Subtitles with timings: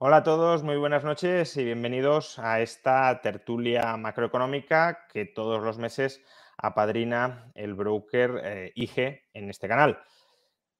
[0.00, 5.76] Hola a todos, muy buenas noches y bienvenidos a esta tertulia macroeconómica que todos los
[5.78, 6.22] meses
[6.56, 9.98] apadrina el broker eh, IG en este canal.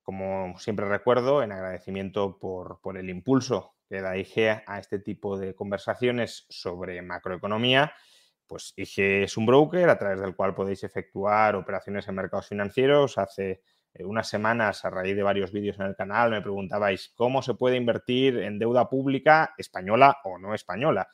[0.04, 5.52] Como siempre recuerdo, en agradecimiento por, el impulso que da IG a este tipo de
[5.52, 7.92] conversaciones sobre macroeconomía,
[8.46, 13.18] pues IG es un broker a través del cual podéis efectuar operaciones en mercados financieros.
[13.18, 13.62] Hace
[14.04, 17.76] unas semanas, a raíz de varios vídeos en el canal, me preguntabais cómo se puede
[17.76, 21.08] invertir en deuda pública española o no española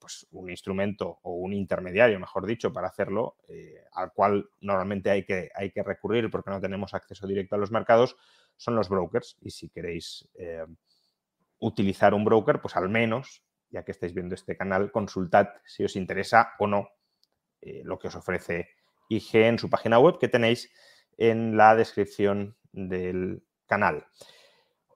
[0.00, 5.24] pues, un instrumento o un intermediario, mejor dicho, para hacerlo, eh, al cual normalmente hay
[5.24, 8.16] que, hay que recurrir porque no tenemos acceso directo a los mercados,
[8.56, 9.36] son los brokers.
[9.40, 10.66] Y si queréis eh,
[11.60, 15.94] utilizar un broker, pues al menos, ya que estáis viendo este canal, consultad si os
[15.94, 16.88] interesa o no
[17.60, 18.70] eh, lo que os ofrece
[19.08, 20.72] IG en su página web que tenéis
[21.20, 24.06] en la descripción del canal.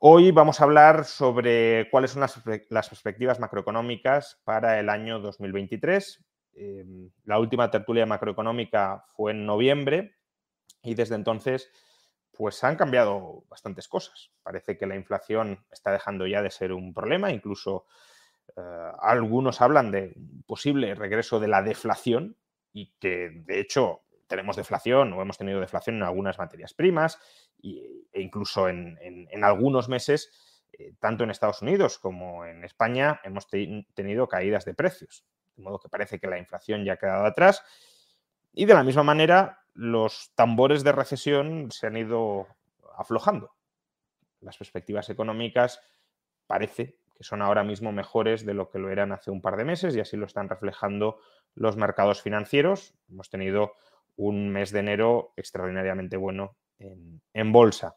[0.00, 6.24] Hoy vamos a hablar sobre cuáles son las, perspectivas macroeconómicas para el año 2023.
[6.54, 10.16] Em, la última tertulia macroeconómica fue en noviembre
[10.82, 11.70] y desde entonces
[12.32, 14.30] pues han cambiado bastantes cosas.
[14.42, 17.84] Parece que la inflación está dejando ya de ser un problema, incluso
[18.56, 20.16] eh, algunos hablan de
[20.46, 22.36] posible regreso de la deflación
[22.72, 27.18] y que de hecho tenemos deflación o hemos tenido deflación en algunas materias primas
[27.62, 28.98] e incluso en,
[29.42, 30.30] algunos meses,
[30.72, 35.24] eh, tanto en Estados Unidos como en España, hemos tenido caídas de precios.
[35.56, 37.62] De modo que parece que la inflación ya ha quedado atrás.
[38.52, 42.46] Y de la misma manera, los tambores de recesión se han ido
[42.96, 43.54] aflojando.
[44.40, 45.80] Las perspectivas económicas
[46.46, 49.64] parece que son ahora mismo mejores de lo que lo eran hace un par de
[49.64, 51.18] meses y así lo están reflejando
[51.54, 52.94] los mercados financieros.
[53.08, 53.74] Hemos tenido
[54.16, 57.96] un mes de enero extraordinariamente bueno en, bolsa.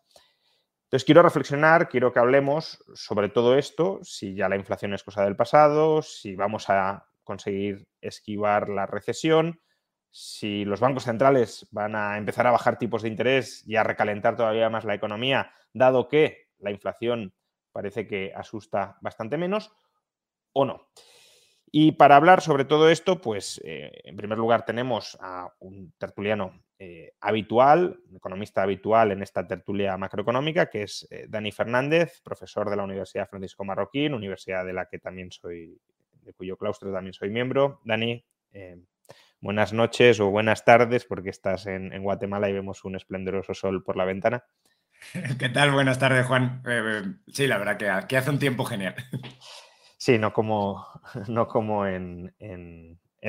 [0.86, 5.24] Entonces quiero reflexionar, quiero que hablemos sobre todo esto, si ya la inflación es cosa
[5.24, 9.60] del pasado, si vamos a conseguir esquivar la recesión,
[10.12, 14.36] si los bancos centrales van a empezar a bajar tipos de interés y a recalentar
[14.38, 17.34] todavía más la economía, dado que la inflación
[17.72, 19.72] parece que asusta bastante menos,
[20.54, 20.88] o no.
[21.72, 26.64] Y para hablar sobre todo esto, pues eh, en primer lugar tenemos a un tertuliano
[26.80, 32.70] eh, habitual, un economista habitual en esta tertulia macroeconómica, que es eh, Dani Fernández, profesor
[32.70, 35.78] de la Universidad Francisco Marroquín, universidad de la que también soy,
[36.22, 37.82] de cuyo claustro también soy miembro.
[37.84, 38.24] Dani,
[39.42, 43.98] buenas noches o buenas tardes, porque estás en, Guatemala y vemos un esplendoroso sol por
[43.98, 44.46] la ventana.
[45.38, 45.72] ¿Qué tal?
[45.72, 46.64] Buenas tardes, Juan.
[47.28, 48.96] sí, la verdad que, que hace un tiempo genial.
[49.98, 50.86] Sí, no como,
[51.28, 52.34] no como en,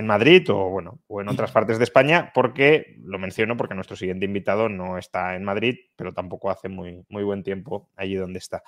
[0.01, 4.27] Madrid o, bueno, o en otras partes de España, porque lo menciono porque nuestro siguiente
[4.27, 8.63] invitado no está en Madrid, pero tampoco hace muy, muy buen tiempo allí donde está.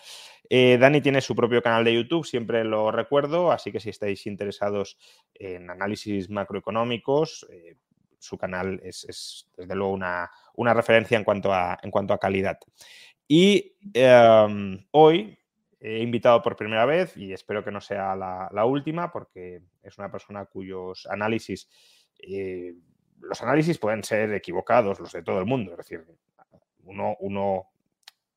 [0.49, 4.27] Eh, Dani tiene su propio canal de YouTube, siempre lo recuerdo, así que si estáis
[4.27, 4.99] interesados
[5.35, 7.77] en análisis macroeconómicos, eh,
[8.19, 12.59] su canal es, desde luego una, referencia en cuanto a, en cuanto a calidad.
[13.27, 15.39] Y em, hoy
[15.81, 20.11] he invitado por primera vez y espero que no sea la, última porque es una
[20.11, 21.69] persona cuyos análisis,
[22.19, 22.75] eh,
[23.19, 25.73] los análisis pueden ser equivocados, los de todo el mundo.
[25.73, 26.05] Es decir,
[26.85, 27.67] uno,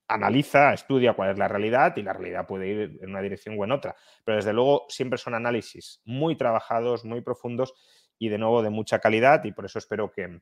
[0.08, 3.64] analiza, estudia cuál es la realidad y la realidad puede ir en una dirección o
[3.66, 3.96] en otra.
[4.24, 7.74] Pero desde luego siempre son análisis muy trabajados, muy profundos
[8.18, 10.40] y de nuevo de mucha calidad y por eso espero que,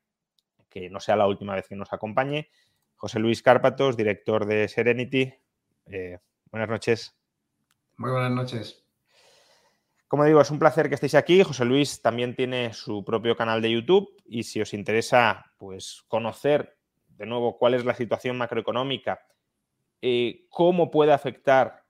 [0.89, 2.49] no sea la última vez que nos acompañe.
[2.95, 5.33] José Luis Cárpatos, director de Serenity.
[5.87, 6.19] Eh,
[6.51, 7.17] Buenas noches.
[7.97, 8.83] Muy buenas noches.
[10.07, 11.41] Como digo, es un placer que estéis aquí.
[11.43, 16.77] José Luis también tiene su propio canal de YouTube y si os interesa pues, conocer
[17.07, 19.21] de nuevo cuál es la situación macroeconómica,
[20.01, 21.85] eh, cómo puede afectar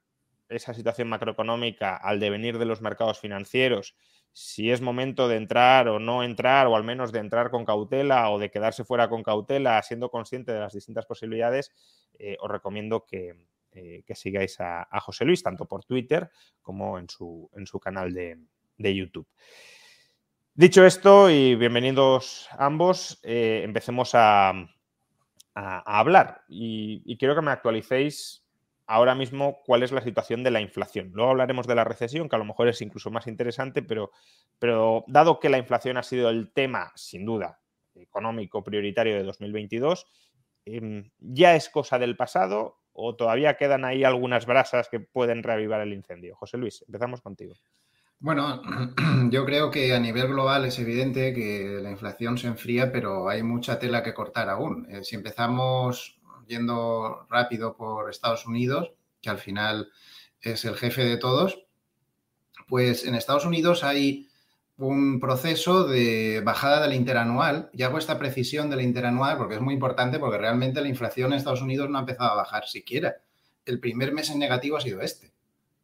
[0.48, 3.96] esa situación macroeconómica al devenir de los mercados financieros,
[4.34, 8.30] si es momento de entrar o no entrar, o al menos de entrar con cautela
[8.30, 11.72] o de quedarse fuera con cautela, siendo consciente de las distintas posibilidades,
[12.20, 16.30] eh, os recomiendo que, eh, que sigáis a, José Luis, tanto por Twitter
[16.62, 18.38] como en su, en su canal de,
[18.78, 19.28] YouTube.
[20.54, 24.54] Dicho esto, y bienvenidos ambos, eh, empecemos a,
[25.54, 26.44] hablar.
[26.50, 28.46] Y, quiero que me actualicéis
[28.88, 31.12] ahora mismo cuál es la situación de la inflación.
[31.14, 34.12] Luego hablaremos de la recesión, que a lo mejor es incluso más interesante, pero,
[34.60, 37.62] pero dado que la inflación ha sido el tema, sin duda,
[37.96, 40.08] económico prioritario de 2022,
[40.66, 45.82] em, ¿ya es cosa del pasado o todavía quedan ahí algunas brasas que pueden reavivar
[45.82, 46.36] el incendio?
[46.36, 47.56] José Luis, empezamos contigo.
[48.20, 48.62] Bueno,
[49.32, 53.42] yo creo que a nivel global es evidente que la inflación se enfría, pero hay
[53.42, 54.88] mucha tela que cortar aún.
[54.90, 59.92] Eh, si empezamos yendo rápido por Estados Unidos, que al final
[60.40, 61.66] es el jefe de todos,
[62.68, 64.30] pues en Estados Unidos hay
[64.88, 67.70] un proceso de bajada del interanual.
[67.74, 71.38] Y hago esta precisión del interanual porque es muy importante porque realmente la inflación en
[71.38, 73.18] Estados Unidos no ha empezado a bajar siquiera.
[73.66, 75.34] El primer mes en negativo ha sido este,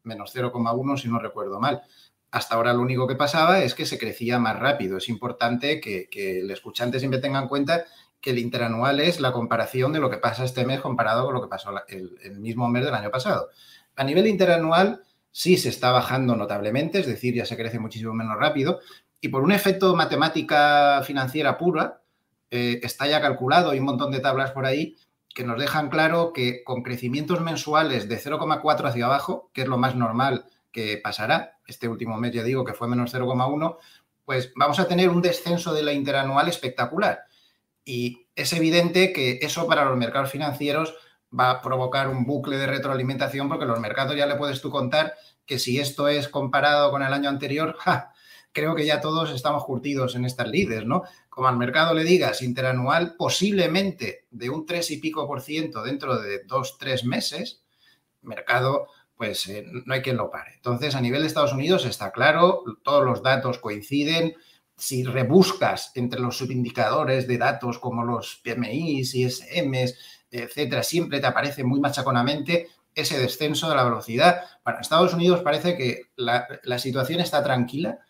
[0.02, 1.82] menos 0,1 si no recuerdo mal.
[2.30, 4.98] Hasta ahora lo único que pasaba es que se crecía más rápido.
[4.98, 7.84] Es importante que, el escuchante siempre tenga en cuenta
[8.20, 11.40] que el interanual es la comparación de lo que pasa este mes comparado con lo
[11.40, 13.48] que pasó el, mismo mes del año pasado.
[13.96, 18.38] A nivel interanual sí se está bajando notablemente, es decir, ya se crece muchísimo menos
[18.38, 18.80] rápido
[19.20, 22.02] y por un efecto matemática financiera pura
[22.50, 24.96] eh, está ya calculado, hay un montón de tablas por ahí
[25.34, 29.78] que nos dejan claro que con crecimientos mensuales de 0,4 hacia abajo, que es lo
[29.78, 33.76] más normal que pasará, este último mes ya digo que fue menos 0,1,
[34.24, 37.20] pues vamos a tener un descenso de la interanual espectacular.
[37.84, 40.96] Y es evidente que eso para los mercados financieros
[41.36, 45.14] va a provocar un bucle de retroalimentación porque los mercados ya le puedes tú contar
[45.46, 47.76] que si esto es comparado con el año anterior,
[48.52, 51.02] creo que ya todos estamos curtidos en estas lides, ¿no?
[51.28, 56.20] Como al mercado le digas interanual, posiblemente de un 3 y pico por ciento dentro
[56.20, 57.62] de dos, tres meses,
[58.22, 60.54] mercado, pues eh, no hay quien lo pare.
[60.56, 64.34] Entonces, a nivel de Estados Unidos está claro, todos los datos coinciden,
[64.76, 69.98] si rebuscas entre los subindicadores de datos como los PMIs, ISMs,
[70.30, 74.42] etcétera, siempre te aparece muy machaconamente ese descenso de la velocidad.
[74.62, 78.00] Para Estados Unidos parece que la, situación está tranquila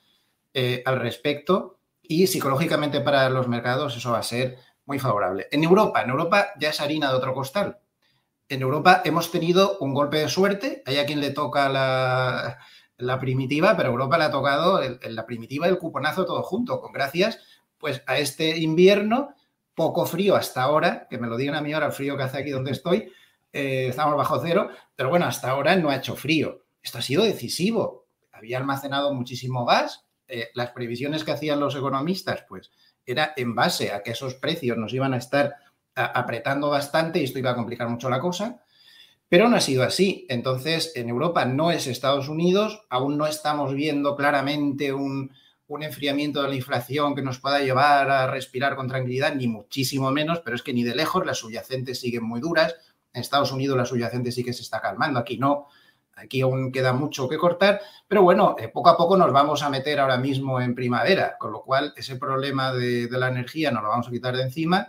[0.55, 5.47] eh, al respecto y psicológicamente para los mercados eso va a ser muy favorable.
[5.51, 7.79] En Europa, en Europa ya es harina de otro costal.
[8.49, 12.59] En Europa hemos tenido un golpe de suerte, hay a quien le toca la,
[12.97, 16.93] la primitiva, pero Europa le ha tocado la primitiva y el cuponazo todo junto, con
[16.93, 17.39] gracias
[17.79, 19.35] pues a este invierno
[19.79, 22.51] poco frío hasta ahora, que me lo digan a mí ahora frío que hace aquí
[22.51, 23.13] donde estoy,
[23.53, 26.65] eh, estamos bajo cero, pero bueno, hasta ahora no ha hecho frío.
[26.83, 28.09] Esto ha sido decisivo.
[28.33, 30.05] Había almacenado muchísimo gas.
[30.27, 32.73] Eh, las previsiones que hacían los economistas, pues
[33.07, 35.55] era en base a que esos precios nos iban a estar
[35.95, 38.61] apretando bastante y esto iba a complicar mucho la cosa.
[39.29, 40.27] Pero no ha sido así.
[40.29, 45.33] Entonces, en Europa no es Estados Unidos, aún no estamos viendo claramente un,
[45.83, 50.41] enfriamiento de la inflación que nos pueda llevar a respirar con tranquilidad, ni muchísimo menos,
[50.41, 52.75] pero es que ni de lejos las subyacentes siguen muy duras.
[53.13, 55.67] En Estados Unidos la subyacente sí que se está calmando, aquí no.
[56.17, 59.71] Aquí aún queda mucho que cortar, pero bueno, eh, poco a poco nos vamos a
[59.71, 63.85] meter ahora mismo en primavera, con lo cual ese problema de, de la energía nos
[63.85, 64.89] lo vamos a quitar de encima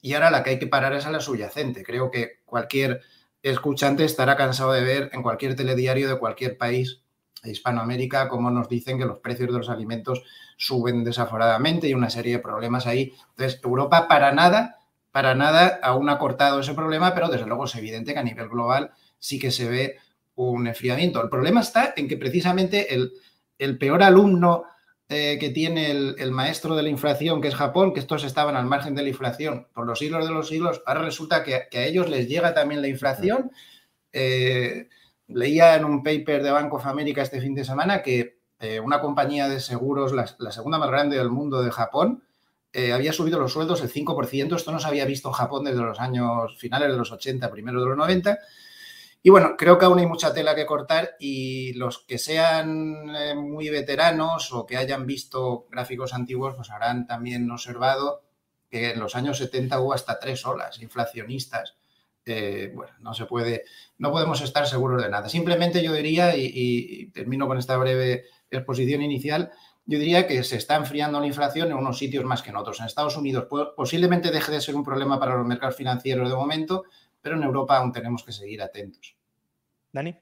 [0.00, 1.82] y ahora la que hay que parar es a la subyacente.
[1.82, 3.02] Creo que cualquier
[3.42, 7.02] escuchante estará cansado de ver en cualquier telediario de cualquier país
[7.44, 10.22] Hispanoamérica cómo nos dicen que los precios de los alimentos
[10.56, 13.12] suben desaforadamente y una serie de problemas ahí.
[13.30, 14.78] Entonces, Europa para nada,
[15.12, 18.48] para nada aún ha cortado ese problema, pero desde luego es evidente que a nivel
[18.48, 19.96] global sí que se ve
[20.34, 21.22] un enfriamiento.
[21.22, 23.12] El problema está en que precisamente el,
[23.58, 24.64] el peor alumno
[25.10, 28.66] eh, que tiene el, maestro de la inflación, que es Japón, que estos estaban al
[28.66, 32.10] margen de la inflación por los siglos de los siglos, ahora resulta que, a ellos
[32.10, 33.50] les llega también la inflación.
[34.12, 34.88] Eh,
[35.28, 39.00] leía en un paper de Bank of America este fin de semana que eh, una
[39.00, 42.24] compañía de seguros, la, segunda más grande del mundo de Japón,
[42.92, 44.54] había subido los sueldos el 5%.
[44.54, 47.80] Esto no se había visto en Japón desde los años finales de los 80, primero
[47.80, 48.38] de los 90.
[49.22, 53.34] Y bueno, creo que aún hay mucha tela que cortar y los que sean eh,
[53.34, 58.22] muy veteranos o que hayan visto gráficos antiguos, pues habrán también observado
[58.70, 61.77] que en los años 70 hubo hasta tres olas inflacionistas.
[62.28, 63.64] Eh, bueno, no se puede,
[63.98, 65.28] no podemos estar seguros de nada.
[65.28, 69.50] Simplemente yo diría, y, termino con esta breve exposición inicial,
[69.86, 72.80] yo diría que se está enfriando la inflación en unos sitios más que en otros.
[72.80, 76.84] En Estados Unidos posiblemente deje de ser un problema para los mercados financieros de momento,
[77.22, 79.16] pero en Europa aún tenemos que seguir atentos.
[79.90, 80.14] Dani.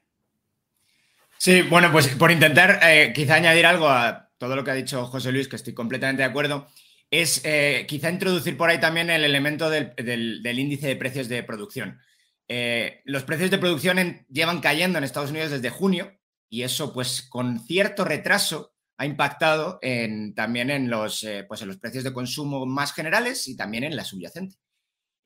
[1.39, 5.05] Sí, bueno, pues por intentar eh, quizá añadir algo a todo lo que ha dicho
[5.07, 6.69] José Luis, que estoy completamente de acuerdo,
[7.11, 9.95] es eh, quizá introducir por ahí también el elemento del,
[10.59, 12.01] índice de precios de producción.
[12.49, 16.13] Eh, los precios de producción llevan cayendo en Estados Unidos desde junio
[16.49, 21.77] y eso pues con cierto retraso ha impactado en, también en los, pues, en los
[21.77, 24.57] precios de consumo más generales y también en la subyacente.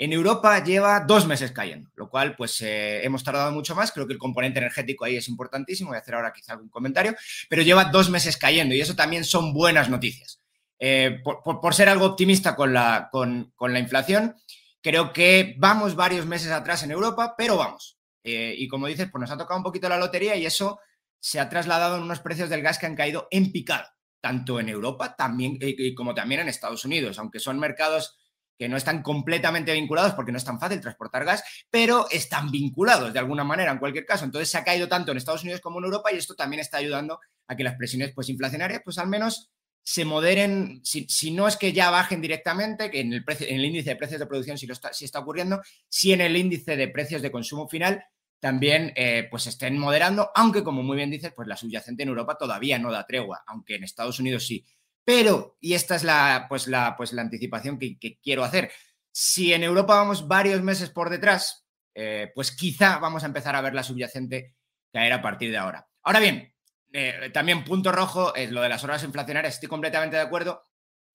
[0.00, 3.92] En Europa lleva dos meses cayendo, lo cual pues eh, hemos tardado mucho más.
[3.92, 5.90] Creo que el componente energético ahí es importantísimo.
[5.90, 7.14] Voy a hacer ahora quizá algún comentario,
[7.50, 10.40] pero lleva dos meses cayendo y eso también son buenas noticias.
[10.82, 14.34] Eh, por, ser algo optimista con la, con, la, inflación,
[14.80, 17.98] creo que vamos varios meses atrás en Europa, pero vamos.
[18.24, 20.80] Eh, y como dices, pues nos ha tocado un poquito la lotería y eso
[21.18, 23.86] se ha trasladado en unos precios del gas que han caído en picado,
[24.22, 25.58] tanto en Europa también,
[25.94, 28.16] como también en Estados Unidos, aunque son mercados
[28.60, 33.12] que no están completamente vinculados porque no es tan fácil transportar gas, pero están vinculados
[33.12, 34.26] de alguna manera en cualquier caso.
[34.26, 36.76] Entonces se ha caído tanto en Estados Unidos como en Europa y esto también está
[36.76, 39.50] ayudando a que las presiones pues, inflacionarias pues al menos
[39.82, 43.90] se moderen, si, no es que ya bajen directamente, que en el, en el índice
[43.90, 47.22] de precios de producción sí, lo está, está ocurriendo, si en el índice de precios
[47.22, 48.04] de consumo final
[48.40, 52.38] también eh, pues estén moderando, aunque como muy bien dices, pues la subyacente en Europa
[52.38, 54.64] todavía no da tregua, aunque en Estados Unidos sí.
[55.04, 58.70] Pero, y esta es la, pues la, pues la anticipación que, quiero hacer,
[59.12, 63.60] si en Europa vamos varios meses por detrás, eh, pues quizá vamos a empezar a
[63.60, 64.54] ver la subyacente
[64.92, 65.86] caer a partir de ahora.
[66.02, 66.49] Ahora bien,
[66.92, 70.62] eh, también punto rojo es lo de las horas inflacionarias, estoy completamente de acuerdo.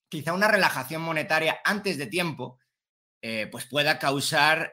[0.10, 2.60] Quizá una relajación monetaria antes de tiempo,
[3.22, 4.72] eh, pues pueda causar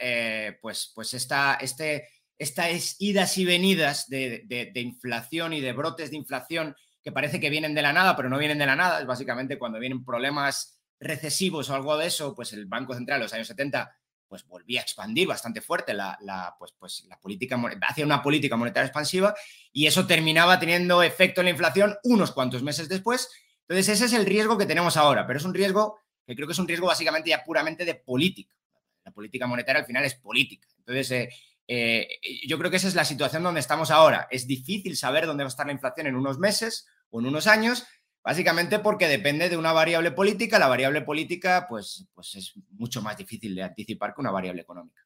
[0.61, 6.77] pues, pues esta, este, estas idas y venidas de inflación y de brotes de inflación
[7.03, 9.01] que parece que vienen de la nada, pero no vienen de la nada.
[9.01, 13.23] Es básicamente cuando vienen problemas recesivos o algo de eso, pues el Banco Central en
[13.25, 13.93] los años 70
[14.33, 18.87] pues volvía a expandir bastante fuerte la, pues, pues la política, hacia una política monetaria
[18.87, 19.35] expansiva
[19.75, 23.29] y eso terminaba teniendo efecto en la inflación unos cuantos meses después.
[23.69, 26.55] Entonces ese es el riesgo que tenemos ahora, pero es un riesgo que creo que
[26.55, 28.57] es un riesgo básicamente ya puramente de política.
[29.05, 30.67] La política monetaria al final es política.
[30.79, 31.29] Entonces, eh,
[31.67, 32.09] eh,
[32.49, 34.29] yo creo que esa es la situación donde estamos ahora.
[34.31, 37.47] Es difícil saber dónde va a estar la inflación en unos meses o en unos
[37.47, 37.85] años,
[38.23, 40.59] básicamente porque depende de una variable política.
[40.59, 45.03] La variable política, pues, pues es mucho más difícil de anticipar que una variable económica.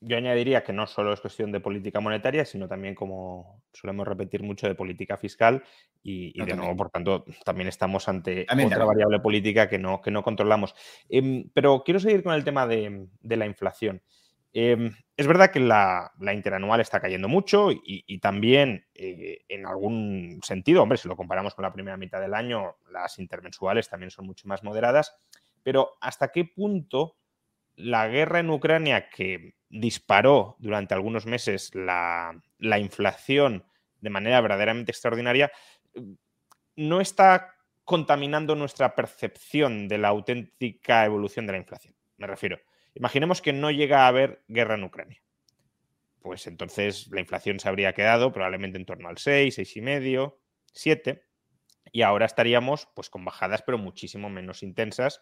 [0.00, 4.42] Yo añadiría que no solo es cuestión de política monetaria, sino también, como solemos repetir
[4.42, 5.62] mucho, de política fiscal
[6.02, 10.22] y, de nuevo, por tanto, también estamos ante otra variable política que no, que no
[10.22, 10.74] controlamos.
[11.10, 14.02] Em, pero quiero seguir con el tema de la inflación.
[14.56, 20.80] Em, es verdad que la, interanual está cayendo mucho y, también eh, en algún sentido,
[20.80, 24.46] hombre, si lo comparamos con la primera mitad del año, las intermensuales también son mucho
[24.46, 25.16] más moderadas,
[25.64, 27.16] pero ¿hasta qué punto
[27.74, 33.64] la guerra en Ucrania que disparó durante algunos meses la, la inflación
[34.00, 35.50] de manera verdaderamente extraordinaria,
[36.76, 41.96] no está contaminando nuestra percepción de la auténtica evolución de la inflación?
[42.18, 42.60] Me refiero.
[42.94, 45.22] Imaginemos que no llega a haber guerra en Ucrania.
[46.20, 50.36] Pues entonces la inflación se habría quedado probablemente en torno al 6, 6,5,
[50.72, 51.22] 7.
[51.92, 55.20] Y ahora estaríamos pues con bajadas pero muchísimo menos intensas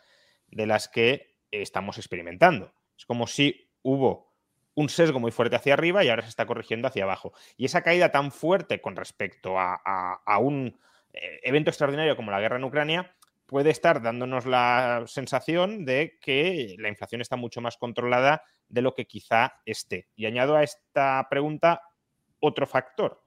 [0.48, 2.72] de las que estamos experimentando.
[2.96, 4.32] Es como si hubo
[4.74, 7.32] un sesgo muy fuerte hacia arriba y ahora se está corrigiendo hacia abajo.
[7.56, 10.78] Y esa caída tan fuerte con respecto a un
[11.12, 13.14] eh, evento extraordinario como la guerra en Ucrania
[13.52, 18.94] puede estar dándonos la sensación de que la inflación está mucho más controlada de lo
[18.94, 20.08] que quizá esté.
[20.16, 21.82] Y añado a esta pregunta
[22.40, 23.22] otro factor,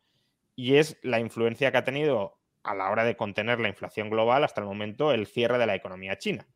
[0.55, 4.44] y es la influencia que ha tenido a la hora de contener la inflación global
[4.44, 6.48] hasta el momento el cierre de la economía china.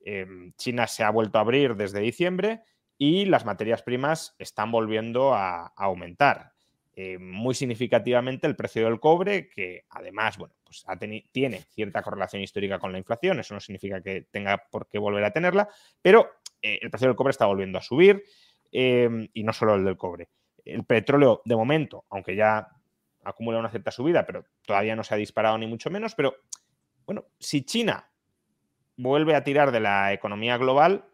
[0.00, 2.64] Em, china se ha vuelto a abrir desde diciembre
[2.98, 6.55] y las materias primas están volviendo a aumentar.
[6.98, 10.82] Eh, muy significativamente el precio del cobre, que además, bueno, pues
[11.30, 15.22] tiene cierta correlación histórica con la inflación, eso no significa que tenga por qué volver
[15.22, 15.68] a tenerla,
[16.00, 16.26] pero
[16.62, 18.24] eh, el precio del cobre está volviendo a subir
[18.72, 20.30] em, y no solo el del cobre.
[20.64, 22.66] El petróleo, de momento, aunque ya
[23.24, 26.34] acumula una cierta subida, pero todavía no se ha disparado ni mucho menos, pero
[27.04, 28.08] bueno, si China
[28.96, 31.04] vuelve a tirar de la economía global,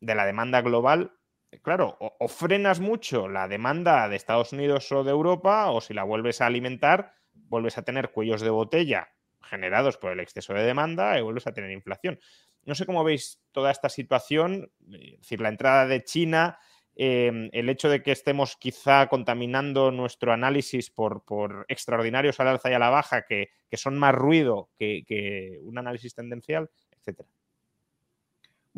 [0.00, 1.12] de la demanda global,
[1.58, 6.04] claro, o, frenas mucho la demanda de Estados Unidos o de Europa, o si la
[6.04, 9.08] vuelves a alimentar, vuelves a tener cuellos de botella
[9.42, 12.20] generados por el exceso de demanda y vuelves a tener inflación.
[12.64, 16.58] No sé cómo veis toda esta situación, es decir, la entrada de China,
[16.94, 21.24] em, el hecho de que estemos quizá contaminando nuestro análisis por,
[21.68, 26.14] extraordinarios al alza y a la baja, que, son más ruido que, que un análisis
[26.14, 27.28] tendencial, etcétera.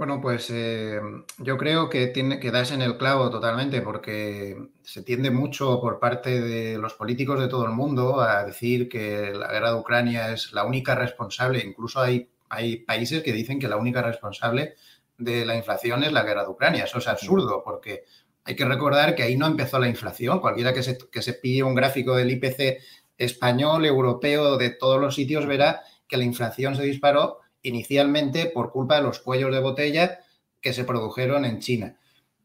[0.03, 1.01] Bueno, pues eh,
[1.39, 6.01] yo creo que, tiene, que das en el clavo totalmente porque se tiende mucho por
[6.01, 10.33] parte de los políticos de todo el mundo a decir que la guerra de Ucrania
[10.33, 11.63] es la única responsable.
[11.65, 14.75] Incluso hay, hay países que dicen que la única responsable
[15.19, 16.83] de la inflación es la guerra de Ucrania.
[16.83, 18.03] Eso es absurdo porque
[18.43, 20.41] hay que recordar que ahí no empezó la inflación.
[20.41, 22.83] Cualquiera que se, que se pille un gráfico del IPC
[23.19, 28.97] español, europeo, de todos los sitios, verá que la inflación se disparó inicialmente por culpa
[28.97, 30.21] de los cuellos de botella
[30.61, 31.99] que se produjeron en China.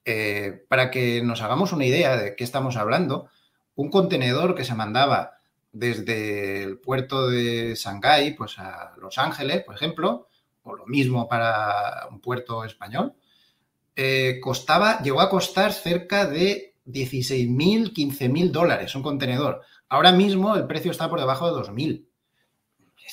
[0.05, 3.29] Eh, para que nos hagamos una idea de qué estamos hablando,
[3.75, 5.33] un contenedor que se mandaba
[5.71, 10.27] desde el puerto de Shanghái pues a Los Ángeles, por ejemplo,
[10.63, 13.13] o lo mismo para un puerto español,
[13.95, 19.61] eh, costaba, llegó a costar cerca de 16.000, 15.000 dólares un contenedor.
[19.89, 22.06] Ahora mismo el precio está por debajo de 2.000.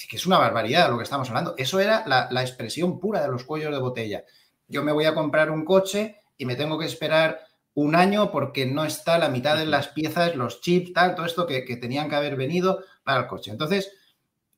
[0.04, 1.54] Es que es una barbaridad lo que estamos hablando.
[1.56, 4.22] Eso era la, la expresión pura de los cuellos de botella.
[4.68, 7.40] Yo me voy a comprar un coche y me tengo que esperar
[7.72, 11.46] un año porque no está la mitad de las piezas, los chips, tal, todo esto
[11.46, 13.50] que, tenían que haber venido para el coche.
[13.50, 13.92] Entonces,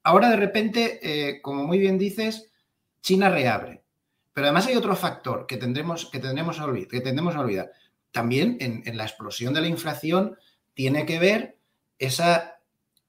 [0.03, 2.51] ahora de repente, eh, como muy bien dices,
[3.01, 3.85] China reabre.
[4.33, 7.71] Pero además hay otro factor que tendremos, que tendremos, a, olvidar, que tendremos a olvidar.
[8.11, 10.37] También en, en, la explosión de la inflación
[10.75, 11.57] tiene que ver
[12.01, 12.56] esa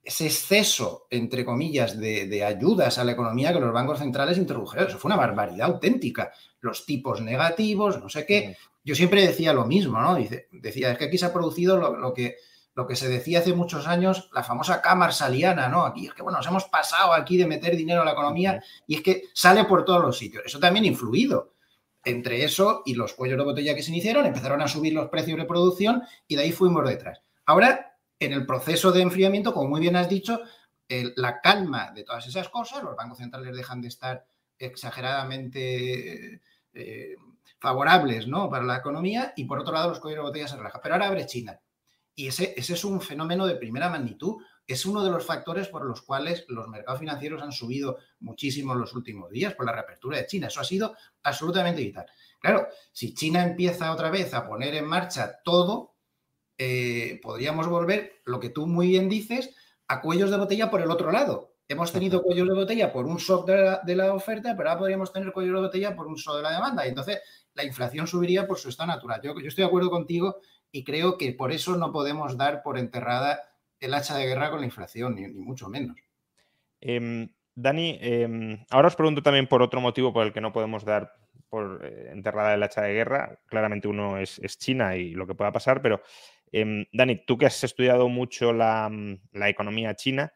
[0.08, 4.88] ese exceso, entre comillas, de, ayudas a la economía que los bancos centrales introdujeron.
[4.88, 6.32] Eso fue una barbaridad auténtica.
[6.62, 8.56] Los tipos negativos, no sé qué.
[8.86, 10.16] Yo siempre decía lo mismo, ¿no?
[10.16, 12.38] decía, es que aquí se ha producido lo, que,
[12.74, 15.86] lo que se decía hace muchos años, la famosa cámara saliana, ¿no?
[15.86, 18.96] Aquí es que, bueno, nos hemos pasado aquí de meter dinero a la economía y
[18.96, 20.44] es que sale por todos los sitios.
[20.46, 21.52] Eso también ha influido.
[22.06, 25.38] Entre eso y los cuellos de botella que se iniciaron, empezaron a subir los precios
[25.38, 27.22] de producción y de ahí fuimos detrás.
[27.46, 27.87] Ahora
[28.20, 30.40] en el proceso de enfriamiento, como muy bien has dicho,
[30.90, 34.26] la calma de todas esas cosas, los bancos centrales dejan de estar
[34.58, 36.42] exageradamente
[36.74, 37.16] eh,
[37.60, 38.50] favorables ¿no?
[38.50, 40.82] para la economía y por otro lado los cuellos de botella se relajan.
[40.82, 41.60] Pero ahora abre China.
[42.16, 44.42] Y ese, ese es un fenómeno de primera magnitud.
[44.66, 48.80] Es uno de los factores por los cuales los mercados financieros han subido muchísimo en
[48.80, 50.48] los últimos días por la reapertura de China.
[50.48, 52.08] Eso ha sido absolutamente vital.
[52.40, 55.97] Claro, si China empieza otra vez a poner en marcha todo,
[56.58, 59.56] eh, podríamos volver, lo que tú muy bien dices,
[59.88, 61.54] a cuellos de botella por el otro lado.
[61.68, 65.34] Hemos tenido cuellos de botella por un shock de la, oferta, pero ahora podríamos tener
[65.34, 66.86] cuellos de botella por un shock de la demanda.
[66.86, 67.20] Y entonces
[67.54, 69.22] la inflación subiría por su estado natural.
[69.22, 70.38] Yo, yo estoy de acuerdo contigo
[70.72, 73.42] y creo que por eso no podemos dar por enterrada
[73.80, 75.98] el hacha de guerra con la inflación, ni, mucho menos.
[76.80, 80.86] Em, Dani, em, ahora os pregunto también por otro motivo por el que no podemos
[80.86, 81.14] dar
[81.50, 83.40] por eh, enterrada el hacha de guerra.
[83.48, 86.02] Claramente uno es, es China y lo que pueda pasar, pero
[86.52, 90.34] Em, Dani, tú que has estudiado mucho la, mm, economía china,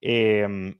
[0.00, 0.74] em,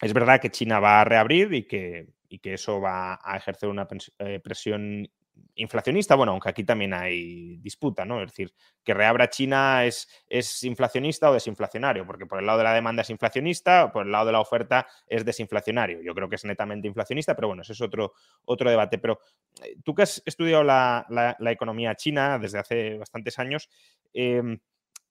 [0.00, 2.08] es verdad que China va a reabrir y que,
[2.42, 3.86] que eso va a ejercer una
[4.18, 5.08] eh, presión
[5.56, 8.20] inflacionista, bueno, aunque aquí también hay disputa, ¿no?
[8.20, 12.64] Es decir, que reabra China es, es, inflacionista o desinflacionario, porque por el lado de
[12.64, 16.02] la demanda es inflacionista, por el lado de la oferta es desinflacionario.
[16.02, 18.14] Yo creo que es netamente inflacionista, pero bueno, ese es otro,
[18.44, 18.98] otro debate.
[18.98, 19.20] Pero
[19.62, 23.68] eh, tú que has estudiado la, economía china desde hace bastantes años,
[24.12, 24.58] em,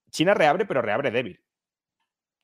[0.10, 1.42] China reabre, pero reabre débil.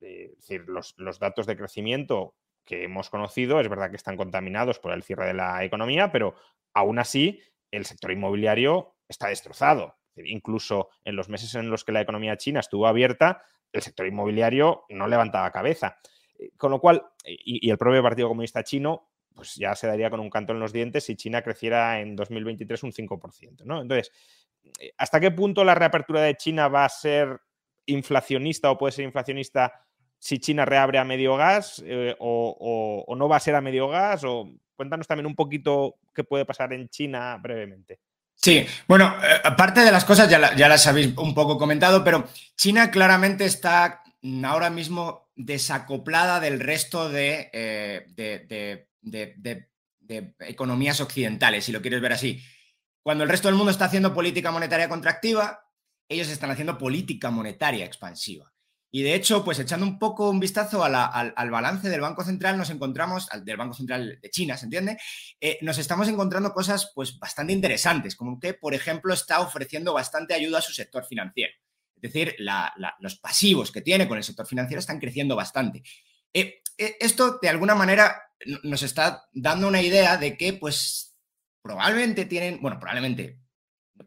[0.01, 2.35] Eh, es decir, los, los datos de crecimiento
[2.65, 6.35] que hemos conocido, es verdad que están contaminados por el cierre de la economía, pero
[6.73, 9.97] aún así el sector inmobiliario está destrozado.
[10.15, 14.85] Incluso en los meses en los que la economía china estuvo abierta, el sector inmobiliario
[14.89, 15.97] no levantaba cabeza.
[16.37, 20.19] Eh, con lo cual, y, el propio Partido Comunista Chino, pues ya se daría con
[20.19, 23.63] un canto en los dientes si China creciera en 2023 un 5%.
[23.63, 23.81] ¿no?
[23.81, 24.11] Entonces,
[24.79, 27.39] eh, ¿hasta qué punto la reapertura de China va a ser
[27.85, 29.71] inflacionista o puede ser inflacionista
[30.19, 34.23] si China reabre a medio gas eh, o, no va a ser a medio gas?
[34.25, 37.99] O cuéntanos también un poquito qué puede pasar en China brevemente.
[38.35, 42.91] Sí, bueno, eh, aparte de las cosas ya, las habéis un poco comentado, pero China
[42.91, 44.03] claramente está
[44.43, 48.87] ahora mismo desacoplada del resto eh, de,
[50.39, 52.41] economías occidentales, si lo quieres ver así.
[53.01, 55.65] Cuando el resto del mundo está haciendo política monetaria contractiva,
[56.09, 58.51] ellos están haciendo política monetaria expansiva.
[58.91, 62.71] Y de hecho, pues echando un poco un vistazo al, balance del Banco Central, nos
[62.71, 64.97] encontramos, del Banco Central de China, ¿se entiende?
[65.39, 70.33] Eh, nos estamos encontrando cosas pues bastante interesantes, como que, por ejemplo, está ofreciendo bastante
[70.33, 71.53] ayuda a su sector financiero.
[72.01, 72.35] Es decir,
[72.99, 75.83] los pasivos que tiene con el sector financiero están creciendo bastante.
[76.33, 78.23] Eh, eh, esto, de alguna manera,
[78.63, 81.17] nos está dando una idea de que, pues,
[81.61, 83.41] probablemente tienen, bueno, probablemente,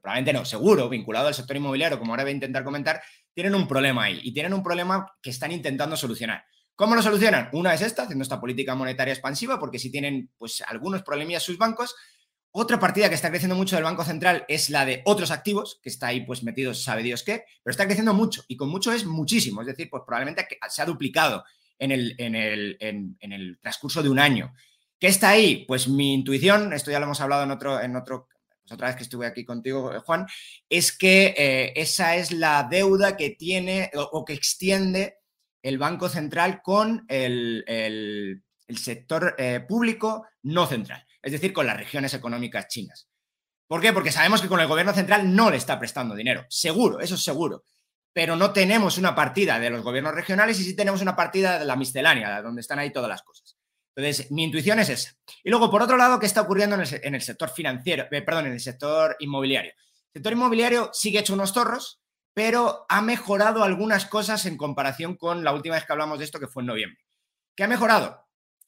[0.00, 3.02] probablemente no, seguro, vinculado al sector inmobiliario, como ahora voy a intentar comentar,
[3.34, 6.44] tienen un problema ahí y tienen un problema que están intentando solucionar.
[6.74, 7.48] ¿Cómo lo solucionan?
[7.52, 11.58] Una es esta, haciendo esta política monetaria expansiva, porque si tienen pues algunos problemillas sus
[11.58, 11.94] bancos.
[12.54, 15.88] Otra partida que está creciendo mucho del Banco Central es la de otros activos, que
[15.88, 19.06] está ahí pues metidos, sabe Dios qué, pero está creciendo mucho y con mucho es
[19.06, 21.44] muchísimo, es decir, pues probablemente se ha duplicado
[21.78, 24.52] en el, en el, en, el transcurso de un año.
[24.98, 25.64] ¿Qué está ahí?
[25.66, 28.28] Pues mi intuición, esto ya lo hemos hablado en otro, en otro
[28.72, 30.26] otra vez que estuve aquí contigo, Juan,
[30.68, 35.18] es que eh, esa es la deuda que tiene o, que extiende
[35.62, 38.42] el Banco Central con el,
[38.76, 43.08] sector eh, público no central, es decir, con las regiones económicas chinas.
[43.66, 43.92] ¿Por qué?
[43.92, 47.22] Porque sabemos que con el gobierno central no le está prestando dinero, seguro, eso es
[47.22, 47.64] seguro.
[48.14, 51.64] Pero no tenemos una partida de los gobiernos regionales y sí tenemos una partida de
[51.64, 53.41] la miscelánea, donde están ahí todas las cosas.
[53.94, 55.14] Entonces, mi intuición es esa.
[55.44, 58.07] Y luego, por otro lado, ¿qué está ocurriendo en el, sector financiero?
[58.11, 59.72] Eh, perdón, en el sector inmobiliario.
[59.72, 62.00] El sector inmobiliario sigue hecho unos torros,
[62.35, 66.40] pero ha mejorado algunas cosas en comparación con la última vez que hablamos de esto,
[66.40, 67.05] que fue en noviembre.
[67.55, 68.26] ¿Qué ha mejorado?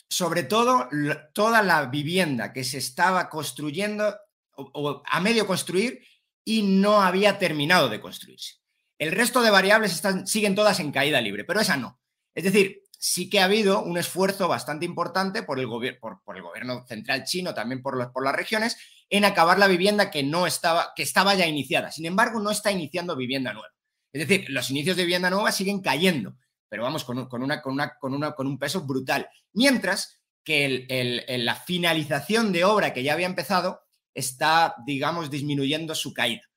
[0.09, 0.89] Sobre todo,
[1.33, 4.15] toda la vivienda que se estaba construyendo
[4.57, 6.03] o, a medio construir
[6.45, 8.57] y no había terminado de construirse.
[8.99, 11.99] El resto de variables siguen todas en caída libre, pero esa no.
[12.35, 15.69] Es decir, sí que ha habido un esfuerzo bastante importante por el,
[16.01, 18.79] por, el gobierno central chino, también por, por las regiones,
[19.11, 21.93] en acabar la vivienda que no estaba, que estaba ya iniciada.
[21.93, 23.69] Sin embargo, no está iniciando vivienda nueva.
[24.11, 26.39] Es decir, los inicios de vivienda nueva siguen cayendo,
[26.71, 29.29] pero vamos con, con, una, con, una, con, una, con un peso brutal.
[29.53, 30.87] Mientras que
[31.29, 33.83] la finalización de obra que ya había empezado
[34.15, 36.49] está, digamos, disminuyendo su caída.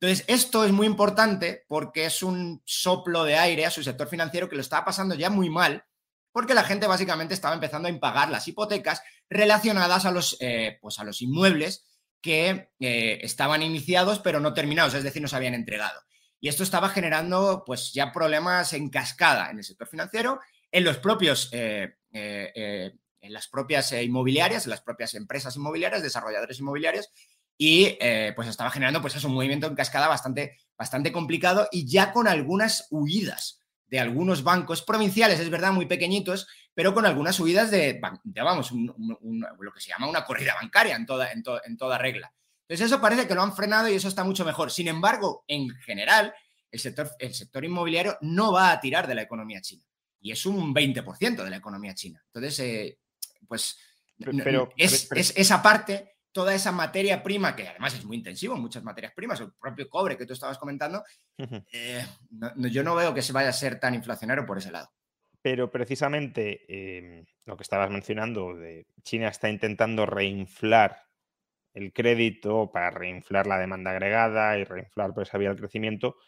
[0.00, 4.48] Entonces, esto es muy importante porque es un soplo de aire a su sector financiero
[4.48, 5.84] que lo estaba pasando ya muy mal,
[6.30, 11.00] porque la gente básicamente estaba empezando a impagar las hipotecas relacionadas a los, eh, pues
[11.00, 11.84] a los inmuebles
[12.20, 16.00] que eh, estaban iniciados pero no terminados, es decir, no se habían entregado.
[16.40, 20.38] Y esto estaba generando pues ya problemas en cascada en el sector financiero,
[20.70, 27.10] en los propios eh, en las propias inmobiliarias, en las propias empresas inmobiliarias, desarrolladores inmobiliarios,
[27.58, 32.12] y eh, pues estaba generando pues un movimiento en cascada bastante, bastante complicado y ya
[32.12, 37.70] con algunas huidas de algunos bancos provinciales, es verdad, muy pequeñitos, pero con algunas huidas
[37.70, 42.32] de, vamos, lo que se llama una corrida bancaria en toda, en, en toda regla.
[42.62, 44.70] Entonces eso parece que lo han frenado y eso está mucho mejor.
[44.70, 46.34] Sin embargo, en general,
[46.70, 49.84] el sector, el sector inmobiliario no va a tirar de la economía china
[50.20, 52.22] y es un 20% de la economía china.
[52.26, 52.98] Entonces, eh,
[53.46, 53.78] pues
[54.18, 59.12] pero, es, esa parte, toda esa materia prima, que además es muy intensivo, muchas materias
[59.12, 61.02] primas, el propio cobre que tú estabas comentando,
[61.72, 62.06] eh,
[62.70, 64.88] yo no veo que se vaya a ser tan inflacionario por ese lado.
[65.42, 71.02] Pero precisamente em, lo que estabas mencionando, de China está intentando reinflar
[71.74, 76.18] el crédito para reinflar la demanda agregada y reinflar por esa vía el crecimiento,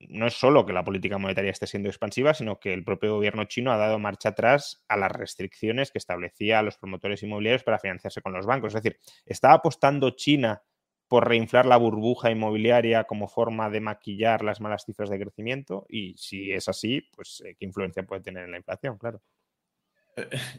[0.00, 3.44] no es solo que la política monetaria esté siendo expansiva, sino que el propio gobierno
[3.44, 7.78] chino ha dado marcha atrás a las restricciones que establecía a los promotores inmobiliarios para
[7.78, 8.74] financiarse con los bancos.
[8.74, 10.62] Es decir, ¿está apostando China
[11.08, 15.86] por reinflar la burbuja inmobiliaria como forma de maquillar las malas cifras de crecimiento?
[15.88, 18.98] Y si es así, pues eh, ¿qué influencia puede tener en la inflación?
[18.98, 19.22] Claro.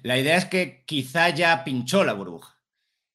[0.04, 2.57] La idea es que quizá ya pinchó la burbuja.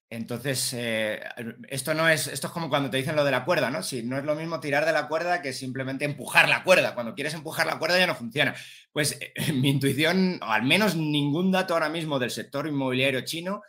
[0.09, 1.21] Entonces, eh,
[1.69, 3.81] esto no es, esto es como cuando te dicen lo de la cuerda, ¿no?
[3.81, 6.93] Si no es lo mismo tirar de la cuerda que simplemente empujar la cuerda.
[6.93, 8.53] Cuando quieres empujar la cuerda ya no funciona.
[8.91, 13.61] Pues eh, mi intuición, o al menos ningún dato ahora mismo del sector inmobiliario chino,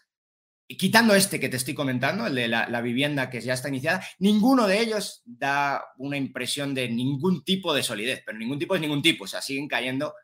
[0.69, 4.67] quitando este que te estoy comentando, el de la, vivienda que ya está iniciada, ninguno
[4.67, 9.03] de ellos da una impresión de ningún tipo de solidez, pero ningún tipo es ningún
[9.03, 10.15] tipo, o sea, siguen cayendo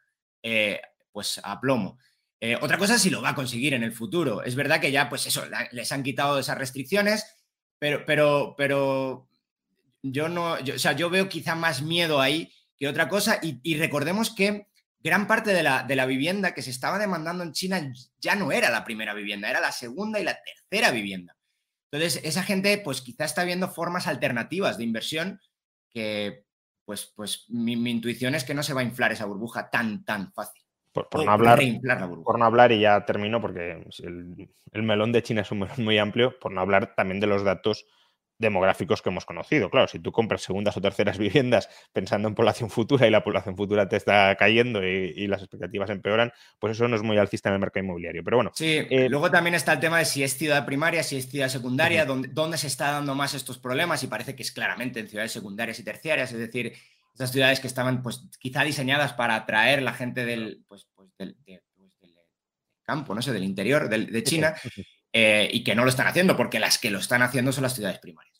[0.42, 0.80] eh,
[1.12, 1.98] pues a plomo.
[2.40, 4.42] Eh, otra cosa es si lo va a conseguir en el futuro.
[4.42, 7.24] Es verdad que ya, pues eso, les han quitado esas restricciones,
[7.78, 9.28] pero, pero, pero
[10.02, 13.38] yo no, o sea, yo veo quizá más miedo ahí que otra cosa.
[13.42, 14.68] Y, recordemos que
[15.00, 18.52] gran parte de la, de la, vivienda que se estaba demandando en China ya no
[18.52, 21.36] era la primera vivienda, era la segunda y la tercera vivienda.
[21.92, 25.40] Entonces, esa gente, pues quizá está viendo formas alternativas de inversión
[25.90, 26.44] que,
[26.86, 30.32] pues, pues mi intuición es que no se va a inflar esa burbuja tan, tan
[30.32, 30.59] fácil.
[30.92, 31.60] Por, no hablar,
[32.24, 35.98] por no hablar, y ya termino porque el, melón de China es un melón muy
[35.98, 37.86] amplio, por no hablar también de los datos
[38.40, 39.70] demográficos que hemos conocido.
[39.70, 43.56] Claro, si tú compras segundas o terceras viviendas pensando en población futura y la población
[43.56, 47.54] futura te está cayendo y, las expectativas empeoran, pues eso no es muy alcista en
[47.54, 48.24] el mercado inmobiliario.
[48.24, 48.50] Pero bueno.
[48.54, 51.48] Sí, eh, luego también está el tema de si es ciudad primaria, si es ciudad
[51.48, 55.30] secundaria, dónde se está dando más estos problemas y parece que es claramente en ciudades
[55.30, 56.72] secundarias y terciarias, es decir,
[57.14, 61.36] esas ciudades que estaban pues quizá diseñadas para atraer la gente del, pues, pues, del,
[61.44, 62.14] pues,
[62.82, 64.54] campo, no sé, del interior de China,
[65.12, 67.74] eh, y que no lo están haciendo, porque las que lo están haciendo son las
[67.74, 68.30] ciudades primarias.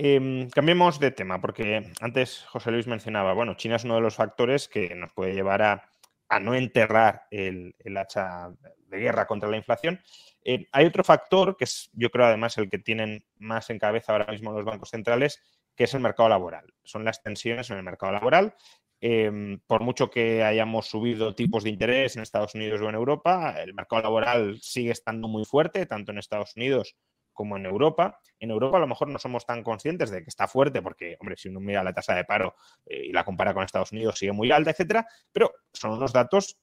[0.00, 4.14] Em, cambiemos de tema, porque antes José Luis mencionaba, bueno, China es uno de los
[4.14, 5.90] factores que nos puede llevar a,
[6.40, 8.50] no enterrar el, hacha
[8.86, 10.00] de guerra contra la inflación.
[10.44, 14.12] Eh, hay otro factor que es, yo creo, además, el que tienen más en cabeza
[14.12, 15.42] ahora mismo los bancos centrales,
[15.78, 16.74] que es el mercado laboral.
[16.82, 18.56] Son las tensiones en el mercado laboral.
[19.00, 23.54] Em, por mucho que hayamos subido tipos de interés en Estados Unidos o en Europa,
[23.62, 26.96] el mercado laboral sigue estando muy fuerte, tanto en Estados Unidos
[27.32, 28.18] como en Europa.
[28.40, 31.36] En Europa a lo mejor no somos tan conscientes de que está fuerte, porque, hombre,
[31.36, 34.32] si uno mira la tasa de paro eh, y la compara con Estados Unidos, sigue
[34.32, 36.58] muy alta, etcétera, pero son unos datos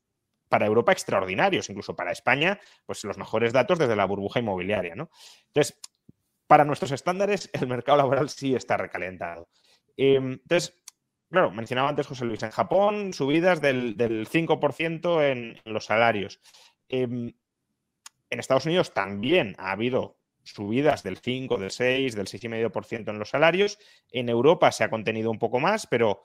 [0.49, 5.09] para Europa extraordinarios, incluso para España, pues los mejores datos desde la burbuja inmobiliaria, ¿no?
[5.47, 5.79] Entonces,
[6.47, 9.49] para nuestros estándares el mercado laboral sí está recalentado.
[9.97, 10.81] Em, entonces,
[11.29, 16.39] claro, mencionaba antes José Luis, en Japón subidas del, 5% en, los salarios.
[16.89, 17.33] Em,
[18.29, 23.29] en Estados Unidos también ha habido subidas del 5, del 6, del 6,5% en los
[23.29, 23.79] salarios.
[24.11, 26.21] En Europa se ha contenido un poco más, pero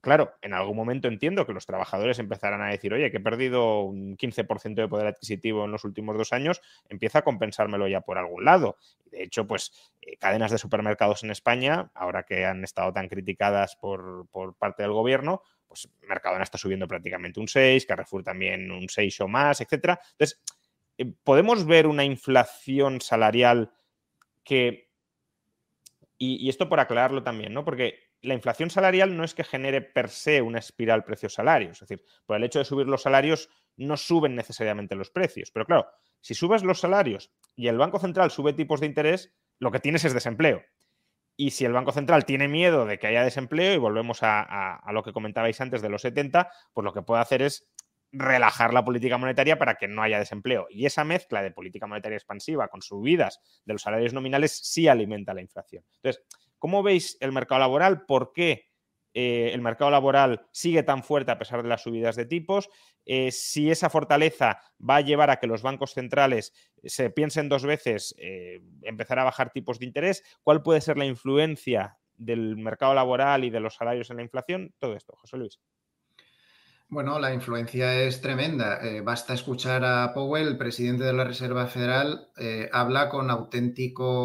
[0.00, 3.82] claro, en algún momento entiendo que los trabajadores empezarán a decir, oye, que he perdido
[3.82, 8.18] un 15% de poder adquisitivo en los últimos dos años, empieza a compensármelo ya por
[8.18, 8.76] algún lado.
[9.10, 13.76] De hecho, pues eh, cadenas de supermercados en España, ahora que han estado tan criticadas
[13.76, 18.88] por, por parte del gobierno, pues Mercadona está subiendo prácticamente un 6, Carrefour también un
[18.88, 20.00] 6 o más, etcétera.
[20.12, 20.42] Entonces,
[20.98, 23.72] eh, ¿podemos ver una inflación salarial
[24.42, 24.88] que...
[26.18, 27.64] Y, y esto por aclararlo también, ¿no?
[27.64, 31.82] Porque la inflación salarial no es que genere per se una espiral precios-salarios.
[31.82, 35.50] Es decir, por el hecho de subir los salarios no suben necesariamente los precios.
[35.50, 35.86] Pero claro,
[36.20, 40.04] si subes los salarios y el Banco Central sube tipos de interés, lo que tienes
[40.04, 40.62] es desempleo.
[41.36, 45.02] Y si el Banco Central tiene miedo de que haya desempleo, y volvemos a, lo
[45.02, 47.66] que comentabais antes de los 70, pues lo que puede hacer es
[48.12, 50.66] relajar la política monetaria para que no haya desempleo.
[50.68, 55.32] Y esa mezcla de política monetaria expansiva con subidas de los salarios nominales sí alimenta
[55.32, 55.84] la inflación.
[56.02, 56.22] Entonces,
[56.60, 58.04] ¿Cómo veis el mercado laboral?
[58.06, 58.68] ¿Por qué
[59.14, 62.68] eh, el mercado laboral sigue tan fuerte a pesar de las subidas de tipos?
[63.06, 66.52] Eh, si esa fortaleza va a llevar a que los bancos centrales
[66.84, 71.06] se piensen dos veces eh, empezar a bajar tipos de interés, ¿cuál puede ser la
[71.06, 74.74] influencia del mercado laboral y de los salarios en la inflación?
[74.78, 75.58] Todo esto, José Luis.
[76.90, 78.80] Bueno, la influencia es tremenda.
[78.82, 84.24] Eh, basta escuchar a Powell, el presidente de la Reserva Federal, eh, habla con auténtico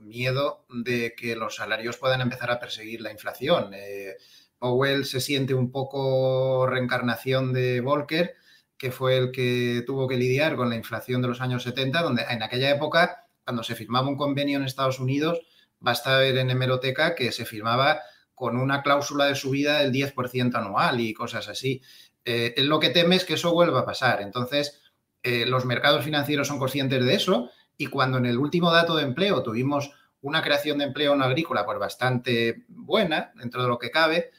[0.00, 3.74] miedo de que los salarios puedan empezar a perseguir la inflación.
[3.74, 4.16] Eh,
[4.58, 8.36] Powell se siente un poco reencarnación de Volcker,
[8.78, 12.22] que fue el que tuvo que lidiar con la inflación de los años 70, donde
[12.22, 15.42] en aquella época, cuando se firmaba un convenio en Estados Unidos,
[15.78, 18.00] basta ver en hemeroteca que se firmaba
[18.34, 21.82] con una cláusula de subida del 10% anual y cosas así.
[22.24, 24.22] Eh, lo que teme es que eso vuelva a pasar.
[24.22, 24.80] Entonces,
[25.22, 29.04] eh, los mercados financieros son conscientes de eso y cuando en el último dato de
[29.04, 33.90] empleo tuvimos una creación de empleo en agrícola pues bastante buena, dentro de lo que
[33.90, 34.30] cabe,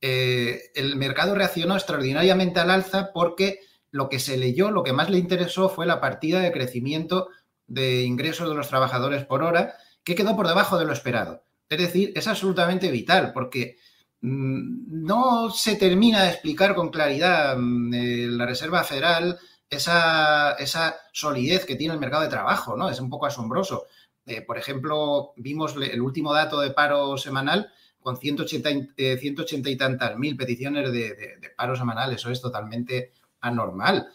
[0.00, 5.10] eh, el mercado reaccionó extraordinariamente al alza porque lo que se leyó, lo que más
[5.10, 7.28] le interesó fue la partida de crecimiento
[7.66, 11.44] de ingresos de los trabajadores por hora, que quedó por debajo de lo esperado.
[11.68, 13.76] Es decir, es absolutamente vital porque
[14.20, 20.96] mm, no se termina de explicar con claridad mm, eh, la Reserva Federal esa, esa,
[21.12, 22.88] solidez que tiene el mercado de trabajo, ¿no?
[22.90, 23.86] Es un poco asombroso.
[24.26, 29.76] Eh, por ejemplo, vimos el último dato de paro semanal con 180, 180 eh, y
[29.76, 32.12] tantas mil peticiones de, paro semanal.
[32.12, 34.08] Eso es totalmente anormal.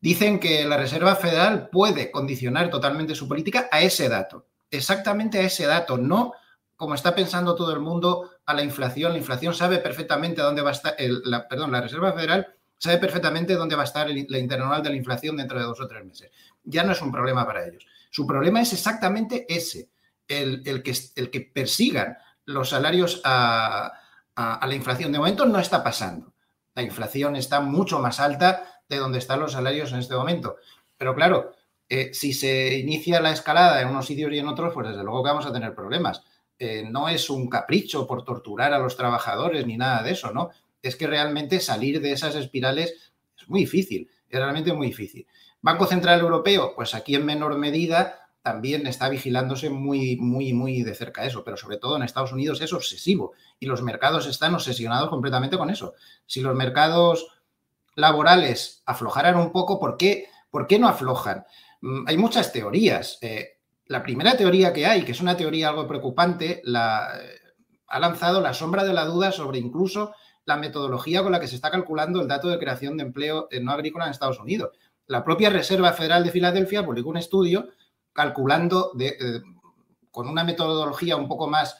[0.00, 5.42] dicen que la Reserva Federal puede condicionar totalmente su política a ese dato exactamente a
[5.42, 6.32] ese dato, no
[6.76, 9.12] como está pensando todo el mundo a la inflación.
[9.12, 13.54] La inflación sabe perfectamente dónde va a estar, la, perdón, la Reserva Federal sabe perfectamente
[13.54, 16.32] dónde va a estar la interanual de la inflación dentro de dos o tres meses.
[16.64, 17.86] Ya no es un problema para ellos.
[18.10, 19.90] Su problema es exactamente ese,
[20.26, 23.92] el, que, el que persigan los salarios a
[24.36, 25.12] la inflación.
[25.12, 26.34] De momento no está pasando.
[26.74, 30.56] La inflación está mucho más alta de donde están los salarios en este momento.
[30.96, 31.52] Pero claro,
[31.94, 35.22] eh, si se inicia la escalada en unos sitios y en otros, pues desde luego
[35.22, 36.22] que vamos a tener problemas.
[36.58, 40.48] Eh, no es un capricho por torturar a los trabajadores ni nada de eso, ¿no?
[40.80, 45.26] Es que realmente salir de esas espirales es muy difícil, es realmente muy difícil.
[45.60, 50.94] Banco Central Europeo, pues aquí en menor medida también está vigilándose muy, muy, muy de
[50.94, 55.10] cerca eso, pero sobre todo en Estados Unidos es obsesivo y los mercados están obsesionados
[55.10, 55.92] completamente con eso.
[56.24, 57.26] Si los mercados
[57.96, 61.44] laborales aflojaran un poco, ¿por qué, ¿por qué no aflojan?
[61.82, 63.18] Mm, hay muchas teorías.
[63.20, 67.38] Eh, la primera teoría que hay, que es una teoría algo preocupante, la, eh,
[67.88, 70.14] ha lanzado la sombra de la duda sobre incluso
[70.44, 73.72] la metodología con la que se está calculando el dato de creación de empleo no
[73.72, 74.70] agrícola en Estados Unidos.
[75.06, 77.68] La propia Reserva Federal de Filadelfia publicó un estudio
[78.12, 79.40] calculando eh,
[80.10, 81.76] con una metodología un poco más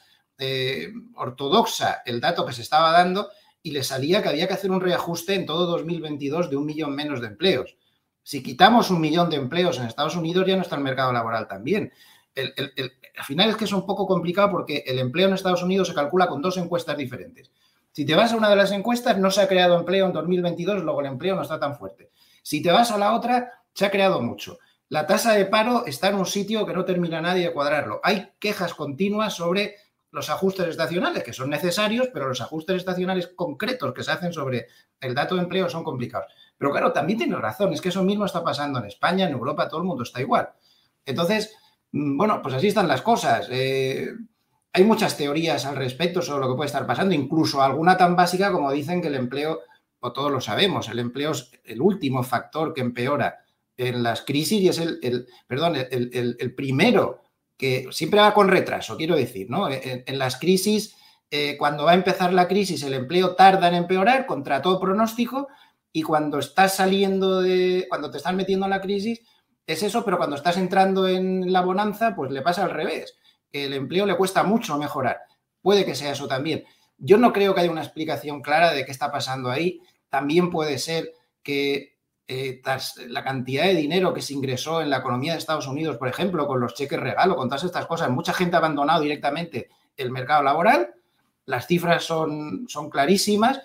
[1.15, 3.29] ortodoxa el dato que se estaba dando
[3.61, 6.95] y le salía que había que hacer un reajuste en todo 2022 de un millón
[6.95, 7.77] menos de empleos.
[8.23, 11.47] Si quitamos un millón de empleos en Estados Unidos, ya no está el mercado laboral
[11.47, 11.91] también.
[12.35, 15.93] al final es que es un poco complicado porque el empleo en Estados Unidos se
[15.93, 17.51] calcula con dos encuestas diferentes.
[17.91, 20.83] Si te vas a una de las encuestas, no se ha creado empleo en 2022,
[20.83, 22.09] luego el empleo no está tan fuerte.
[22.41, 24.57] Si te vas a la otra, se ha creado mucho.
[24.89, 27.99] La tasa de paro está en un sitio que no termina nadie de cuadrarlo.
[28.03, 29.75] Hay quejas continuas sobre
[30.11, 34.67] los ajustes estacionales, que son necesarios, pero los ajustes estacionales concretos que se hacen sobre
[34.99, 36.31] el dato de empleo son complicados.
[36.63, 39.67] Pero claro, también tiene razón, es que eso mismo está pasando en España, en Europa,
[39.67, 40.47] todo el mundo está igual.
[41.05, 41.53] Entonces,
[41.91, 43.49] mm, bueno, pues así están las cosas.
[43.51, 44.07] Eh,
[44.71, 48.49] hay muchas teorías al respecto sobre lo que puede estar pasando, incluso alguna tan básica
[48.49, 49.59] como dicen que el empleo,
[49.99, 53.39] o todos lo sabemos, el empleo es el último factor que empeora
[53.75, 57.23] en las crisis y es el, perdón, el, primero
[57.57, 59.67] que siempre va con retraso, quiero decir, ¿no?
[59.69, 60.95] En, las crisis,
[61.29, 65.49] eh, cuando va a empezar la crisis, el empleo tarda en empeorar contra todo pronóstico
[65.93, 69.21] y cuando estás saliendo de, cuando te estás metiendo en la crisis,
[69.65, 73.15] es eso, pero cuando estás entrando en la bonanza, pues le pasa al revés,
[73.51, 75.21] el empleo le cuesta mucho mejorar.
[75.61, 76.65] Puede que sea eso también.
[76.97, 79.79] Yo no creo que haya una explicación clara de qué está pasando ahí.
[80.09, 81.93] También puede ser que
[82.27, 82.61] eh,
[83.07, 86.47] la cantidad de dinero que se ingresó en la economía de Estados Unidos, por ejemplo,
[86.47, 90.41] con los cheques regalo, con todas estas cosas, mucha gente ha abandonado directamente el mercado
[90.41, 90.93] laboral,
[91.45, 93.61] las cifras son, son clarísimas,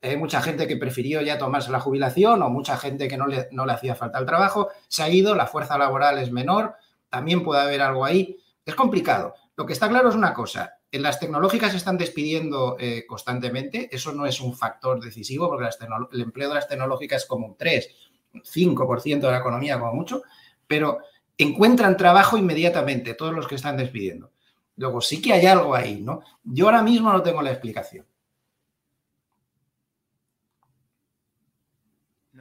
[0.00, 3.48] hay mucha gente que prefirió ya tomarse la jubilación o mucha gente que no le,
[3.72, 6.74] hacía falta el trabajo, se ha ido, la fuerza laboral es menor,
[7.08, 9.34] también puede haber algo ahí, es complicado.
[9.56, 13.88] Lo que está claro es una cosa, en las tecnológicas se están despidiendo eh, constantemente,
[13.90, 15.68] eso no es un factor decisivo porque
[16.12, 17.88] el empleo de las tecnológicas es como un 3,
[18.34, 20.22] 5% de la economía como mucho,
[20.66, 20.98] pero
[21.36, 24.30] encuentran trabajo inmediatamente todos los que están despidiendo.
[24.76, 26.20] Luego sí que hay algo ahí, ¿no?
[26.44, 28.06] Yo ahora mismo no tengo la explicación.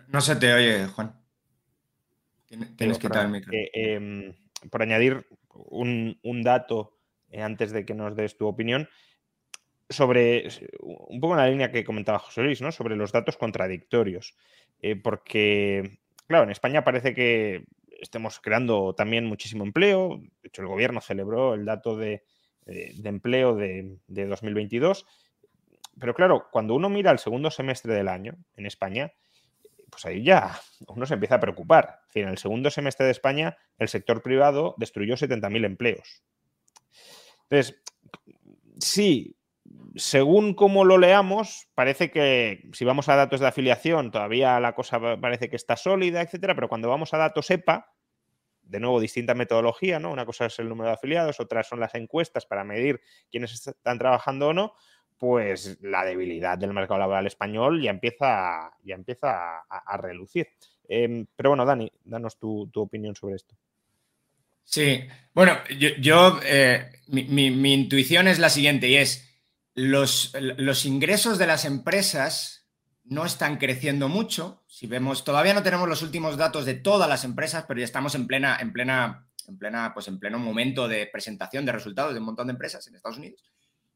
[0.08, 1.14] No se te oye, Juan.
[2.48, 3.54] Tienes que quitar el micro.
[3.54, 4.34] Eh, em,
[4.70, 6.98] por añadir un, un dato
[7.30, 8.88] eh, antes de que nos des tu opinión,
[9.90, 10.48] sobre
[10.82, 12.72] un poco en la línea que comentaba José Luis, ¿no?
[12.72, 14.36] Sobre los datos contradictorios.
[14.82, 17.66] Eh, porque, claro, en España parece que
[18.02, 20.20] estemos creando también muchísimo empleo.
[20.42, 22.24] De hecho, el gobierno celebró el dato de,
[22.66, 25.06] eh, empleo de, 2022.
[26.00, 29.14] Pero claro, cuando uno mira el segundo semestre del año en España,
[29.90, 32.02] pues ahí ya uno se empieza a preocupar.
[32.14, 36.24] en el segundo semestre de España, el sector privado destruyó 70.000 empleos.
[37.50, 37.82] Entonces,
[38.80, 39.38] sí,
[39.96, 45.00] según cómo lo leamos, parece que si vamos a datos de afiliación, todavía la cosa
[45.20, 47.94] parece que está sólida, etcétera, pero cuando vamos a datos EPA,
[48.62, 50.12] de nuevo, distinta metodología, ¿no?
[50.12, 53.98] Una cosa es el número de afiliados, otras son las encuestas para medir quiénes están
[53.98, 54.74] trabajando o no,
[55.18, 60.48] pues la debilidad del mercado laboral español ya empieza, ya empieza a, relucir.
[60.88, 63.56] Em, pero bueno, Dani, danos tu opinión sobre esto.
[64.70, 65.58] Sí, bueno,
[66.02, 69.26] yo, eh, mi, intuición es la siguiente y es,
[69.76, 72.68] los, los, ingresos de las empresas
[73.06, 74.66] no están creciendo mucho.
[74.68, 78.14] Si vemos, todavía no tenemos los últimos datos de todas las empresas, pero ya estamos
[78.16, 82.20] en plena, en plena, en plena, pues en pleno momento de presentación de resultados de
[82.20, 83.42] un montón de empresas en Estados Unidos.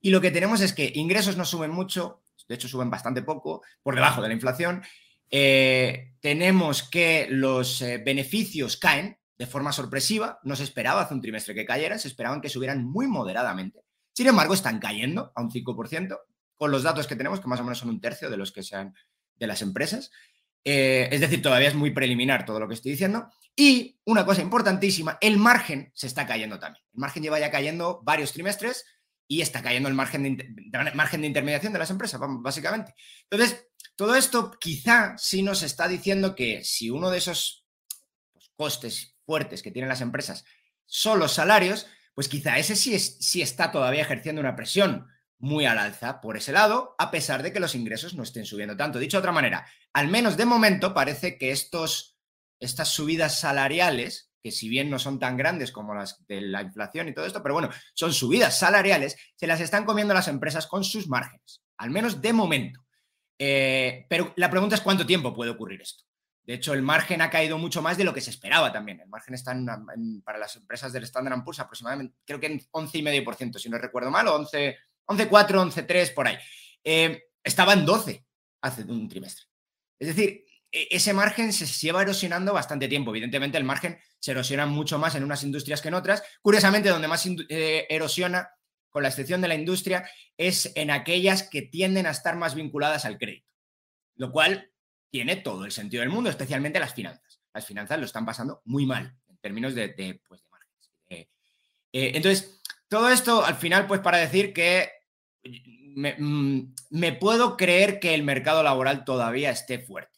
[0.02, 3.62] Y lo que tenemos es que ingresos no suben mucho, de hecho suben bastante poco,
[3.84, 4.84] por debajo de la inflación.
[5.30, 10.40] Eh, tenemos que los eh, beneficios caen, de forma sorpresiva.
[10.44, 13.82] No se esperaba hace un trimestre que cayeran, se esperaban que subieran muy moderadamente.
[14.14, 16.20] Sin embargo, están cayendo a un 5%,
[16.58, 18.62] con los datos que tenemos, que más o menos son un tercio de los que
[18.62, 18.94] sean
[19.36, 20.12] de las empresas.
[20.64, 23.32] Eh, es decir, todavía es muy preliminar todo lo que estoy diciendo.
[23.56, 26.84] Y una cosa importantísima, el margen se está cayendo también.
[26.94, 28.86] El margen lleva ya cayendo varios trimestres
[29.32, 32.94] y está cayendo el margen de, margen de intermediación de las empresas, básicamente.
[33.30, 33.66] Entonces,
[33.96, 37.66] todo esto quizá sí nos está diciendo que si uno de esos
[38.34, 40.44] pues, costes fuertes que tienen las empresas
[40.86, 45.66] son los salarios, pues quizá ese sí, es, sí está todavía ejerciendo una presión muy
[45.66, 49.00] al alza por ese lado, a pesar de que los ingresos no estén subiendo tanto.
[49.00, 52.20] Dicho de otra manera, al menos de momento parece que estos,
[52.60, 57.08] estas subidas salariales, que si bien no son tan grandes como las de la inflación
[57.08, 60.84] y todo esto, pero bueno, son subidas salariales, se las están comiendo las empresas con
[60.84, 62.86] sus márgenes, al menos de momento.
[63.38, 66.04] Eh, pero la pregunta es cuánto tiempo puede ocurrir esto.
[66.44, 69.00] De hecho, el margen ha caído mucho más de lo que se esperaba también.
[69.00, 69.56] El margen está
[70.24, 74.28] para las empresas del Standard Poor's aproximadamente, creo que en 11,5%, si no recuerdo mal,
[74.28, 74.78] o 11,
[75.08, 76.38] 11,4, 11,3, por ahí.
[76.84, 78.26] Eh, estaba en 12
[78.62, 79.46] hace un trimestre.
[80.00, 83.12] Es decir, ese margen se lleva erosionando bastante tiempo.
[83.12, 86.24] Evidentemente, el margen se erosiona mucho más en unas industrias que en otras.
[86.42, 88.50] Curiosamente, donde más eh, erosiona,
[88.90, 93.06] con la excepción de la industria, es en aquellas que tienden a estar más vinculadas
[93.06, 93.48] al crédito.
[94.16, 94.72] Lo cual
[95.10, 97.42] tiene todo el sentido del mundo, especialmente las finanzas.
[97.54, 100.92] Las finanzas lo están pasando muy mal en términos de, de, pues, márgenes.
[101.10, 101.30] Eh,
[101.92, 104.90] eh, entonces, todo esto al final, pues para decir que
[106.18, 110.11] mm, me, puedo creer que el mercado laboral todavía esté fuerte.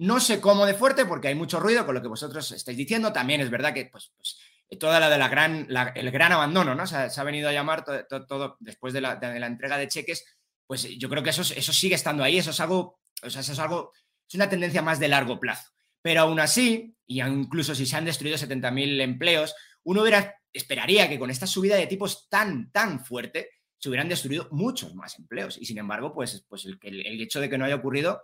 [0.00, 3.12] No sé cómo de fuerte porque hay mucho ruido con lo que vosotros estáis diciendo.
[3.12, 4.38] También es verdad que pues, pues
[4.78, 6.86] toda la de la gran, el gran abandono, ¿no?
[6.86, 10.24] Se ha, venido a llamar todo, después de la, entrega de cheques.
[10.66, 12.38] Pues yo creo que eso, eso sigue estando ahí.
[12.38, 13.92] Eso es algo, eso es algo
[14.30, 15.70] es una tendencia más de largo plazo.
[16.00, 20.04] Pero aún así, y incluso si se han destruido 70.000 empleos, uno
[20.52, 25.18] esperaría que con esta subida de tipos tan, tan fuerte se hubieran destruido muchos más
[25.18, 25.58] empleos.
[25.60, 28.22] Y sin embargo, pues, pues el, hecho de que no haya ocurrido,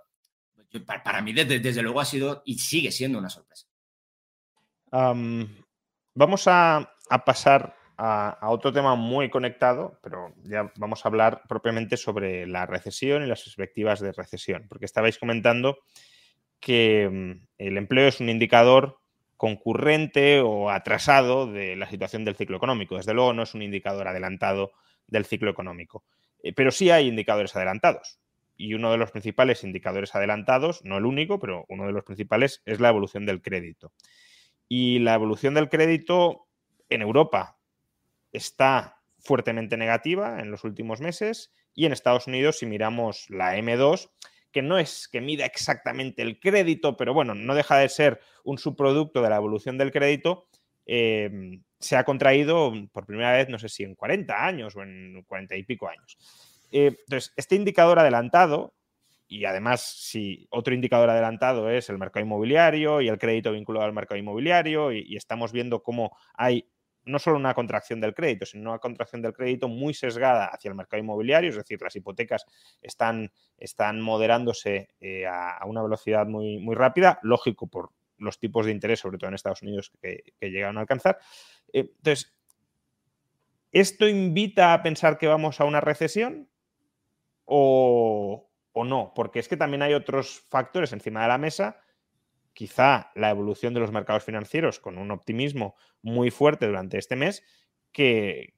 [0.86, 3.66] para, mí desde, luego ha sido y sigue siendo una sorpresa.
[4.90, 6.92] vamos a,
[7.24, 13.22] pasar a, otro tema muy conectado, pero ya vamos a hablar propiamente sobre la recesión
[13.22, 15.78] y las perspectivas de recesión, porque estabais comentando
[16.60, 18.98] que mm, el empleo es un indicador
[19.36, 22.96] concurrente o atrasado de la situación del ciclo económico.
[22.96, 24.72] Desde luego no es un indicador adelantado
[25.06, 26.04] del ciclo económico.
[26.42, 28.18] Eh, pero sí hay indicadores adelantados.
[28.56, 32.62] Y uno de los principales indicadores adelantados, no el único, pero uno de los principales,
[32.64, 33.92] es la evolución del crédito.
[34.68, 36.46] Y la evolución del crédito
[36.88, 37.58] en Europa
[38.32, 44.10] está fuertemente negativa en los últimos meses y en Estados Unidos, si miramos la M2,
[44.50, 48.56] que no es que mida exactamente el crédito, pero bueno, no deja de ser un
[48.56, 50.48] subproducto de la evolución del crédito,
[50.86, 55.22] em, se ha contraído por primera vez, no sé si en 40 años o en
[55.26, 56.16] 40 y pico años.
[56.78, 58.74] Eh, entonces, este indicador adelantado,
[59.26, 63.94] y además si otro indicador adelantado es el mercado inmobiliario y el crédito vinculado al
[63.94, 66.68] mercado inmobiliario, y estamos viendo cómo hay
[67.06, 70.74] no solo una contracción del crédito, sino una contracción del crédito muy sesgada hacia el
[70.74, 72.44] mercado inmobiliario, es decir, las hipotecas
[72.82, 78.72] están, están moderándose eh, a, una velocidad muy, muy rápida, lógico por los tipos de
[78.72, 81.20] interés, sobre todo en Estados Unidos, que, llegaron a alcanzar.
[81.72, 82.36] Eh, entonces,
[83.72, 86.50] ¿esto invita a pensar que vamos a una recesión
[87.46, 89.12] o, o no?
[89.14, 91.80] Porque es que también hay otros factores encima de la mesa
[92.56, 97.44] quizá la evolución de los mercados financieros con un optimismo muy fuerte durante este mes
[97.92, 98.54] que,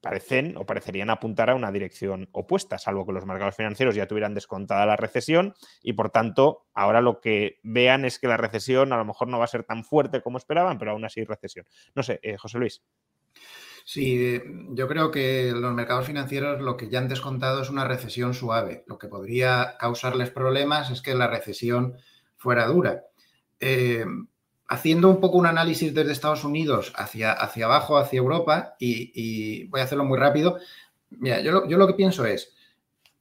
[0.00, 4.34] parecen o parecerían apuntar a una dirección opuesta, salvo que los mercados financieros ya tuvieran
[4.34, 8.96] descontada la recesión y por tanto ahora lo que vean es que la recesión a
[8.96, 11.66] lo mejor no va a ser tan fuerte como esperaban, pero aún así recesión.
[11.94, 12.82] No sé, eh, José Luis.
[13.92, 18.34] Sí, yo creo que los mercados financieros lo que ya han descontado es una recesión
[18.34, 18.84] suave.
[18.86, 21.96] Lo que podría causarles problemas es que la recesión
[22.36, 23.06] fuera dura.
[23.58, 24.04] Eh,
[24.68, 29.80] haciendo un poco un análisis desde Estados Unidos hacia, hacia abajo, hacia Europa, y, voy
[29.80, 30.58] a hacerlo muy rápido,
[31.10, 32.54] mira, yo lo, que pienso es,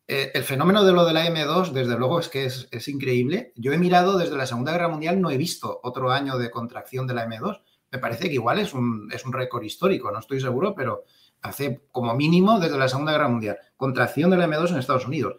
[0.07, 3.53] eh, el fenómeno de lo de la M2, desde luego, es que es, increíble.
[3.55, 7.07] Yo he mirado desde la Segunda Guerra Mundial, no he visto otro año de contracción
[7.07, 7.59] de la M2.
[7.92, 11.06] Me parece que igual es un, es un récord histórico, no estoy seguro, pero
[11.42, 13.58] hace como mínimo desde la Segunda Guerra Mundial.
[13.78, 15.36] Contracción de la M2 en Estados Unidos.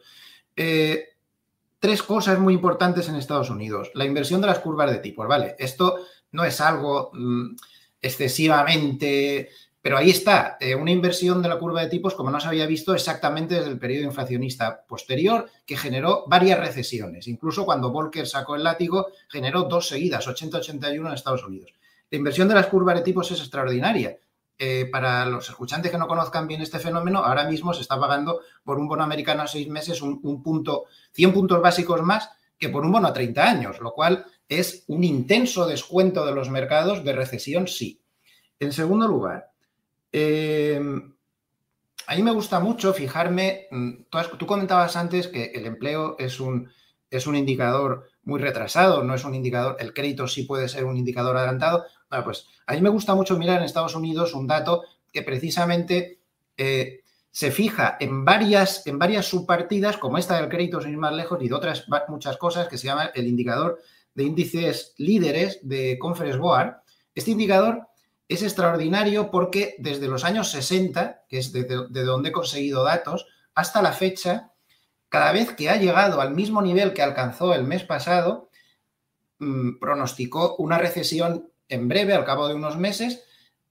[0.57, 1.05] Eh,
[1.79, 3.91] tres cosas muy importantes en Estados Unidos.
[3.95, 5.57] La inversión de las curvas de tipos, ¿vale?
[5.59, 5.97] Esto
[6.33, 7.57] no es algo mm,
[8.01, 9.51] excesivamente...
[9.83, 12.67] Pero ahí está, eh, una inversión de la curva de tipos como no se había
[12.67, 17.27] visto exactamente desde el periodo inflacionista posterior, que generó varias recesiones.
[17.29, 21.73] Incluso cuando Volcker sacó el látigo, generó dos seguidas, 80-81 en Estados Unidos.
[22.11, 24.19] La inversión de las curvas de tipos es extraordinaria.
[24.63, 28.41] Eh, para los escuchantes que no conozcan bien este fenómeno, ahora mismo se está pagando
[28.63, 32.85] por un bono americano a seis meses un, punto, 100 puntos básicos más que por
[32.85, 37.15] un bono a 30 años, lo cual es un intenso descuento de los mercados de
[37.15, 38.03] recesión, sí.
[38.59, 39.51] En segundo lugar,
[40.13, 40.79] eh,
[42.07, 43.91] a mí me gusta mucho fijarme, mm,
[44.37, 46.69] tú, comentabas antes que el empleo es un,
[47.09, 50.97] es un indicador muy retrasado, no es un indicador, el crédito sí puede ser un
[50.97, 54.83] indicador adelantado, bueno, pues a mí me gusta mucho mirar en Estados Unidos un dato
[55.13, 56.21] que precisamente
[56.57, 57.01] eh,
[57.31, 61.41] se fija en varias, en varias subpartidas, como esta del crédito sin ir más lejos
[61.41, 63.79] y de otras muchas cosas, que se llama el indicador
[64.15, 66.77] de índices líderes de Conference Board.
[67.15, 67.87] Este indicador
[68.29, 73.27] es extraordinario porque desde los años 60, que es de, de donde he conseguido datos,
[73.55, 74.53] hasta la fecha,
[75.09, 78.49] cada vez que ha llegado al mismo nivel que alcanzó el mes pasado,
[79.39, 83.25] mm, pronosticó una recesión en breve, al cabo de unos meses,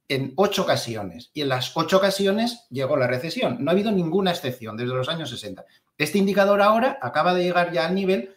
[0.07, 1.29] en ocho ocasiones.
[1.33, 3.57] Y en las ocho ocasiones llegó la recesión.
[3.63, 5.63] No ha habido ninguna excepción desde los años 60.
[5.97, 8.33] Este indicador ahora acaba de llegar ya al nivel,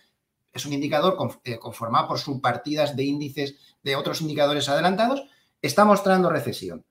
[0.52, 5.24] es un indicador eh, conformado por subpartidas de índices de otros indicadores adelantados,
[5.62, 6.84] está mostrando recesión.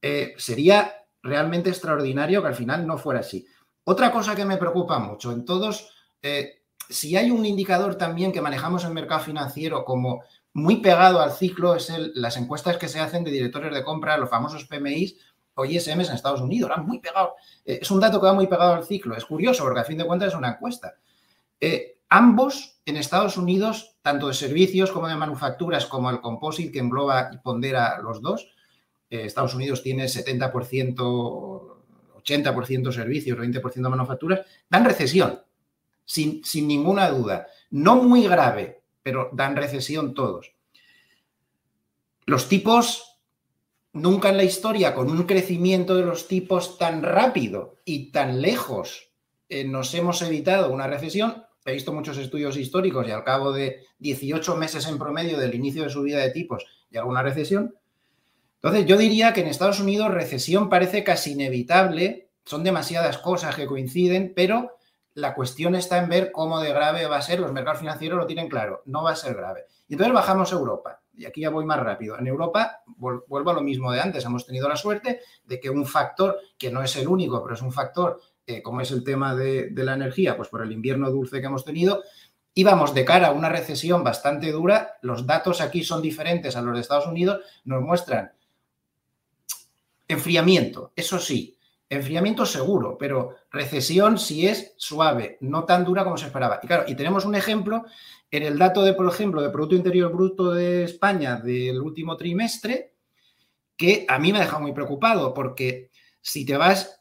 [0.00, 3.44] Eh, sería realmente extraordinario que al final no fuera así.
[3.84, 5.90] Otra cosa que me preocupa mucho en todos,
[6.22, 10.22] eh, si hay un indicador también que manejamos en el mercado financiero como
[10.58, 14.28] muy pegado al ciclo es las encuestas que se hacen de directores de compra, los
[14.28, 15.16] famosos PMIs
[15.54, 16.70] o ISMs en Estados Unidos.
[16.84, 17.34] muy pegado.
[17.64, 19.16] Eh, es un dato que va muy pegado al ciclo.
[19.16, 20.94] Es curioso porque a fin de cuentas es una encuesta.
[21.60, 26.78] Eh, ambos en Estados Unidos, tanto de servicios como de manufacturas, como el composite que
[26.78, 28.48] engloba y pondera los dos,
[29.10, 30.52] eh, Estados Unidos tiene 70%,
[32.22, 35.40] 80% servicios, 20% manufacturas, dan recesión,
[36.04, 37.46] sin, sin ninguna duda.
[37.70, 38.77] No muy grave,
[39.08, 40.52] pero dan recesión todos.
[42.26, 43.18] Los tipos
[43.94, 49.08] nunca en la historia con un crecimiento de los tipos tan rápido y tan lejos
[49.48, 51.42] eh, nos hemos evitado una recesión.
[51.64, 55.84] He visto muchos estudios históricos y al cabo de 18 meses en promedio del inicio
[55.84, 57.74] de subida de tipos y alguna recesión.
[58.56, 63.64] Entonces, yo diría que en Estados Unidos recesión parece casi inevitable, son demasiadas cosas que
[63.64, 64.77] coinciden, pero
[65.18, 67.40] la cuestión está en ver cómo de grave va a ser.
[67.40, 69.64] Los mercados financieros lo tienen claro, no va a ser grave.
[69.88, 71.00] Y entonces bajamos a Europa.
[71.14, 72.16] Y aquí ya voy más rápido.
[72.16, 75.84] En Europa, vuelvo a lo mismo de antes, hemos tenido la suerte de que un
[75.84, 79.34] factor, que no es el único, pero es un factor, eh, como es el tema
[79.34, 82.04] de, de la energía, pues por el invierno dulce que hemos tenido,
[82.54, 84.98] íbamos de cara a una recesión bastante dura.
[85.02, 88.30] Los datos aquí son diferentes a los de Estados Unidos, nos muestran
[90.06, 91.57] enfriamiento, eso sí,
[91.90, 96.60] enfriamiento seguro, pero recesión si es suave, no tan dura como se esperaba.
[96.62, 97.84] Y claro, y tenemos un ejemplo
[98.30, 102.94] en el dato de, por ejemplo, de Producto Interior Bruto de España del último trimestre,
[103.76, 107.00] que a mí me ha dejado muy preocupado, porque si te vas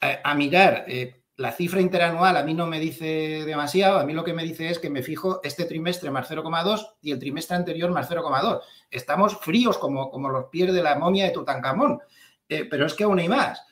[0.00, 4.24] a, mirar eh, la cifra interanual, a mí no me dice demasiado, a mí lo
[4.24, 7.90] que me dice es que me fijo este trimestre más 0,2 y el trimestre anterior
[7.92, 8.60] más 0,2.
[8.90, 12.00] Estamos fríos como, como los pies de la momia de Tutankamón,
[12.48, 13.62] eh, pero es que aún hay más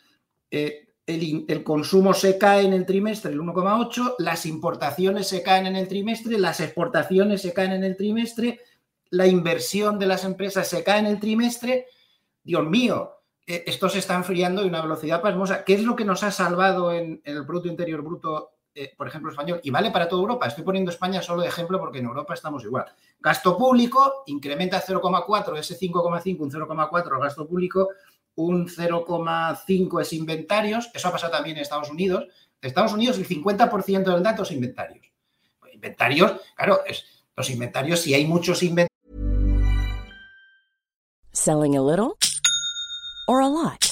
[0.52, 5.76] eh, el, consumo se cae en el trimestre el 1,8, las importaciones se caen en
[5.76, 8.60] el trimestre, las exportaciones se caen en el trimestre,
[9.10, 11.86] la inversión de las empresas se cae en el trimestre.
[12.44, 13.12] Dios mío,
[13.46, 15.64] eh, esto se está enfriando de una velocidad pasmosa.
[15.64, 19.30] ¿Qué es lo que nos ha salvado en, el Producto Interior Bruto, eh, por ejemplo,
[19.30, 19.60] español?
[19.64, 20.46] Y vale para toda Europa.
[20.46, 22.86] Estoy poniendo España solo de ejemplo porque en Europa estamos igual.
[23.20, 27.88] Gasto público incrementa 0,4, ese 5,5, un 0,4 gasto público
[28.34, 32.24] un 0,5 es inventarios, eso ha pasado también en Estados Unidos.
[32.60, 35.06] En Estados Unidos el 50% del dato es inventarios.
[35.58, 37.04] Pues inventarios, claro, es,
[37.36, 38.88] los inventarios, si hay muchos inventarios.
[41.32, 42.16] Selling a little
[43.26, 43.91] or a lot.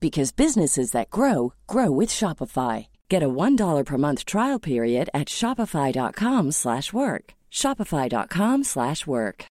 [0.00, 2.86] because businesses that grow grow with Shopify.
[3.08, 7.34] Get a $1 per month trial period at Shopify.com slash work.
[7.52, 9.44] Shopify.com slash work.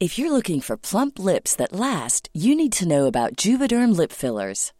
[0.00, 4.12] If you're looking for plump lips that last, you need to know about Juvederm lip
[4.12, 4.72] fillers.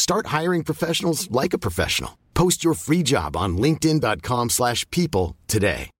[0.00, 2.16] Start hiring professionals like a professional.
[2.32, 5.90] Post your free job on linkedin.com/people today.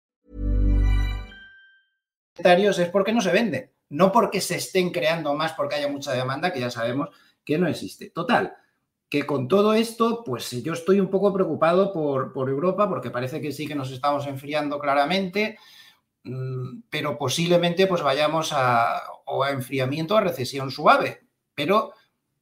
[2.42, 6.50] Es porque no se vende, no porque se estén creando más porque haya mucha demanda
[6.50, 7.10] que ya sabemos
[7.44, 8.08] que no existe.
[8.08, 8.54] Total,
[9.10, 13.42] que con todo esto, pues yo estoy un poco preocupado por, por Europa porque parece
[13.42, 15.58] que sí que nos estamos enfriando claramente,
[16.24, 21.92] mm, pero posiblemente pues vayamos a, o a enfriamiento a recesión suave, pero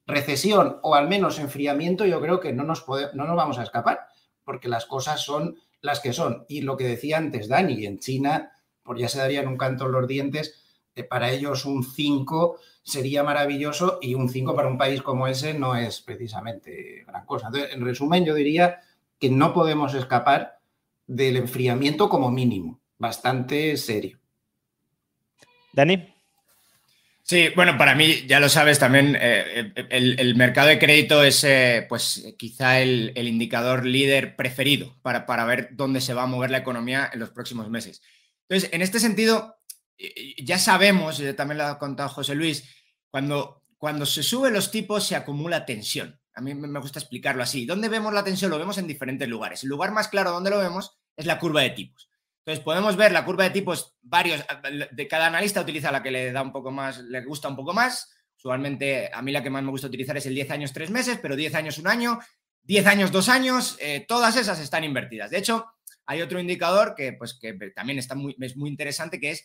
[0.09, 2.85] recesión o al menos enfriamiento, yo creo que no nos,
[3.15, 4.09] no nos vamos a escapar,
[4.43, 6.47] porque las cosas son las que son.
[6.49, 8.51] Y lo que decía antes Dani, en China,
[8.83, 13.23] por ya se darían un canto en los dientes, eh, para ellos un 5 sería
[13.23, 17.49] maravilloso y un 5 para un país como ese no es precisamente gran cosa.
[17.49, 18.81] Entonces, en resumen, yo diría
[19.21, 20.59] que no podemos escapar
[21.07, 24.19] del enfriamiento como mínimo, bastante serio.
[25.73, 26.18] Dani.
[27.29, 31.85] Sí, bueno, para mí, ya lo sabes, también eh, el, mercado de crédito es eh,
[31.87, 36.57] pues quizá el, indicador líder preferido para, para, ver dónde se va a mover la
[36.57, 38.01] economía en los próximos meses.
[38.49, 39.59] Entonces, en este sentido,
[40.43, 42.65] ya sabemos, y también lo ha contado José Luis,
[43.11, 46.19] cuando, cuando se suben los tipos se acumula tensión.
[46.33, 47.67] A mí me gusta explicarlo así.
[47.67, 48.51] ¿Dónde vemos la tensión?
[48.51, 49.65] Lo vemos en diferentes lugares.
[49.65, 52.08] El lugar más claro donde lo vemos es la curva de tipos.
[52.49, 54.43] Entonces podemos ver la curva de tipos, varios,
[54.91, 57.75] de cada analista utiliza la que le da un poco más, le gusta un poco
[57.75, 58.11] más.
[58.39, 61.19] Usualmente a mí la que más me gusta utilizar es el 10 años 3 meses,
[61.21, 62.19] pero 10 años un año,
[62.63, 65.31] 10 años 2 años, eh, todas esas están invertidas.
[65.31, 65.67] De hecho,
[66.07, 69.45] hay otro indicador que, pues, que también está muy, es muy interesante, que es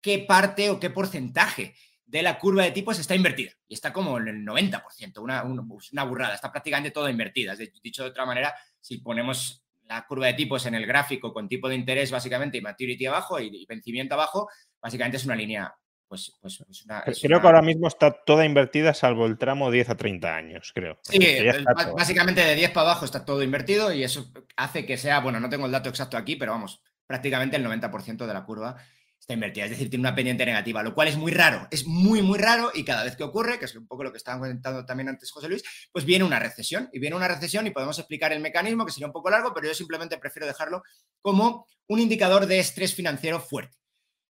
[0.00, 3.52] qué parte o qué porcentaje de la curva de tipos está invertida.
[3.68, 7.54] Y está como en el 90%, una, una burrada, está prácticamente toda invertida.
[7.54, 11.68] Dicho de otra manera, si ponemos la curva de tipos en el gráfico con tipo
[11.68, 14.48] de interés básicamente y maturity abajo y, vencimiento abajo,
[14.80, 15.74] básicamente es una línea
[16.08, 16.62] pues, pues
[17.22, 20.98] creo que ahora mismo está toda invertida salvo el tramo 10 a 30 años, creo.
[21.04, 21.18] Sí,
[21.96, 25.48] básicamente de 10 para abajo está todo invertido y eso hace que sea, bueno, no
[25.48, 28.76] tengo el dato exacto aquí, pero vamos, prácticamente el 90% de la curva
[29.22, 32.22] está invertida, es decir, tiene una pendiente negativa, lo cual es muy raro, es muy,
[32.22, 34.84] muy raro y cada vez que ocurre, que es un poco lo que estaba comentando
[34.84, 35.62] también antes José Luis,
[35.92, 39.06] pues viene una recesión y viene una recesión y podemos explicar el mecanismo, que sería
[39.06, 40.82] un poco largo, pero yo simplemente prefiero dejarlo
[41.20, 43.78] como un indicador de estrés financiero fuerte.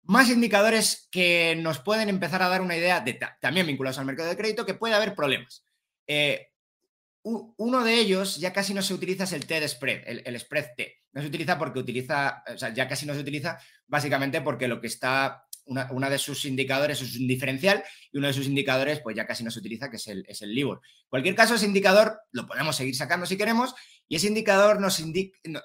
[0.03, 4.29] Más indicadores que nos pueden empezar a dar una idea, de, también vinculados al mercado
[4.29, 5.65] de crédito, que puede haber problemas.
[6.07, 6.49] Eh,
[7.25, 10.75] uno de ellos ya casi no se utiliza es el T de spread, el, spread
[10.77, 11.03] T.
[11.13, 14.79] No se utiliza porque utiliza, o sea, ya casi no se utiliza básicamente porque lo
[14.81, 19.17] que está, una, de sus indicadores es un diferencial y uno de sus indicadores pues
[19.17, 20.83] ya casi no se utiliza, que es el, es LIBOR.
[20.85, 23.75] En cualquier caso, ese indicador lo podemos seguir sacando si queremos
[24.07, 25.03] y ese indicador nos,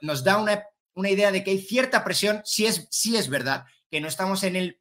[0.02, 3.66] nos da una, una, idea de que hay cierta presión, si es, si es verdad,
[3.92, 4.80] que no estamos en el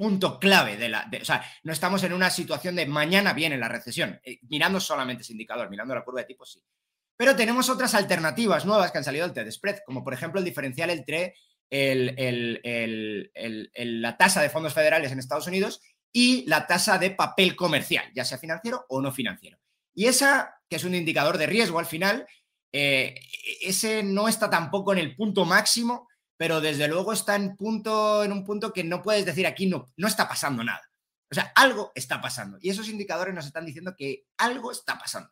[0.00, 1.10] punto clave de la.
[1.20, 5.22] o sea, no estamos en una situación de mañana viene la recesión, eh, mirando solamente
[5.22, 6.64] ese indicador, mirando la curva de tipo, sí.
[7.18, 10.46] Pero tenemos otras alternativas nuevas que han salido del TED spread, como por ejemplo el
[10.46, 11.34] diferencial entre
[13.84, 15.82] la tasa de fondos federales en Estados Unidos
[16.12, 19.58] y la tasa de papel comercial, ya sea financiero o no financiero.
[19.94, 22.26] Y esa, que es un indicador de riesgo al final,
[22.72, 23.20] eh,
[23.60, 26.08] ese no está tampoco en el punto máximo
[26.40, 29.92] pero desde luego está en, punto, en un punto que no puedes decir aquí no,
[29.98, 30.80] no está pasando nada.
[31.30, 32.56] O sea, algo está pasando.
[32.62, 35.30] Y esos indicadores nos están diciendo que algo está pasando.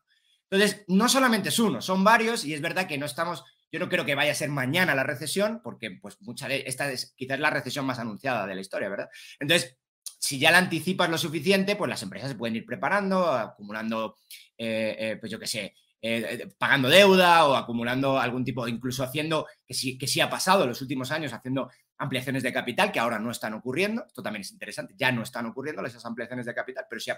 [0.51, 3.43] Entonces, no solamente es uno, son varios y es verdad que no estamos,
[3.73, 6.19] yo no creo que vaya a ser mañana la recesión, porque pues
[6.67, 9.09] esta es quizás la recesión más anunciada de la historia, ¿verdad?
[9.41, 9.79] Entonces,
[10.19, 14.19] si ya la anticipas lo suficiente, pues las empresas se pueden ir preparando, acumulando,
[14.59, 19.03] eh, eh, pues yo qué sé, eh, eh, pagando deuda o acumulando algún tipo, incluso
[19.03, 22.93] haciendo, que sí, que sí ha pasado en los últimos años, haciendo ampliaciones de capital
[22.93, 24.05] que ahora no están ocurriendo.
[24.07, 27.11] Esto también es interesante, ya no están ocurriendo esas ampliaciones de capital, pero sí,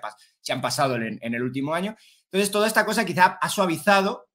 [0.50, 1.94] han pasado en, el último año.
[2.24, 4.30] Entonces, toda esta cosa quizá ha suavizado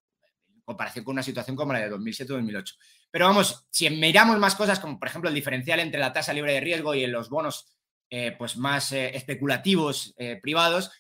[0.48, 2.76] en comparación con una situación como la de 2007-2008.
[3.10, 6.54] Pero vamos, si miramos más cosas, como por ejemplo el diferencial entre la tasa libre
[6.54, 7.66] de riesgo y los bonos
[8.12, 10.92] eh, pues más especulativos privados,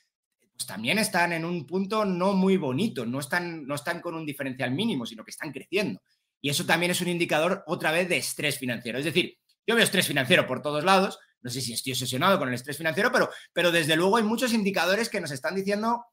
[0.55, 4.25] pues también están en un punto no muy bonito, no están, no están con un
[4.25, 6.01] diferencial mínimo, sino que están creciendo.
[6.41, 8.99] Y eso también es un indicador otra vez de estrés financiero.
[8.99, 9.37] Es decir,
[9.67, 12.77] yo veo estrés financiero por todos lados, no sé si estoy obsesionado con el estrés
[12.77, 16.05] financiero, pero, pero desde luego hay muchos indicadores que nos están diciendo,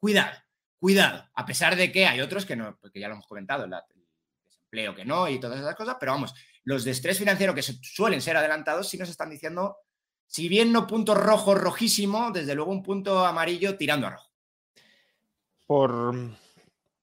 [0.00, 0.32] cuidado,
[0.78, 3.70] cuidado, a pesar de que hay otros que no, porque ya lo hemos comentado, el
[4.48, 8.20] desempleo que no y todas esas cosas, pero vamos, los de estrés financiero que suelen
[8.20, 9.76] ser adelantados sí nos están diciendo
[10.26, 14.30] si bien no punto rojo rojísimo, desde luego un punto amarillo tirando a rojo.
[15.66, 16.14] Por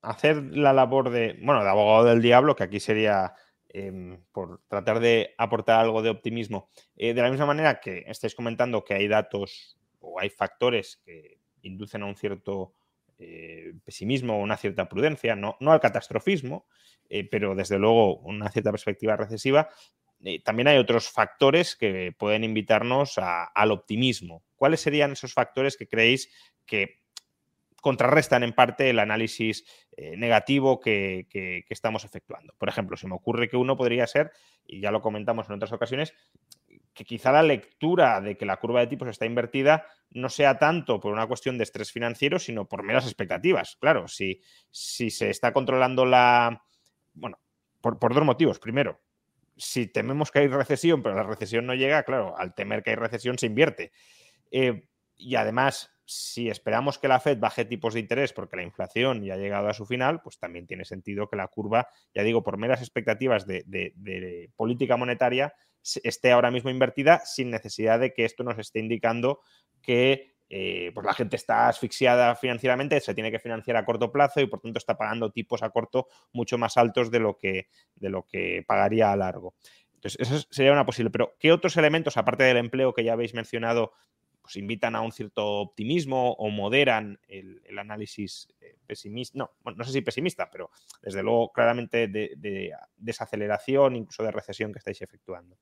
[0.01, 3.33] hacer la labor de, bueno, de abogado del diablo, que aquí sería
[3.69, 8.35] em, por tratar de aportar algo de optimismo, eh, de la misma manera que estáis
[8.35, 12.73] comentando que hay datos o hay factores que inducen a un cierto
[13.19, 16.65] eh, pesimismo o una cierta prudencia, no, al catastrofismo,
[17.07, 19.69] eh, pero desde luego una cierta perspectiva recesiva,
[20.23, 24.43] eh, también hay otros factores que pueden invitarnos al optimismo.
[24.55, 26.29] ¿Cuáles serían esos factores que creéis
[26.65, 27.01] que
[27.81, 29.65] contrarrestan en parte el análisis
[29.97, 31.25] eh, negativo que,
[31.69, 32.53] estamos efectuando?
[32.57, 34.31] Por ejemplo, se me ocurre que uno podría ser,
[34.67, 36.13] y ya lo comentamos en otras ocasiones,
[36.93, 40.99] que quizá la lectura de que la curva de tipos está invertida no sea tanto
[40.99, 43.77] por una cuestión de estrés financiero, sino por meras expectativas.
[43.79, 46.63] Claro, si, se está controlando la...
[47.13, 47.39] Bueno,
[47.79, 48.59] por dos motivos.
[48.59, 48.99] Primero,
[49.61, 52.95] si tememos que hay recesión, pero la recesión no llega, claro, al temer que hay
[52.95, 53.91] recesión se invierte.
[54.49, 54.87] Eh,
[55.17, 59.35] y además, si esperamos que la Fed baje tipos de interés porque la inflación ya
[59.35, 62.57] ha llegado a su final, pues también tiene sentido que la curva, ya digo, por
[62.57, 65.53] meras expectativas de, política monetaria,
[66.03, 69.41] esté ahora mismo invertida sin necesidad de que esto nos esté indicando
[69.81, 74.41] que eh, pues la gente está asfixiada financieramente, se tiene que financiar a corto plazo
[74.41, 78.09] y por tanto está pagando tipos a corto mucho más altos de lo que, de
[78.09, 79.53] lo que pagaría a largo.
[79.93, 81.09] Entonces, eso sería una posible.
[81.09, 83.93] Pero, ¿qué otros elementos, aparte del empleo que ya habéis mencionado,
[84.41, 89.37] pues invitan a un cierto optimismo o moderan el, análisis eh, pesimista?
[89.37, 90.69] No, no sé si pesimista, pero
[91.01, 95.55] desde luego claramente de desaceleración, incluso de recesión que estáis efectuando.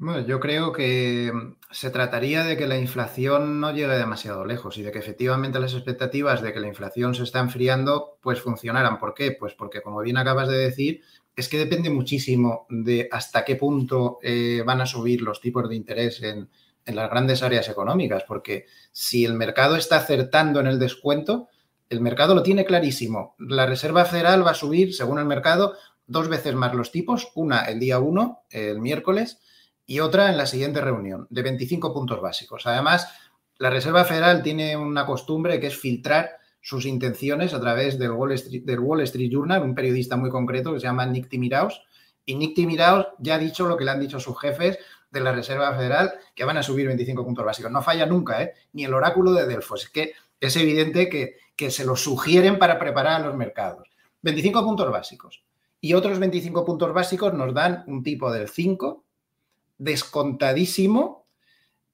[0.00, 4.78] Bueno, yo creo que mm, se trataría de que la inflación no llegue demasiado lejos
[4.78, 9.00] y de que efectivamente las expectativas de que la inflación se está enfriando pues funcionaran.
[9.00, 9.32] ¿Por qué?
[9.32, 11.02] Pues porque como bien acabas de decir,
[11.34, 15.74] es que depende muchísimo de hasta qué punto eh, van a subir los tipos de
[15.74, 16.48] interés en,
[16.86, 21.48] las grandes áreas económicas, porque si el mercado está acertando en el descuento,
[21.90, 23.34] el mercado lo tiene clarísimo.
[23.38, 25.74] La Reserva Federal va a subir, según el mercado,
[26.06, 29.38] dos veces más los tipos, una el día 1, el miércoles,
[29.88, 32.66] y otra en la siguiente reunión, de 25 puntos básicos.
[32.66, 33.08] Además,
[33.56, 38.32] la Reserva Federal tiene una costumbre que es filtrar sus intenciones a través del Wall
[38.32, 41.82] Street, Journal, un periodista muy concreto que se llama Nick Timiraos.
[42.26, 44.78] Y Nick Timiraos ya ha dicho lo que le han dicho sus jefes
[45.10, 47.72] de la Reserva Federal, que van a subir 25 puntos básicos.
[47.72, 48.52] No falla nunca, ¿eh?
[48.74, 49.84] ni el oráculo de Delfos.
[49.84, 53.88] Es que es evidente que, que se lo sugieren para preparar a los mercados.
[54.20, 55.42] 25 puntos básicos.
[55.80, 59.04] Y otros 25 puntos básicos nos dan un tipo del 5,
[59.78, 61.26] descontadísimo.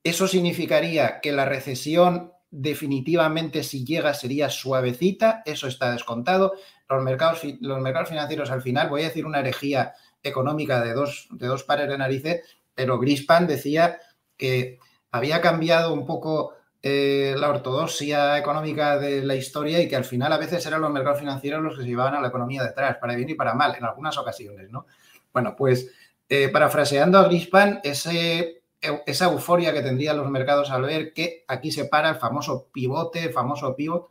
[0.02, 6.52] Eso significaría que la recesión definitivamente si llega sería suavecita, eso está descontado.
[6.88, 11.28] Los mercados, los mercados financieros al final, voy a decir una herejía económica de dos,
[11.30, 12.42] de dos pares de narices,
[12.74, 13.98] pero Grispan decía
[14.36, 14.78] que
[15.10, 20.32] había cambiado un poco eh, la ortodoxia económica de la historia y que al final
[20.32, 23.16] a veces eran los mercados financieros los que se llevaban a la economía detrás, para
[23.16, 24.86] bien y para mal, en algunas ocasiones, ¿no?
[25.32, 25.90] Bueno, pues
[26.28, 31.84] eh, parafraseando a Grispan, esa euforia que tendrían los mercados al ver que aquí se
[31.86, 34.10] para el famoso pivote, el famoso pivot,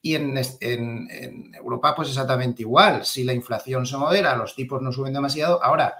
[0.00, 0.38] y en,
[1.54, 3.04] Europa pues exactamente igual.
[3.04, 5.62] Si la inflación se modera, los tipos no suben demasiado.
[5.62, 5.94] Ahora,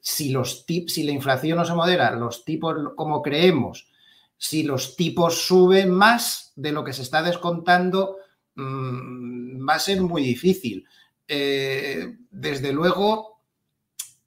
[0.00, 3.90] si, los si la inflación no se modera, los tipos como creemos,
[4.36, 8.18] si los tipos suben más de lo que se está descontando,
[8.54, 10.86] mm, va a ser muy difícil.
[11.26, 13.37] Eh, desde luego,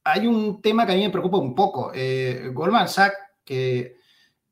[0.03, 1.91] hay un tema que a mí me preocupa un poco.
[1.93, 3.97] Eh, Goldman Sachs, que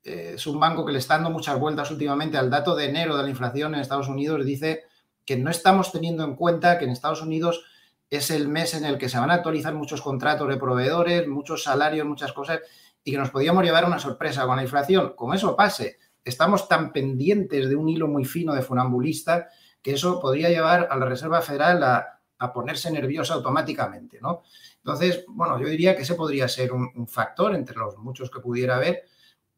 [0.03, 3.17] eh, es un banco que le está dando muchas vueltas últimamente al dato de enero
[3.17, 4.83] de la inflación en Estados Unidos, dice
[5.25, 7.65] que no estamos teniendo en cuenta que en Estados Unidos
[8.09, 11.63] es el mes en el que se van a actualizar muchos contratos de proveedores, muchos
[11.63, 12.61] salarios, muchas cosas,
[13.03, 15.13] y que nos podíamos llevar una sorpresa con la inflación.
[15.15, 19.49] Como eso pase, estamos tan pendientes de un hilo muy fino de funambulista
[19.81, 24.43] que eso podría llevar a la Reserva Federal a, a ponerse nerviosa automáticamente, ¿no?
[24.83, 28.77] Entonces, bueno, yo diría que ese podría ser un, factor entre los muchos que pudiera
[28.77, 29.03] haber.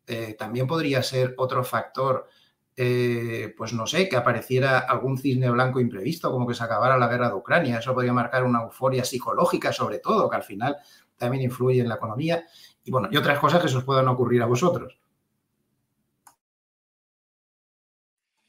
[0.08, 2.28] Eh, también podría ser otro factor,
[2.76, 7.08] eh, pues no sé, que apareciera algún cisne blanco imprevisto, como que se acabara la
[7.08, 7.80] guerra de Ucrania.
[7.80, 10.78] Eso podría marcar una euforia psicológica, sobre todo, que al final
[11.18, 12.46] también influye en la economía.
[12.84, 14.98] Y bueno, y otras cosas que se os puedan ocurrir a vosotros.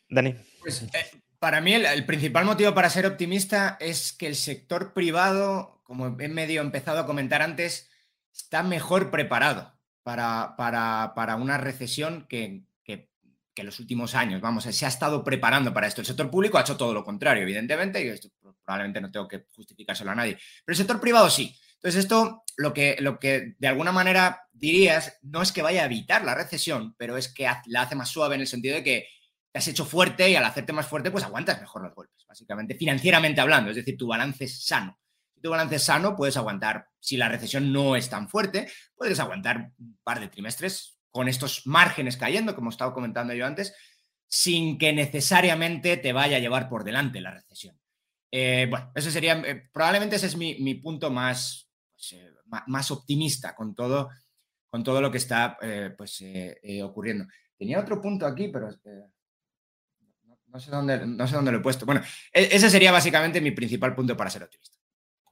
[0.09, 0.35] Dani.
[0.61, 5.82] Pues, eh, para mí el, principal motivo para ser optimista es que el sector privado,
[5.93, 7.91] como he medio empezado a comentar antes,
[8.33, 12.65] está mejor preparado para, para, una recesión que,
[13.55, 14.41] en los últimos años.
[14.41, 16.01] Vamos, se ha estado preparando para esto.
[16.01, 18.31] El sector público ha hecho todo lo contrario, evidentemente, y esto
[18.65, 21.55] probablemente no tengo que justificárselo a nadie, pero el sector privado sí.
[21.75, 25.87] Entonces, esto lo que, lo que de alguna manera dirías no es que vaya a
[25.87, 29.09] evitar la recesión, pero es que la hace más suave en el sentido de que
[29.51, 32.77] te has hecho fuerte y al hacerte más fuerte, pues aguantas mejor los golpes, básicamente,
[32.77, 33.69] financieramente hablando.
[33.69, 34.99] Es decir, tu balance es sano.
[35.43, 39.99] Tu balance sano, puedes aguantar, si la recesión no es tan fuerte, puedes aguantar un
[40.05, 43.75] par de trimestres con estos márgenes cayendo, como estaba comentando yo antes,
[44.29, 47.79] sin que necesariamente te vaya a llevar por delante la recesión.
[48.31, 52.33] Eh, bueno, ese sería, eh, probablemente ese es mi, punto más, pues, eh,
[52.67, 54.09] más optimista con todo,
[54.71, 55.59] con todo lo que está
[55.99, 56.25] pues,
[56.83, 57.27] ocurriendo.
[57.59, 58.71] Tenía otro punto aquí, pero
[60.47, 61.85] no sé dónde, no sé dónde lo he puesto.
[61.85, 62.01] Bueno,
[62.33, 64.79] e, ese sería básicamente mi principal punto para ser optimista.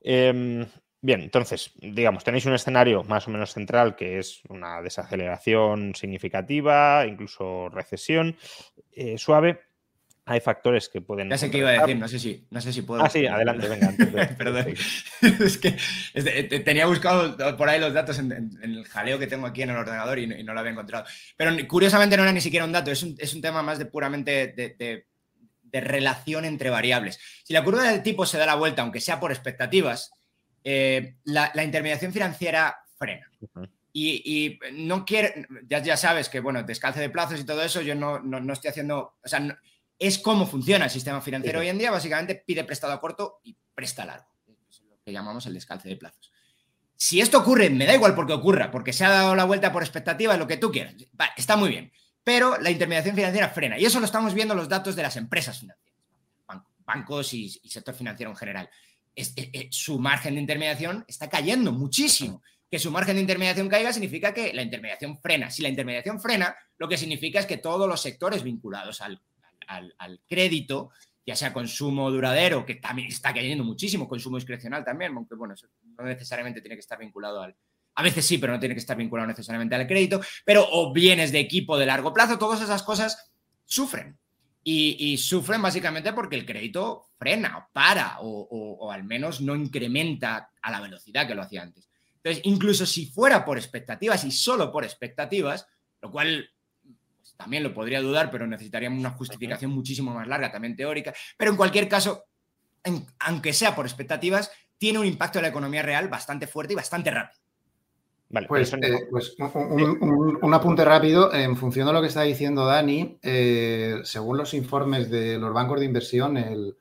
[0.03, 0.67] Em,
[1.01, 7.05] bien, entonces, digamos, tenéis un escenario más o menos central que es una desaceleración significativa,
[7.07, 8.37] incluso recesión
[8.93, 9.61] eh, suave.
[10.27, 11.29] hay factores que pueden.
[11.29, 13.03] Ya sé qué iba a decir, no sé si, no sé si puedo.
[13.03, 13.93] Ah, sí, adelante, venga.
[14.39, 14.67] Perdón.
[15.23, 15.71] es que
[16.61, 18.33] tenía buscado por ahí los datos en,
[18.63, 21.05] el jaleo que tengo aquí en el ordenador y no, lo había encontrado.
[21.37, 25.07] Pero curiosamente no era ni siquiera un dato, es un, tema más de puramente de,
[25.73, 27.21] relación entre variables.
[27.45, 30.13] Si la curva del tipo se da la vuelta, aunque sea por expectativas,
[30.65, 33.31] eh, la, intermediación financiera frena.
[33.93, 38.21] Y, no quiere, ya, sabes que, bueno, descalce de plazos y todo eso, yo no,
[38.21, 39.59] no, estoy haciendo, o sea,
[39.99, 43.57] es cómo funciona el sistema financiero hoy en día, básicamente pide prestado a corto y
[43.75, 44.27] presta a largo.
[44.69, 46.33] es lo que llamamos el descalce de plazos.
[46.97, 49.83] Si esto ocurre, me da igual porque ocurra, porque se ha dado la vuelta por
[49.83, 50.95] expectativa, lo que tú quieras.
[51.37, 51.93] está muy bien.
[52.23, 53.79] Pero la intermediación financiera frena.
[53.79, 55.95] Y eso lo estamos viendo en los datos de las empresas financieras,
[56.85, 58.71] bancos y, sector financiero en general.
[59.71, 64.55] Su margen de intermediación está cayendo muchísimo que su margen de intermediación caiga significa que
[64.55, 65.51] la intermediación frena.
[65.51, 69.21] Si la intermediación frena, lo que significa es que todos los sectores vinculados al,
[70.29, 70.91] crédito,
[71.27, 75.55] ya sea consumo duradero, que también está cayendo muchísimo, consumo discrecional también, aunque bueno,
[75.99, 77.57] no necesariamente tiene que estar vinculado al...
[77.95, 81.33] A veces sí, pero no tiene que estar vinculado necesariamente al crédito, pero o bienes
[81.33, 83.33] de equipo de largo plazo, todas esas cosas
[83.65, 84.19] sufren.
[84.63, 90.71] Y, sufren básicamente porque el crédito frena, o para, o al menos no incrementa a
[90.71, 91.91] la velocidad que lo hacía antes.
[92.23, 95.67] Entonces, incluso si fuera por expectativas y solo por expectativas,
[96.03, 96.51] lo cual
[96.83, 101.51] pues, también lo podría dudar, pero necesitaríamos una justificación muchísimo más larga, también teórica, pero
[101.51, 102.25] en cualquier caso,
[103.21, 107.11] aunque sea por expectativas, tiene un impacto en la economía real bastante fuerte y bastante
[107.11, 107.40] rápido.
[108.33, 111.35] Vale, pues, eh, pues un, apunte rápido.
[111.35, 115.81] En función de lo que está diciendo Dani, eh, según los informes de los bancos
[115.81, 116.77] de inversión, el,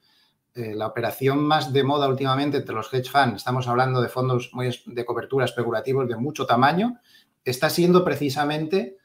[0.54, 4.52] eh, la operación más de moda últimamente entre los hedge funds, estamos hablando de fondos
[4.54, 7.00] muy de cobertura especulativos de mucho tamaño,
[7.44, 8.98] está siendo precisamente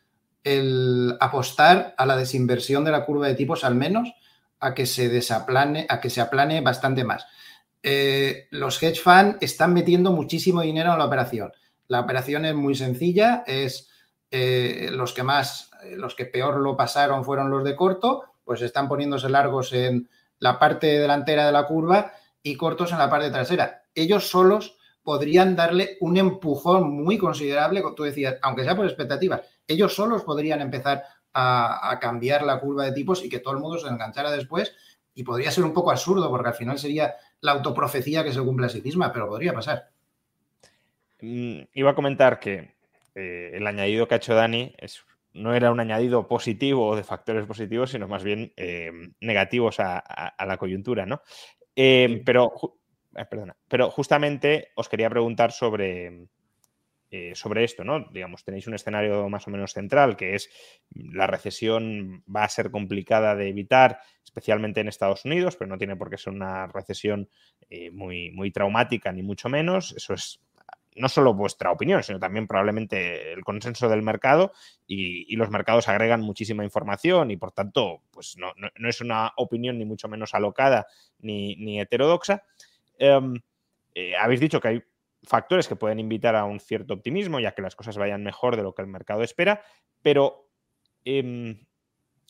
[0.42, 4.12] el apostar a la desinversión de la curva de tipos, al menos
[4.60, 7.26] a que se desaplane, a que se aplane bastante más.
[8.50, 11.50] Los hedge funds están metiendo muchísimo dinero en la operación.
[11.88, 13.90] La operación es muy sencilla, es
[14.30, 18.88] eh, los que más, los que peor lo pasaron fueron los de corto, pues están
[18.88, 20.08] poniéndose largos en
[20.38, 22.12] la parte delantera de la curva
[22.42, 23.84] y cortos en la parte trasera.
[23.94, 29.42] Ellos solos podrían darle un empujón muy considerable, como tú decías, aunque sea por expectativas,
[29.66, 33.78] ellos solos podrían empezar a, cambiar la curva de tipos y que todo el mundo
[33.78, 34.72] se enganchara después
[35.14, 38.66] y podría ser un poco absurdo porque al final sería la autoprofecía que se cumple
[38.66, 39.93] a sí misma, pero podría pasar.
[41.24, 42.74] Mm, iba a comentar que
[43.14, 45.04] eh, el añadido que ha hecho Dani es
[45.34, 50.34] no era un añadido positivo o de factores positivos, sino más bien eh, negativos a,
[50.46, 51.22] la coyuntura, ¿no?
[51.74, 52.52] Eh, pero,
[53.16, 56.28] eh, perdona, pero justamente os quería preguntar sobre,
[57.34, 58.08] sobre esto, ¿no?
[58.12, 60.48] Digamos, tenéis un escenario más o menos central, que es
[60.90, 65.78] mm, la recesión va a ser complicada de evitar, especialmente en Estados Unidos, pero no
[65.78, 67.28] tiene por qué ser una recesión
[67.92, 69.92] muy, muy traumática, ni mucho menos.
[69.96, 70.43] Eso es
[70.94, 74.52] no solo vuestra opinión, sino también probablemente el consenso del mercado
[74.86, 78.52] y, los mercados agregan muchísima información y por tanto, pues no,
[78.88, 80.86] es una opinión ni mucho menos alocada
[81.18, 82.44] ni, heterodoxa.
[82.98, 83.34] Em,
[83.94, 84.82] eh, habéis dicho que hay
[85.24, 88.62] factores que pueden invitar a un cierto optimismo, ya que las cosas vayan mejor de
[88.62, 89.62] lo que el mercado espera,
[90.02, 90.48] pero
[91.04, 91.66] em,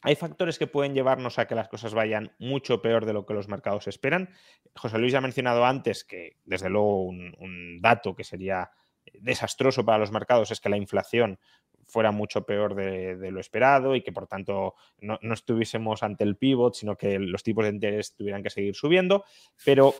[0.05, 3.33] hay factores que pueden llevarnos a que las cosas vayan mucho peor de lo que
[3.33, 4.29] los mercados esperan.
[4.77, 8.71] José Luis ha mencionado antes que, desde luego, un, dato que sería
[9.15, 11.39] desastroso para los mercados es que la inflación
[11.87, 16.75] fuera mucho peor de, lo esperado y que por tanto no, estuviésemos ante el pivot,
[16.75, 19.25] sino que los tipos de interés tuvieran que seguir subiendo.
[19.65, 19.95] Pero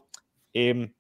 [0.53, 0.93] em,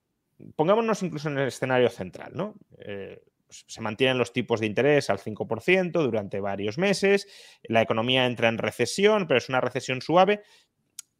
[0.56, 2.54] pongámonos incluso en el escenario central, ¿no?
[2.78, 3.22] Eh,
[3.66, 7.26] se mantienen los tipos de interés al 5% durante varios meses,
[7.62, 10.42] la economía entra en recesión, pero es una recesión suave.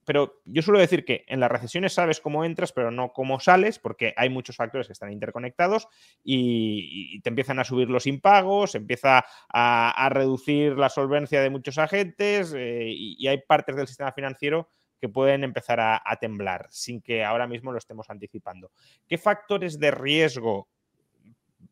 [0.05, 3.79] Pero yo suelo decir que en las recesiones sabes cómo entras, pero no cómo sales,
[3.79, 5.89] porque hay muchos factores que están interconectados
[6.23, 12.55] y, te empiezan a subir los impagos, empieza a, reducir la solvencia de muchos agentes
[12.57, 14.69] eh, y, hay partes del sistema financiero
[15.01, 18.71] que pueden empezar a, temblar sin que ahora mismo lo estemos anticipando.
[19.09, 20.69] ¿Qué factores de riesgo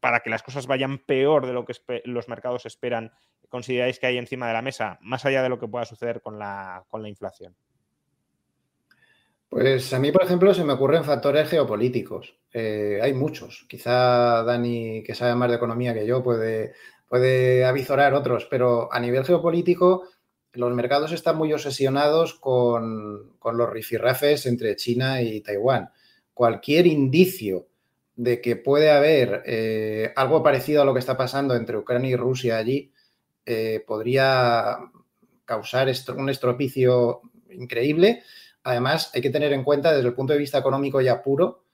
[0.03, 1.75] para que las cosas vayan peor de lo que
[2.07, 3.13] los mercados esperan,
[3.49, 6.41] consideráis que hay encima de la mesa, más allá de lo que pueda suceder con
[6.41, 7.55] la, inflación?
[9.49, 12.37] Pues a mí, por ejemplo, se me ocurren factores geopolíticos.
[12.53, 13.65] Eh, hay muchos.
[13.69, 16.73] Quizá Dani, que sabe más de economía que yo, puede,
[17.07, 20.09] puede avisorar otros, pero a nivel geopolítico,
[20.55, 25.91] los mercados están muy obsesionados con, con los rifirrafes entre China y Taiwán.
[26.35, 27.69] Cualquier indicio
[28.17, 32.17] de que puede haber eh, algo parecido a lo que está pasando entre Ucrania y
[32.17, 32.93] Rusia allí,
[33.47, 34.79] eh, podría
[35.45, 38.23] causar un estropicio increíble.
[38.65, 41.65] Además, hay que tener en cuenta desde el punto de vista económico ya puro,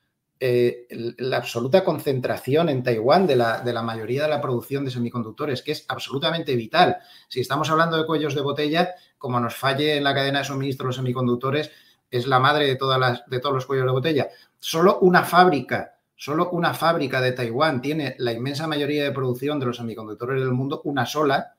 [0.41, 0.87] eh,
[1.19, 5.63] la absoluta concentración en Taiwán de la, de la, mayoría de la producción de semiconductores,
[5.63, 6.99] que es absolutamente vital.
[7.29, 10.87] Si estamos hablando de cuellos de botella, como nos falle en la cadena de suministro
[10.87, 11.73] los semiconductores,
[12.09, 14.29] es la madre de, todas las, de todos los cuellos de botella.
[14.61, 19.67] Solo una fábrica, solo una fábrica de Taiwán tiene la inmensa mayoría de producción de
[19.67, 21.55] los semiconductores del mundo, una sola.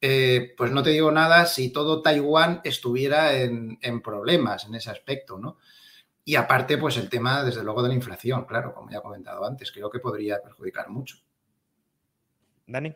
[0.00, 4.90] Eh, pues no te digo nada si todo Taiwán estuviera en, en problemas en ese
[4.90, 5.58] aspecto, ¿no?
[6.24, 9.44] Y aparte, pues el tema, desde luego, de la inflación, claro, como ya he comentado
[9.44, 11.16] antes, creo que podría perjudicar mucho.
[12.68, 12.94] Dani.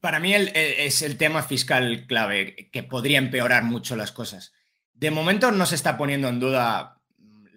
[0.00, 4.52] Para mí es el tema fiscal clave, que podría empeorar mucho las cosas.
[4.94, 7.01] De momento no se está poniendo en duda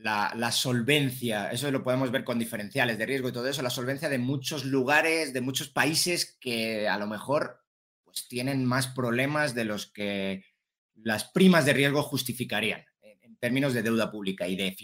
[0.06, 4.08] la, solvencia, eso lo podemos ver con diferenciales de riesgo y todo eso, la solvencia
[4.08, 7.64] de muchos lugares, de muchos países que a lo mejor
[8.04, 10.46] pues, tienen más problemas de los que
[10.94, 14.76] las primas de riesgo justificarían en, términos de deuda pública y de,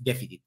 [0.00, 0.42] déficit.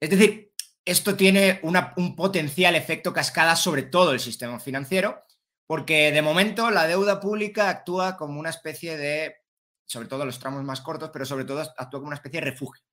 [0.00, 0.52] Es decir,
[0.84, 5.24] esto tiene un potencial efecto cascada sobre todo el sistema financiero
[5.66, 9.36] porque de momento la deuda pública actúa como una especie de,
[9.84, 12.84] sobre todo los tramos más cortos, pero sobre todo actúa como una especie de refugio.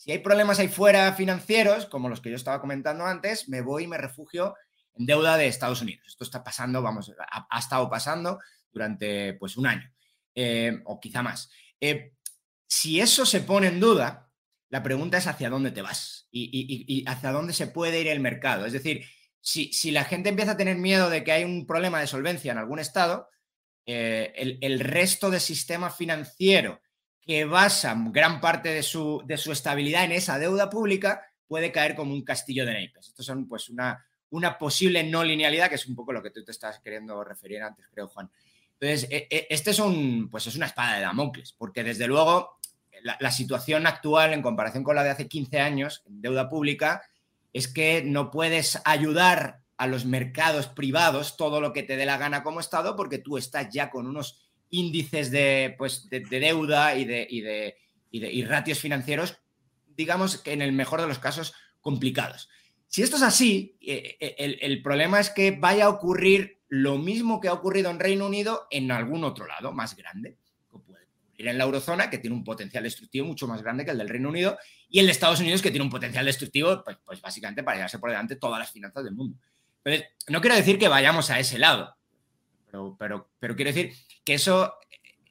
[0.00, 3.84] Si hay problemas ahí fuera financieros, como los que yo estaba comentando antes, me voy
[3.84, 4.54] y me refugio
[4.94, 6.06] en deuda de Estados Unidos.
[6.08, 8.38] Esto está pasando, vamos, ha, estado pasando
[8.72, 9.92] durante pues un año
[10.34, 11.50] eh, o quizá más.
[11.78, 12.14] Eh,
[12.66, 14.30] si eso se pone en duda,
[14.70, 18.64] la pregunta es hacia dónde te vas y hacia dónde se puede ir el mercado.
[18.64, 19.04] Es decir,
[19.42, 22.58] si, la gente empieza a tener miedo de que hay un problema de solvencia en
[22.58, 23.28] algún estado,
[23.84, 24.32] eh,
[24.62, 26.80] el, resto del sistema financiero
[27.30, 31.94] que basa gran parte de su, de su, estabilidad en esa deuda pública puede caer
[31.94, 33.06] como un castillo de naipes.
[33.06, 36.42] Estos son pues una, una posible no linealidad, que es un poco lo que tú
[36.42, 38.28] te estás queriendo referir antes, creo, Juan.
[38.80, 42.58] Entonces, e, e, este es un, pues es una espada de Damocles, porque desde luego
[43.04, 47.00] la, la, situación actual en comparación con la de hace 15 años deuda pública
[47.52, 52.18] es que no puedes ayudar a los mercados privados todo lo que te dé la
[52.18, 57.04] gana como Estado porque tú estás ya con unos índices de, pues, de, deuda y
[57.04, 57.76] de, y, de,
[58.10, 59.38] y, ratios financieros,
[59.96, 62.48] digamos que en el mejor de los casos, complicados.
[62.86, 66.98] Si esto es así, eh, eh, el, el problema es que vaya a ocurrir lo
[66.98, 70.36] mismo que ha ocurrido en Reino Unido en algún otro lado más grande
[71.48, 74.28] en la eurozona, que tiene un potencial destructivo mucho más grande que el del Reino
[74.28, 74.58] Unido,
[74.88, 77.98] y el de Estados Unidos, que tiene un potencial destructivo, pues, pues básicamente para llevarse
[77.98, 79.38] por delante todas las finanzas del mundo.
[79.84, 81.96] Entonces, no quiero decir que vayamos a ese lado,
[82.98, 83.92] pero, pero, quiero decir
[84.24, 84.74] que eso,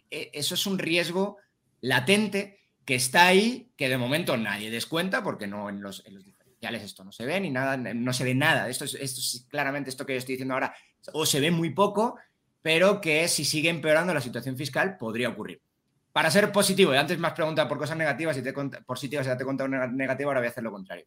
[0.09, 1.37] e, eso es un riesgo
[1.81, 6.25] latente que está ahí, que de momento nadie descuenta, porque no en los, en los
[6.25, 8.67] diferenciales esto no se ve, ni nada, no se ve nada.
[8.67, 10.73] Esto es, esto es claramente esto que yo estoy diciendo ahora,
[11.13, 12.17] o se ve muy poco,
[12.61, 15.61] pero que si sigue empeorando la situación fiscal podría ocurrir
[16.11, 18.53] para ser positivo, y antes me has preguntado por cosas negativas y te
[18.85, 21.05] positivas y te he contado una negativa, ahora voy a hacer lo contrario.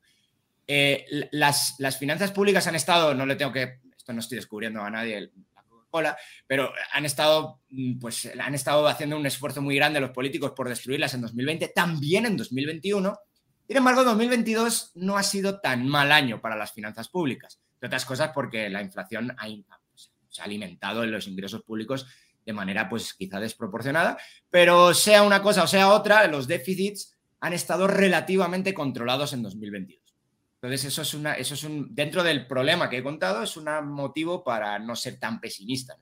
[0.66, 4.80] Eh, las, las, finanzas públicas han estado, no le tengo que, esto no estoy descubriendo
[4.80, 5.30] a nadie
[5.92, 6.16] Coca-Cola,
[6.46, 10.68] pero han estado, mm, pues, han estado haciendo un esfuerzo muy grande los políticos por
[10.68, 13.16] destruirlas en 2020, también en 2021.
[13.68, 18.04] Sin embargo, 2022 no ha sido tan mal año para las finanzas públicas, de otras
[18.04, 19.36] cosas porque la inflación
[19.92, 22.06] pues, se ha alimentado en los ingresos públicos
[22.44, 24.18] de manera pues quizá desproporcionada,
[24.50, 30.01] pero sea una cosa o sea otra, los déficits han estado relativamente controlados en 2022.
[30.62, 33.66] Entonces eso es una, eso es un, dentro del problema que he contado, es un
[33.88, 35.96] motivo para no ser tan pesimista.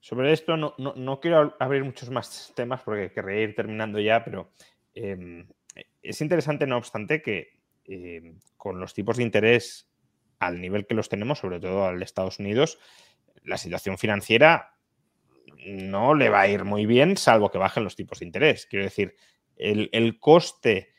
[0.00, 4.52] Sobre esto no, no, quiero abrir muchos más temas porque querría ir terminando ya, pero
[4.94, 5.46] em,
[6.00, 9.90] es interesante, no obstante, que em, con los tipos de interés
[10.38, 12.78] al nivel que los tenemos, sobre todo al de Estados Unidos,
[13.44, 14.74] la situación financiera
[15.66, 18.66] no le va a ir muy bien, salvo que bajen los tipos de interés.
[18.66, 19.16] Quiero decir,
[19.56, 20.89] el, coste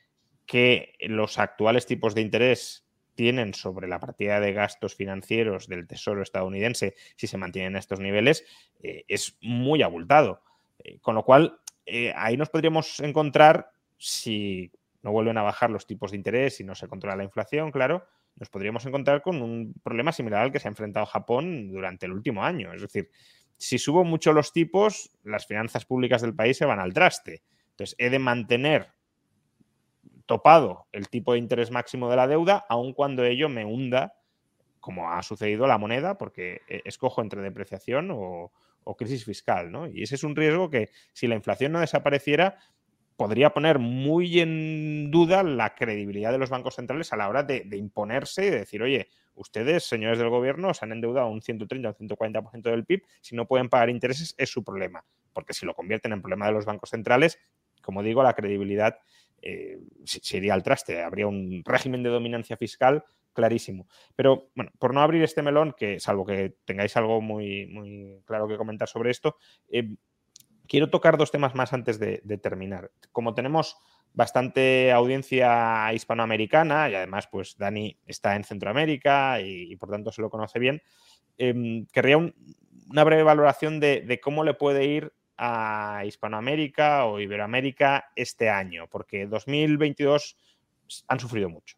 [0.51, 2.85] que los actuales tipos de interés
[3.15, 8.43] tienen sobre la partida de gastos financieros del Tesoro estadounidense si se mantienen estos niveles
[8.83, 10.43] eh, es muy abultado.
[10.79, 14.73] Eh, con lo cual, eh, ahí nos podríamos encontrar, si
[15.03, 18.05] no vuelven a bajar los tipos de interés y no se controla la inflación, claro,
[18.35, 22.11] nos podríamos encontrar con un problema similar al que se ha enfrentado Japón durante el
[22.11, 22.73] último año.
[22.73, 23.09] Es decir,
[23.55, 27.41] si subo mucho los tipos, las finanzas públicas del país se van al traste.
[27.69, 28.89] Entonces, he de mantener
[30.31, 34.13] topado el tipo de interés máximo de la deuda, aun cuando ello me hunda,
[34.79, 38.49] como ha sucedido la moneda, porque e, escojo entre depreciación o,
[38.97, 39.73] crisis fiscal.
[39.73, 39.87] ¿no?
[39.87, 42.59] Y ese es un riesgo que, si la inflación no desapareciera,
[43.17, 47.63] podría poner muy en duda la credibilidad de los bancos centrales a la hora de,
[47.65, 51.89] de imponerse y de decir, oye, ustedes, señores del gobierno, se han endeudado un 130
[51.89, 55.03] o un 140% del PIB, si no pueden pagar intereses es su problema.
[55.33, 57.37] porque si lo convierten en problema de los bancos centrales,
[57.81, 58.99] como digo, la credibilidad
[59.41, 63.87] eh, se iría al traste, habría un régimen de dominancia fiscal clarísimo.
[64.15, 68.47] Pero bueno, por no abrir este melón, que salvo que tengáis algo muy, muy claro
[68.47, 69.37] que comentar sobre esto,
[69.69, 69.95] eh,
[70.67, 72.91] quiero tocar dos temas más antes de, terminar.
[73.11, 73.77] Como tenemos
[74.13, 80.29] bastante audiencia hispanoamericana y además pues Dani está en Centroamérica y, por tanto se lo
[80.29, 80.81] conoce bien,
[81.37, 85.13] eh, querría una breve valoración de, cómo le puede ir
[85.43, 90.37] a Hispanoamérica o Iberoamérica este año, porque 2022
[91.07, 91.77] han sufrido mucho.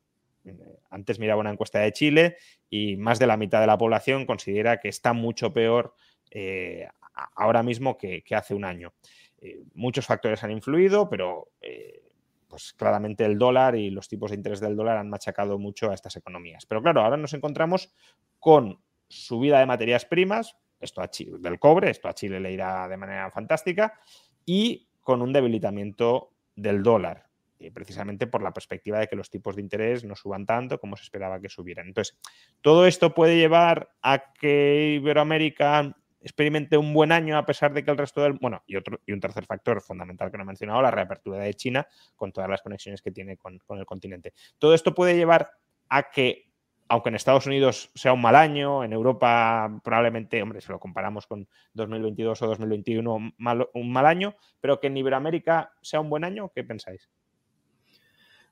[0.89, 2.35] Antes miraba una encuesta de Chile
[2.69, 5.95] y más de la mitad de la población considera que está mucho peor
[6.29, 6.89] eh,
[7.35, 8.93] ahora mismo que, hace un año.
[9.39, 12.03] Eh, muchos factores han influido, pero eh,
[12.49, 15.93] pues claramente el dólar y los tipos de interés del dólar han machacado mucho a
[15.93, 16.65] estas economías.
[16.65, 17.93] Pero claro, ahora nos encontramos
[18.39, 22.87] con subida de materias primas, esto a Chile, del cobre, esto a Chile le irá
[22.87, 23.99] de manera fantástica,
[24.45, 27.27] y con un debilitamiento del dólar.
[27.63, 30.97] Eh, precisamente por la perspectiva de que los tipos de interés no suban tanto como
[30.97, 31.87] se esperaba que subieran.
[31.87, 32.17] Entonces,
[32.61, 37.91] todo esto puede llevar a que Iberoamérica experimente un buen año a pesar de que
[37.91, 38.33] el resto del...
[38.33, 41.53] Bueno, y, otro, y un tercer factor fundamental que no he mencionado, la reapertura de
[41.53, 44.33] China con todas las conexiones que tiene con, con el continente.
[44.57, 45.49] Todo esto puede llevar
[45.87, 46.52] a que
[46.87, 51.27] aunque en Estados Unidos sea un mal año, en Europa probablemente, hombre, si lo comparamos
[51.27, 56.51] con 2022 o 2021, un mal año, pero que en Iberoamérica sea un buen año,
[56.53, 57.09] ¿qué pensáis?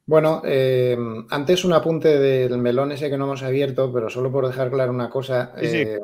[0.05, 0.97] Bueno, eh,
[1.29, 4.91] antes un apunte del melón ese que no hemos abierto, pero solo por dejar claro
[4.91, 5.99] una cosa, eh,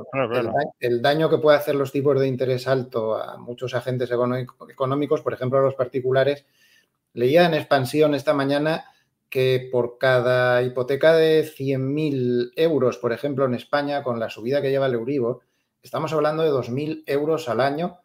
[0.80, 5.34] El, daño que puede hacer los tipos de interés alto a muchos agentes económicos, por
[5.34, 6.46] ejemplo a los particulares,
[7.14, 8.86] leía en expansión esta mañana
[9.30, 14.70] que por cada hipoteca de 100.000 euros, por ejemplo en España, con la subida que
[14.70, 15.42] lleva el Euribor,
[15.84, 18.00] estamos hablando de 2.000 euros al año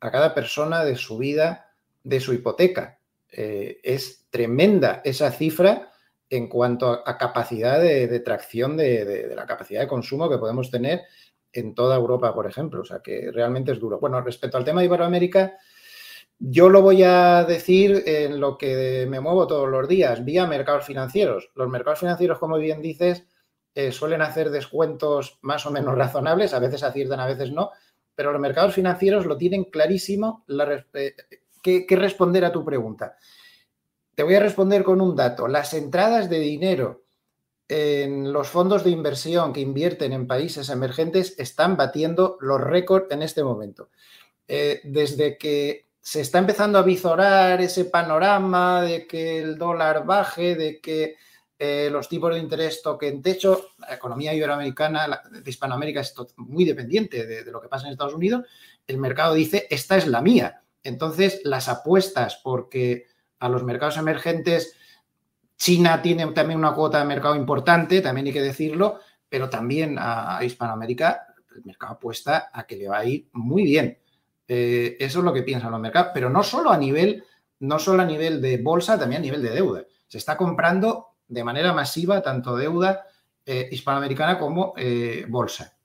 [0.00, 1.70] a cada persona de subida
[2.02, 2.98] de su hipoteca.
[3.30, 5.92] Eh, es tremenda esa cifra
[6.28, 11.02] en cuanto a, capacidad de, tracción de, la capacidad de consumo que podemos tener
[11.52, 12.82] en toda Europa, por ejemplo.
[12.82, 13.98] O sea, que realmente es duro.
[13.98, 15.58] Bueno, respecto al tema de Iberoamérica,
[16.42, 20.86] yo lo voy a decir en lo que me muevo todos los días, vía mercados
[20.86, 21.50] financieros.
[21.54, 23.26] Los mercados financieros, como bien dices,
[23.74, 27.70] eh, suelen hacer descuentos más o menos razonables, a veces aciertan, a veces no,
[28.14, 31.14] pero los mercados financieros lo tienen clarísimo la, eh,
[31.62, 33.16] qué, responder a tu pregunta.
[34.14, 35.46] Te voy a responder con un dato.
[35.46, 37.04] Las entradas de dinero
[37.68, 43.22] en los fondos de inversión que invierten en países emergentes están batiendo los récords en
[43.22, 43.90] este momento.
[44.48, 50.54] Eh, desde que se está empezando a visorar ese panorama de que el dólar baje,
[50.54, 51.16] de que
[51.58, 57.26] eh, los tipos de interés toquen techo, la economía iberoamericana, de Hispanoamérica es muy dependiente
[57.26, 58.46] de, de lo que pasa en Estados Unidos,
[58.86, 60.62] el mercado dice, esta es la mía.
[60.82, 63.06] Entonces, las apuestas porque
[63.38, 64.74] a los mercados emergentes,
[65.56, 70.40] China tiene también una cuota de mercado importante, también hay que decirlo, pero también a
[70.42, 73.98] Hispanoamérica el mercado apuesta a que le va a ir muy bien.
[74.52, 77.22] Eh, eso es lo que piensan los mercados, pero no solo a nivel,
[77.60, 79.84] no solo a nivel de bolsa, también a nivel de deuda.
[80.08, 83.04] Se está comprando de manera masiva tanto deuda
[83.46, 85.76] eh, hispanoamericana como eh, bolsa.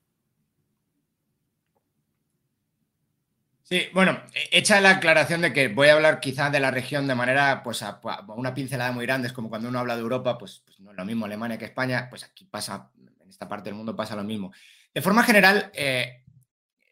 [3.61, 7.13] Sí, bueno, hecha la aclaración de que voy a hablar quizás de la región de
[7.13, 8.01] manera, pues, a,
[8.35, 10.97] una pincelada muy grande, es como cuando uno habla de Europa, pues, pues, no es
[10.97, 14.23] lo mismo Alemania que España, pues aquí pasa, en esta parte del mundo pasa lo
[14.23, 14.51] mismo.
[14.91, 15.71] De forma general,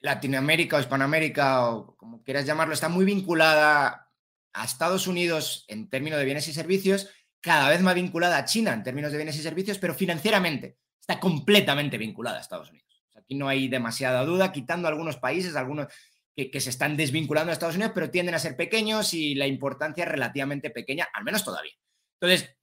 [0.03, 4.11] Latinoamérica o Hispanoamérica, o como quieras llamarlo, está muy vinculada
[4.53, 7.09] a Estados Unidos en términos de bienes y servicios,
[7.41, 11.19] cada vez más vinculada a China en términos de bienes y servicios, pero financieramente está
[11.19, 13.03] completamente vinculada a Estados Unidos.
[13.15, 15.87] aquí no hay demasiada duda, quitando algunos países, algunos
[16.35, 20.03] que, se están desvinculando de Estados Unidos, pero tienden a ser pequeños y la importancia
[20.03, 21.73] es relativamente pequeña, al menos todavía.
[22.19, 22.53] Entonces,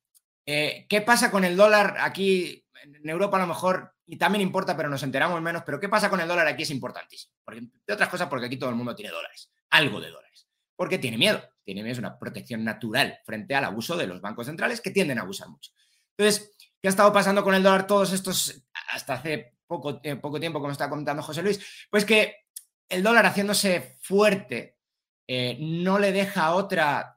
[0.44, 4.76] eh, ¿qué pasa con el dólar aquí en Europa a lo mejor, y también importa,
[4.76, 7.32] pero nos enteramos menos, pero ¿qué pasa con el dólar aquí es importantísimo?
[7.44, 10.98] Porque, de otras cosas, porque aquí todo el mundo tiene dólares, algo de dólares, porque
[10.98, 14.80] tiene miedo, tiene miedo, es una protección natural frente al abuso de los bancos centrales
[14.80, 15.70] que tienden a abusar mucho.
[16.16, 20.40] Entonces, ¿qué ha estado pasando con el dólar todos estos, hasta hace poco, eh, poco
[20.40, 21.86] tiempo, como está comentando José Luis?
[21.88, 22.46] Pues que
[22.88, 24.76] el dólar haciéndose fuerte
[25.28, 27.16] eh, no le deja otra,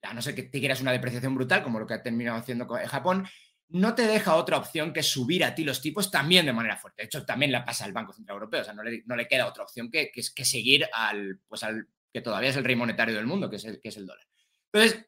[0.00, 2.66] a no ser que te quieras una depreciación brutal, como lo que ha terminado haciendo
[2.66, 3.28] Japón,
[3.70, 7.02] no te deja otra opción que subir a ti los tipos también de manera fuerte.
[7.02, 9.64] De hecho, también la pasa al Banco Central Europeo, o sea, no le, queda otra
[9.64, 13.50] opción que, que, seguir al, pues al que todavía es el rey monetario del mundo,
[13.50, 14.26] que es el, que es el dólar.
[14.72, 15.06] Entonces,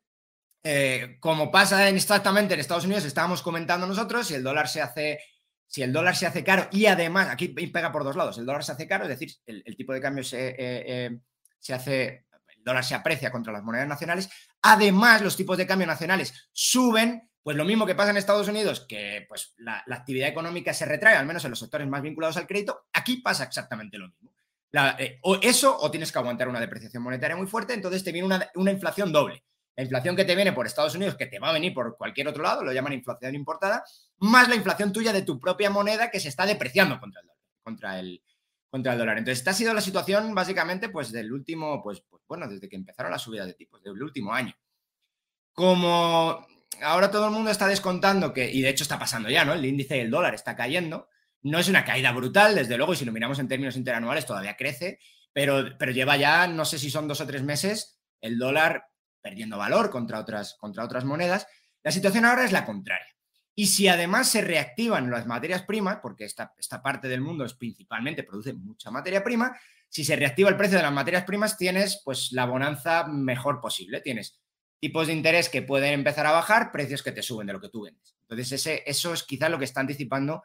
[0.63, 5.21] eh, como pasa exactamente en Estados Unidos, estábamos comentando nosotros, si el dólar se hace
[5.71, 8.65] si el dólar se hace caro y además, aquí pega por dos lados, el dólar
[8.65, 11.21] se hace caro, es decir, el, tipo de cambio se, eh, eh,
[11.61, 14.29] se hace, el dólar se aprecia contra las monedas nacionales.
[14.63, 18.87] Además, los tipos de cambio nacionales suben pues lo mismo que pasa en Estados Unidos,
[18.89, 22.47] que pues la, actividad económica se retrae, al menos en los sectores más vinculados al
[22.47, 24.31] crédito, aquí pasa exactamente lo mismo.
[24.99, 28.27] Eh, o eso, o tienes que aguantar una depreciación monetaria muy fuerte, entonces te viene
[28.27, 29.43] una, una, inflación doble.
[29.75, 32.29] La inflación que te viene por Estados Unidos, que te va a venir por cualquier
[32.29, 33.83] otro lado, lo llaman inflación importada,
[34.19, 37.43] más la inflación tuya de tu propia moneda que se está depreciando contra el dólar.
[37.63, 38.23] Contra el,
[38.71, 39.19] contra el dólar.
[39.19, 42.77] Entonces, esta ha sido la situación básicamente pues del último, pues, pues bueno, desde que
[42.77, 44.55] empezaron las subidas de tipos, del último año.
[45.53, 46.47] Como
[46.83, 49.53] ahora todo el mundo está descontando que, y de hecho está pasando ya, ¿no?
[49.53, 51.09] El índice del dólar está cayendo.
[51.43, 54.57] No es una caída brutal, desde luego, y si lo miramos en términos interanuales todavía
[54.57, 54.99] crece,
[55.33, 58.85] pero, pero lleva ya, no sé si son dos o tres meses, el dólar
[59.23, 61.47] perdiendo valor contra otras, contra otras monedas.
[61.83, 63.07] La situación ahora es la contraria.
[63.55, 67.55] Y si además se reactivan las materias primas, porque esta, esta parte del mundo es
[67.55, 69.57] principalmente produce mucha materia prima,
[69.89, 74.01] si se reactiva el precio de las materias primas, tienes pues la bonanza mejor posible.
[74.01, 74.41] Tienes
[74.81, 77.69] tipos de interés que pueden empezar a bajar, precios que te suben de lo que
[77.69, 78.17] tú vendes.
[78.23, 80.43] Entonces, ese, eso es quizás lo que está anticipando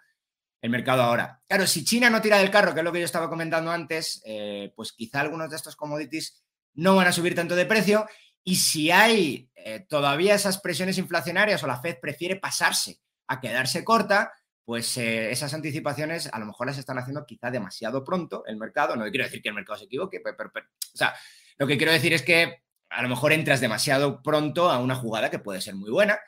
[0.61, 1.41] el mercado ahora.
[1.47, 4.21] Claro, si China no tira del carro, que es lo que yo estaba comentando antes,
[4.25, 6.43] eh, pues quizá algunos de estos commodities
[6.73, 8.07] no van a subir tanto de precio.
[8.43, 13.83] Y si hay eh, todavía esas presiones inflacionarias o la Fed prefiere pasarse a quedarse
[13.83, 14.33] corta,
[14.65, 18.95] pues eh, esas anticipaciones a lo mejor las están haciendo quizá demasiado pronto el mercado.
[18.95, 21.15] No quiero decir que el mercado se equivoque, pero, o sea,
[21.57, 22.64] lo que quiero decir es que
[22.95, 26.19] a lo mejor entras demasiado pronto a una jugada que puede ser muy buena,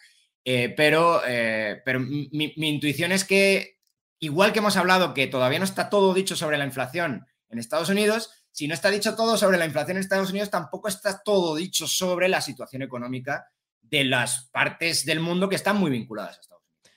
[0.44, 3.80] eh, pero, eh, pero mi, intuición es que,
[4.20, 7.90] igual que hemos hablado que todavía no está todo dicho sobre la inflación en Estados
[7.90, 11.56] Unidos, si no está dicho todo sobre la inflación en Estados Unidos, tampoco está todo
[11.56, 13.48] dicho sobre la situación económica
[13.82, 16.92] de las partes del mundo que están muy vinculadas a Estados Unidos.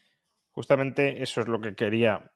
[0.51, 2.33] Justamente eso es lo que quería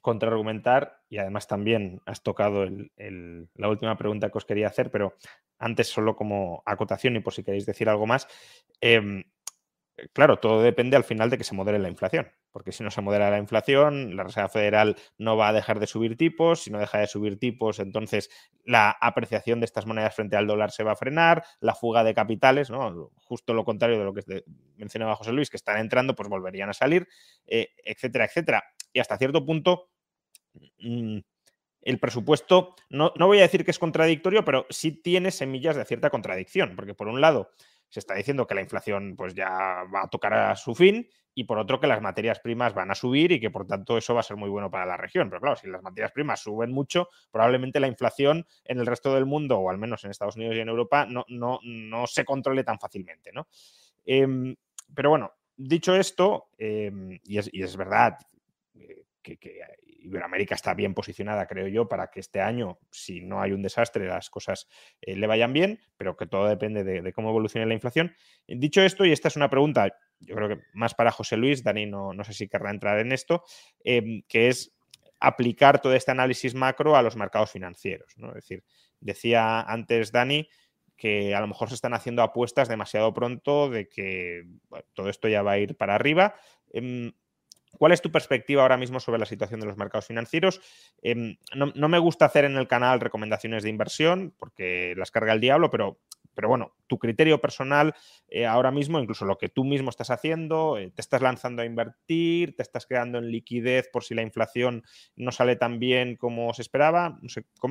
[0.00, 5.14] contraargumentar y además también has tocado la última pregunta que os quería hacer, pero
[5.58, 8.26] antes solo como acotación y por si queréis decir algo más.
[8.80, 9.22] Em,
[10.14, 13.02] claro, todo depende al final de que se modere la inflación, porque si no se
[13.02, 16.78] modera la inflación, la Reserva Federal no va a dejar de subir tipos, si no
[16.78, 18.30] deja de subir tipos, entonces
[18.64, 22.14] la apreciación de estas monedas frente al dólar se va a frenar, la fuga de
[22.14, 23.10] capitales, ¿no?
[23.16, 24.44] justo lo contrario de lo que
[24.76, 27.06] mencionaba José Luis, que están entrando, pues volverían a salir,
[27.46, 28.64] eh, etcétera, etcétera.
[28.94, 29.91] Y hasta cierto punto,
[30.78, 35.84] el presupuesto, no, no voy a decir que es contradictorio, pero sí tiene semillas de
[35.84, 37.50] cierta contradicción, porque por un lado
[37.88, 41.44] se está diciendo que la inflación pues ya va a tocar a su fin y
[41.44, 44.20] por otro que las materias primas van a subir y que por tanto eso va
[44.20, 45.28] a ser muy bueno para la región.
[45.28, 49.26] Pero claro, si las materias primas suben mucho, probablemente la inflación en el resto del
[49.26, 52.64] mundo, o al menos en Estados Unidos y en Europa, no, no, no se controle
[52.64, 53.30] tan fácilmente.
[53.32, 53.48] ¿no?
[54.04, 54.54] Em,
[54.94, 58.18] pero bueno, dicho esto, em, y, es, y, es, verdad
[58.74, 59.60] eh, que, que,
[60.02, 64.06] Iberoamérica está bien posicionada, creo yo, para que este año, si no hay un desastre,
[64.06, 64.68] las cosas
[65.00, 68.14] eh, le vayan bien, pero que todo depende de, cómo evolucione la inflación.
[68.46, 69.88] Dicho esto, y esta es una pregunta,
[70.20, 73.12] yo creo que más para José Luis, Dani no, no sé si querrá entrar en
[73.12, 73.44] esto,
[73.84, 74.74] em, que es
[75.20, 78.12] aplicar todo este análisis macro a los mercados financieros.
[78.16, 78.28] ¿no?
[78.30, 78.64] Es decir,
[79.00, 80.48] decía antes Dani
[80.96, 84.44] que a lo mejor se están haciendo apuestas demasiado pronto de que
[84.92, 86.34] todo esto ya va a ir para arriba.
[86.72, 87.12] Em,
[87.78, 90.60] ¿Cuál es tu perspectiva ahora mismo sobre la situación de los mercados financieros?
[91.02, 95.40] Em, no, me gusta hacer en el canal recomendaciones de inversión porque las carga el
[95.40, 95.98] diablo, pero,
[96.34, 97.94] pero bueno, tu criterio personal
[98.28, 101.64] eh, ahora mismo, incluso lo que tú mismo estás haciendo, eh, te estás lanzando a
[101.64, 104.84] invertir, te estás quedando en liquidez por si la inflación
[105.16, 107.18] no sale tan bien como se esperaba.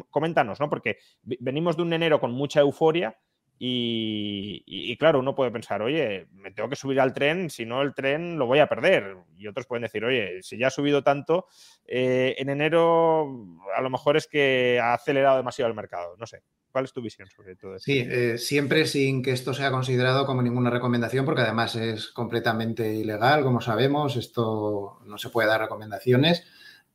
[0.10, 0.70] Coméntanos, ¿no?
[0.70, 3.18] Porque venimos de un enero con mucha euforia
[3.64, 7.94] y, claro, uno puede pensar, oye, me tengo que subir al tren, si no el
[7.94, 9.18] tren lo voy a perder.
[9.38, 11.46] Y otros pueden decir, oye, si ya ha subido tanto,
[11.86, 16.16] eh, en enero a lo mejor es que ha acelerado demasiado el mercado.
[16.18, 17.86] No sé, ¿cuál es tu visión sobre todo esto?
[17.86, 22.96] Sí, eh, siempre sin que esto sea considerado como ninguna recomendación, porque además es completamente
[22.96, 26.48] ilegal, como sabemos, esto no se puede dar recomendaciones.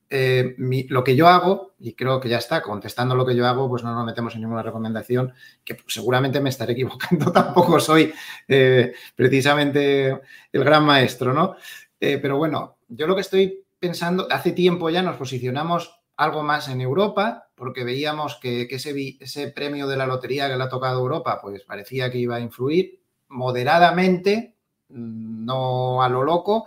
[0.09, 0.55] Eh,
[0.89, 3.83] lo que yo hago, y creo que ya está, contestando lo que yo hago, pues
[3.83, 5.35] no nos metemos en ninguna recomendación,
[5.65, 8.13] que seguramente me estaré equivocando, tampoco soy
[8.47, 10.21] eh, precisamente
[10.53, 11.57] el gran maestro, ¿no?
[11.99, 16.69] Eh, pero bueno, yo lo que estoy pensando, hace tiempo ya nos posicionamos algo más
[16.69, 21.01] en Europa, porque veíamos que, ese, ese, premio de la lotería que le ha tocado
[21.01, 24.57] Europa, pues parecía que iba a influir moderadamente,
[24.89, 26.67] no a lo loco.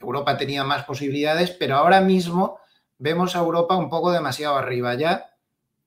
[0.00, 2.58] Europa tenía más posibilidades, pero ahora mismo
[3.02, 5.34] vemos a Europa un poco demasiado arriba ya,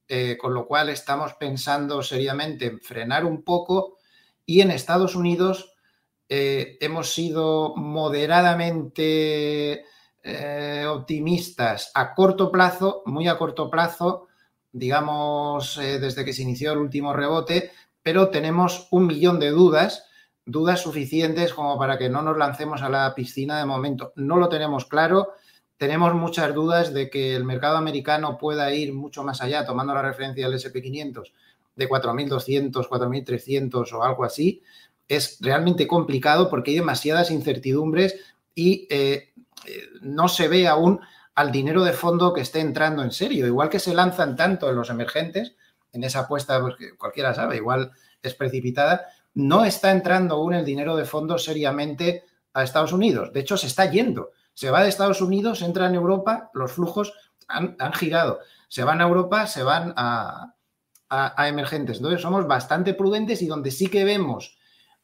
[0.09, 3.95] eh, con lo cual estamos pensando seriamente en frenar un poco
[4.45, 5.73] y en Estados Unidos
[6.27, 9.85] eh, hemos sido moderadamente
[10.23, 14.27] eh, optimistas a corto plazo, muy a corto plazo,
[14.73, 17.71] digamos, desde que se inició el último rebote,
[18.03, 20.05] pero tenemos un millón de dudas,
[20.45, 24.11] dudas suficientes como para que no nos lancemos a la piscina de momento.
[24.17, 25.29] No lo tenemos claro.
[25.77, 30.01] Tenemos muchas dudas de que el mercado americano pueda ir mucho más allá, tomando la
[30.01, 31.31] referencia del SP500
[31.75, 34.61] de 4.200, 4.300 o algo así.
[35.07, 38.15] Es realmente complicado porque hay demasiadas incertidumbres
[38.55, 39.33] y eh,
[39.65, 41.01] eh, no se ve aún
[41.35, 43.45] al dinero de fondo que esté entrando en serio.
[43.45, 45.55] Igual que se lanzan tanto en los emergentes,
[45.91, 47.91] en esa apuesta, pues, que cualquiera sabe, igual
[48.21, 52.23] es precipitada, no está entrando aún el dinero de fondo seriamente
[52.53, 53.33] a Estados Unidos.
[53.33, 54.31] De hecho, se está yendo.
[54.55, 57.13] Se va de Estados Unidos, entra en Europa, los flujos
[57.47, 58.39] han, girado.
[58.67, 60.55] Se van a Europa, se van a,
[61.09, 61.97] a, emergentes.
[61.97, 64.57] Entonces, somos bastante prudentes y donde sí que vemos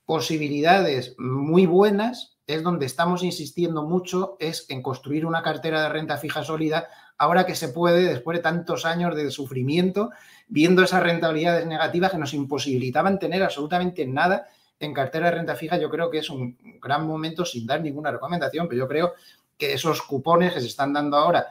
[0.06, 6.18] posibilidades muy buenas es donde estamos insistiendo mucho, es en construir una cartera de renta
[6.18, 6.88] fija sólida,
[7.18, 10.10] ahora que se puede, después de tantos años de sufrimiento,
[10.48, 14.48] viendo esas rentabilidades negativas que nos imposibilitaban tener absolutamente nada
[14.80, 18.11] en cartera de renta fija, yo creo que es un gran momento sin dar ninguna
[18.11, 19.14] recomendación, pero yo creo
[19.62, 21.46] que esos cupones que se están dando ahora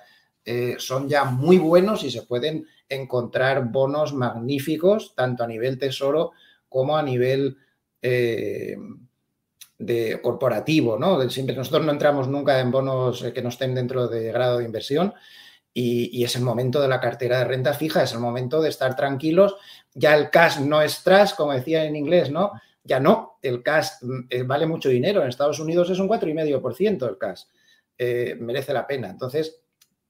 [0.45, 6.33] eh, son ya muy buenos y se pueden encontrar bonos magníficos, tanto a nivel tesoro
[6.69, 7.57] como a nivel
[8.03, 8.77] eh,
[9.79, 11.31] de corporativo, ¿no?
[11.31, 14.65] Siempre nosotros no entramos nunca en bonos eh, que no estén dentro de grado de
[14.65, 15.15] inversión
[15.73, 18.97] y, es el momento de la cartera de renta fija, es el momento de estar
[18.97, 19.55] tranquilos.
[19.95, 22.51] Ya el cash no es trash, como decía en inglés, ¿no?
[22.83, 25.23] Ya no, el cash mm, vale mucho dinero.
[25.23, 27.43] En Estados Unidos es un 4,5% el cash.
[28.03, 29.11] Eh, merece la pena.
[29.11, 29.61] Entonces,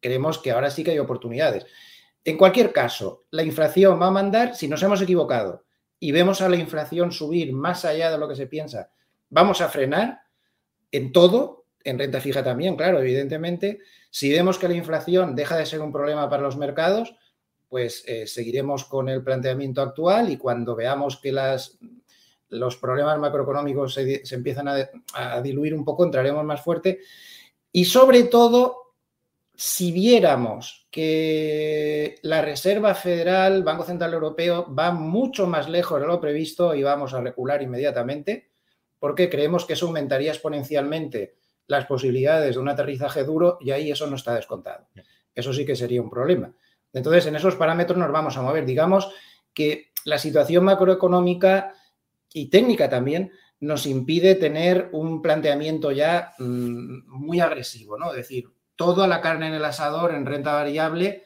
[0.00, 1.66] creemos que ahora sí que hay oportunidades.
[2.22, 5.64] En cualquier caso, la inflación va a mandar, si nos hemos equivocado
[5.98, 8.90] y vemos a la inflación subir más allá de lo que se piensa,
[9.30, 10.22] Vamos a frenar
[10.90, 13.78] en todo, en renta fija también, claro, evidentemente.
[14.10, 17.14] Si vemos que la inflación deja de ser un problema para los mercados,
[17.68, 21.78] pues eh, seguiremos con el planteamiento actual y cuando veamos que las,
[22.48, 24.66] los problemas macroeconómicos se, empiezan
[25.14, 26.98] a, diluir un poco, entraremos más fuerte.
[27.72, 28.94] Y sobre todo,
[29.54, 36.20] si viéramos que la Reserva Federal, Banco Central Europeo, va mucho más lejos de lo
[36.20, 38.50] previsto y vamos a recular inmediatamente,
[38.98, 41.36] porque creemos que eso aumentaría exponencialmente
[41.66, 44.88] las posibilidades de un aterrizaje duro y ahí eso no está descontado.
[45.34, 46.52] Eso sí que sería un problema.
[46.92, 48.66] Entonces, en esos parámetros nos vamos a mover.
[48.66, 49.12] Digamos
[49.54, 51.74] que la situación macroeconómica
[52.32, 53.30] y técnica también
[53.60, 58.10] nos impide tener un planteamiento ya mm, muy agresivo, ¿no?
[58.10, 61.24] Es decir, toda la carne en el asador en renta variable,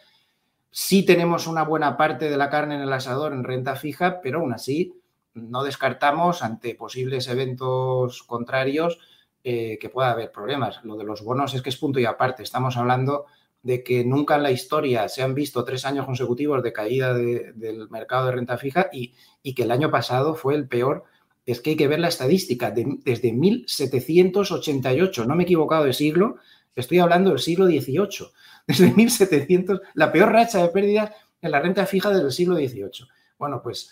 [0.71, 4.41] sí tenemos una buena parte de la carne en el asador en renta fija, pero
[4.41, 5.01] aún así
[5.35, 8.99] no descartamos ante posibles eventos contrarios
[9.43, 10.83] eh, que pueda haber problemas.
[10.85, 12.43] Lo de los bonos es que es punto y aparte.
[12.43, 13.27] Estamos hablando
[13.63, 17.89] de que nunca en la historia se han visto tres años consecutivos de caída del
[17.89, 19.15] mercado de renta fija y,
[19.55, 21.05] que el año pasado fue el peor.
[21.47, 26.37] Es que hay que ver la estadística desde 1788, no me he equivocado de siglo,
[26.75, 28.29] estoy hablando del siglo XVIII,
[28.67, 31.11] desde 1700, la peor racha de pérdidas
[31.41, 33.07] en la renta fija del siglo XVIII.
[33.39, 33.91] Bueno, pues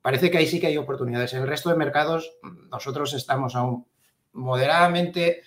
[0.00, 1.34] parece que ahí sí que hay oportunidades.
[1.34, 2.32] En el resto de mercados
[2.70, 3.86] nosotros estamos aún
[4.32, 5.42] moderadamente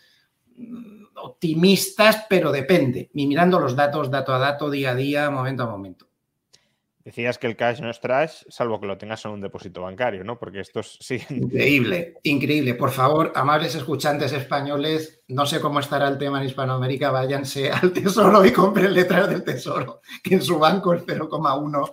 [0.55, 5.63] mm, optimistas, pero depende, y mirando los datos dato a dato, día a día, momento
[5.63, 6.06] a momento.
[7.07, 10.25] Decías que el cash no es trash, salvo que lo tengas en un depósito bancario,
[10.25, 10.37] ¿no?
[10.37, 11.21] Porque estos sí.
[11.29, 12.73] Increíble, increíble.
[12.73, 17.93] Por favor, amables escuchantes españoles, no sé cómo estará el tema en Hispanoamérica, váyanse al
[17.93, 21.91] Tesoro y compren letras del Tesoro, que en su banco es 0,1.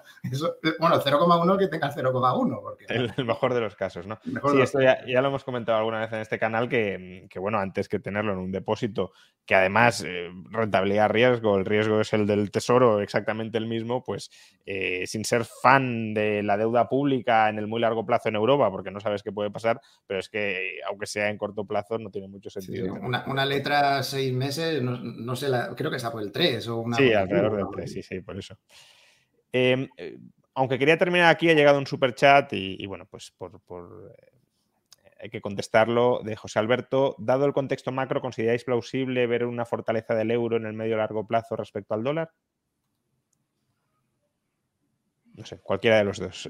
[0.81, 2.61] Bueno, 0,1 que tenga 0,1.
[2.61, 2.87] Porque...
[2.89, 4.19] El, mejor de los casos, ¿no?
[4.25, 8.01] sí, esto ya, lo hemos comentado alguna vez en este canal, que, bueno, antes que
[8.01, 9.13] tenerlo en un depósito,
[9.47, 14.31] que además eh, rentabilidad riesgo, el riesgo es el del Tesoro, exactamente el mismo, pues.
[14.67, 18.71] Eh, sin ser fan de la deuda pública en el muy largo plazo en Europa,
[18.71, 22.11] porque no sabes qué puede pasar, pero es que aunque sea en corto plazo no
[22.11, 22.95] tiene mucho sentido.
[22.95, 26.97] una, letra seis meses, no, sé, creo que está por el 3 o una...
[26.97, 28.57] Sí, alrededor del 3, sí, sí, por eso.
[29.53, 30.19] Em, eh,
[30.55, 33.61] aunque quería terminar aquí, ha llegado un super chat y, bueno, pues por,
[34.19, 34.33] eh,
[35.21, 37.17] hay que contestarlo, de José Alberto.
[37.19, 41.27] Dado el contexto macro, ¿consideráis plausible ver una fortaleza del euro en el medio largo
[41.27, 42.31] plazo respecto al dólar?
[45.37, 46.49] No sé, cualquiera de los dos.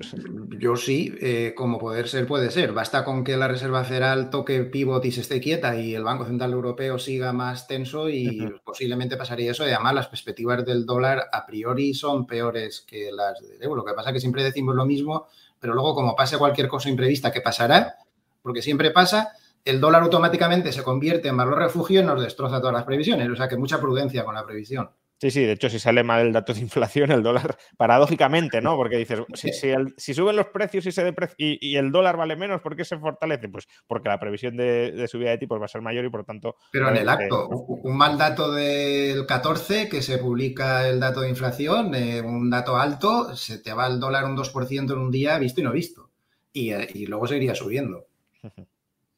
[0.58, 2.72] Yo sí, eh, como poder ser, puede ser.
[2.72, 6.26] Basta con que la Reserva Federal toque pivot y se esté quieta y el Banco
[6.26, 9.66] Central Europeo siga más tenso y posiblemente pasaría eso.
[9.66, 13.76] Y además las perspectivas del dólar a priori son peores que las del euro.
[13.76, 15.28] Lo que pasa es que siempre decimos lo mismo,
[15.58, 17.96] pero luego como pase cualquier cosa imprevista que pasará,
[18.42, 19.32] porque siempre pasa,
[19.64, 23.30] el dólar automáticamente se convierte en valor refugio y nos destroza todas las previsiones.
[23.30, 24.90] O sea que mucha prudencia con la previsión.
[25.24, 28.76] Sí, sí, de hecho, si sale mal el dato de inflación, el dólar, paradójicamente, ¿no?
[28.76, 32.84] Porque dices, si, suben los precios y, se y, el dólar vale menos, ¿por qué
[32.84, 33.48] se fortalece?
[33.48, 36.56] Pues porque la previsión de, subida de tipos va a ser mayor y por tanto.
[36.70, 41.30] Pero en el acto, un mal dato del 14, que se publica el dato de
[41.30, 45.38] inflación, eh, un dato alto, se te va el dólar un 2% en un día
[45.38, 46.10] visto y no visto.
[46.52, 48.08] Y, eh, y luego seguiría subiendo.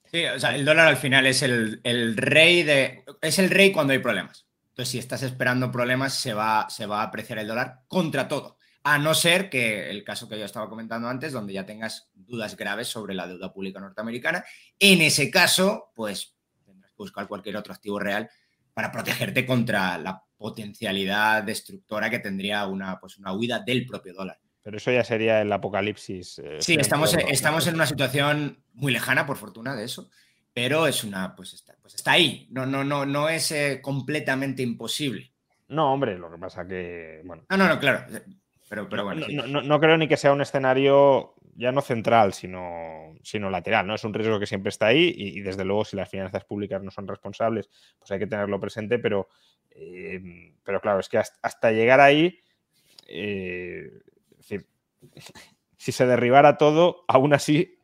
[0.05, 3.03] Sí, o sea, el dólar al final es el, el rey de.
[3.21, 4.46] Es el rey cuando hay problemas.
[4.77, 8.59] Entonces, si estás esperando problemas, se va, se va a apreciar el dólar contra todo.
[8.83, 12.59] A no ser que el caso que yo estaba comentando antes, donde ya tengas dudas
[12.59, 14.45] graves sobre la deuda pública norteamericana.
[14.79, 18.29] En ese caso, pues tendrás que buscar cualquier otro activo real
[18.75, 24.39] para protegerte contra la potencialidad destructora que tendría una, pues, una huida del propio dólar.
[24.63, 26.41] Pero eso ya sería el apocalipsis.
[26.41, 30.11] Eh, sí, estamos, estamos en una situación muy lejana, por fortuna, de eso
[30.57, 34.63] pero es una, pues está, pues está ahí, no, no, no, no es eh, completamente
[34.63, 35.35] imposible.
[35.69, 37.45] No, hombre, lo que pasa que, bueno.
[37.51, 38.07] No, no, no, claro,
[38.67, 39.27] pero, pero bueno.
[39.29, 43.97] No, creo ni que sea un escenario ya no central, sino, sino lateral, ¿no?
[43.97, 46.91] Es un riesgo que siempre está ahí y, desde luego si las finanzas públicas no
[46.91, 47.69] son responsables,
[47.99, 49.29] pues hay que tenerlo presente, pero,
[49.73, 52.41] eh, pero claro, es que hasta, llegar ahí,
[53.09, 53.91] eh,
[54.31, 54.67] es decir,
[55.77, 57.76] si se derribara todo, aún así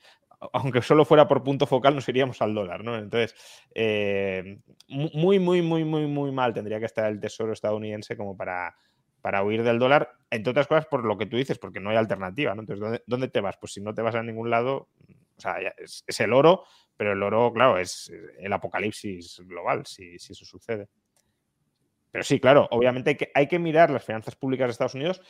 [0.52, 2.96] aunque solo fuera por punto focal, nos iríamos al dólar, ¿no?
[2.96, 3.34] Entonces,
[3.74, 4.58] eh,
[4.88, 8.76] muy, muy, muy, muy, muy mal tendría que estar el Tesoro estadounidense como para,
[9.20, 11.96] para huir del dólar, entre otras cosas por lo que tú dices, porque no hay
[11.96, 12.62] alternativa, ¿no?
[12.62, 13.56] Entonces, ¿dónde, te vas?
[13.58, 14.88] Pues si no te vas a ningún lado,
[15.36, 16.64] o sea, es, el oro,
[16.96, 20.88] pero el oro, claro, es el apocalipsis global, si, si eso sucede.
[22.10, 25.22] Pero sí, claro, obviamente que, hay que mirar las finanzas públicas de Estados Unidos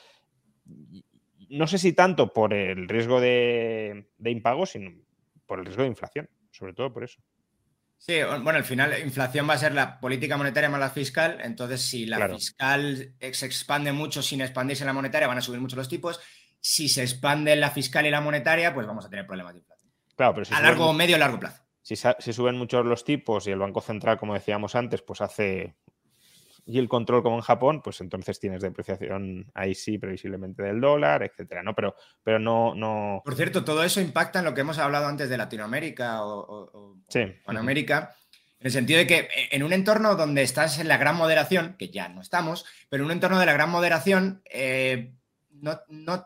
[1.53, 4.91] no sé si tanto por el riesgo de, impago, sino
[5.47, 7.21] por el riesgo de inflación, sobre todo por eso.
[7.99, 11.83] Sí, bueno, al final inflación va a ser la política monetaria más la fiscal, entonces
[11.83, 15.89] si la fiscal se expande mucho sin expandirse la monetaria, van a subir mucho los
[15.89, 16.21] tipos.
[16.59, 19.93] Si se expande la fiscal y la monetaria, pues vamos a tener problemas de inflación.
[20.17, 21.63] Claro, pero a largo, medio, largo plazo.
[21.83, 25.77] Si, si, suben mucho los tipos y el Banco Central, como decíamos antes, pues hace
[26.65, 31.23] y el control como en Japón, pues entonces tienes depreciación ahí sí previsiblemente del dólar,
[31.23, 31.75] etcétera, ¿no?
[31.75, 33.21] Pero, pero no, no.
[33.25, 37.21] Por cierto, todo eso impacta en lo que hemos hablado antes de Latinoamérica o, sí.
[37.47, 38.15] América,
[38.61, 41.75] en el sentido de que eh, en un entorno donde estás en la gran moderación,
[41.79, 45.15] que ya no estamos, pero en un entorno de la gran moderación, eh,
[45.51, 45.81] no,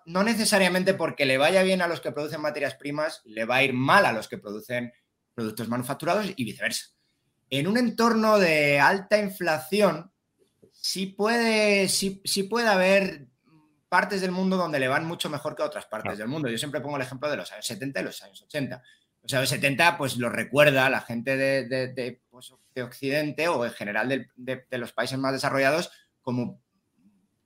[0.05, 3.63] no necesariamente porque le vaya bien a los que producen materias primas, le va a
[3.63, 4.93] ir mal a los que producen
[5.35, 6.87] productos manufacturados y viceversa.
[7.51, 10.11] En un entorno de alta inflación,
[10.87, 13.27] sí puede, sí, puede haber
[13.89, 16.49] partes del mundo donde le van mucho mejor que otras partes del mundo.
[16.49, 18.83] Yo siempre pongo el ejemplo de los años 70 y los años 80.
[19.23, 24.79] Los años 70, pues lo recuerda la gente de, pues, Occidente o en general de,
[24.79, 25.91] los países más desarrollados
[26.23, 26.63] como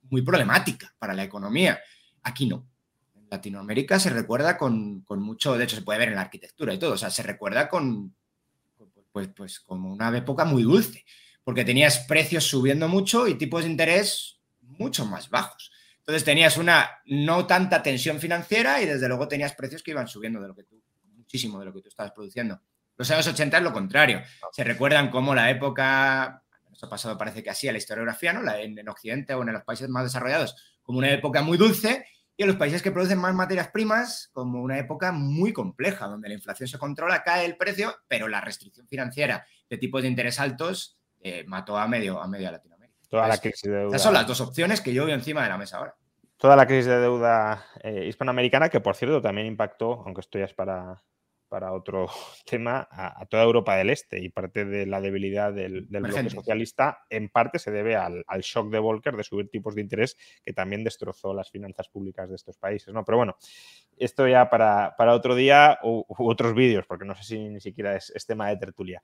[0.03, 1.79] muy problemática para la economía.
[2.21, 2.67] Aquí no.
[3.15, 6.79] En Latinoamérica se recuerda con, mucho, de hecho se puede ver en la arquitectura y
[6.79, 8.15] todo, o sea, se recuerda con,
[9.11, 11.03] pues, pues como una época muy dulce
[11.43, 15.71] porque tenías precios subiendo mucho y tipos de interés mucho más bajos.
[15.99, 20.41] Entonces tenías una no tanta tensión financiera y desde luego tenías precios que iban subiendo
[20.41, 20.81] de lo que tú,
[21.15, 22.61] muchísimo de lo que tú estabas produciendo.
[22.97, 24.21] Los años 80 es lo contrario.
[24.51, 28.51] Se recuerdan cómo la época, ha pasado parece que así a la historiografía, ¿no?
[28.53, 32.05] en, en Occidente o en los países más desarrollados, como una época muy dulce
[32.37, 36.27] y en los países que producen más materias primas como una época muy compleja, donde
[36.27, 40.39] la inflación se controla, cae el precio, pero la restricción financiera de tipos de interés
[40.39, 42.99] altos eh, mató a medio, a media Latinoamérica.
[43.09, 43.89] Toda la crisis de deuda.
[43.89, 45.95] Esas son las dos opciones que yo veo encima de la mesa ahora.
[46.37, 50.45] Toda la crisis de deuda eh, hispanoamericana, que por cierto también impactó, aunque esto ya
[50.45, 51.01] es para,
[51.51, 52.07] para otro
[52.49, 57.27] tema, a, toda Europa del Este y parte de la debilidad del, bloque socialista, en
[57.27, 61.33] parte se debe al, shock de Volcker de subir tipos de interés que también destrozó
[61.33, 62.93] las finanzas públicas de estos países.
[62.93, 63.03] ¿no?
[63.03, 63.35] Pero bueno,
[63.97, 68.25] esto ya para, otro día u, otros vídeos, porque no sé si ni siquiera es,
[68.25, 69.03] tema de tertulia.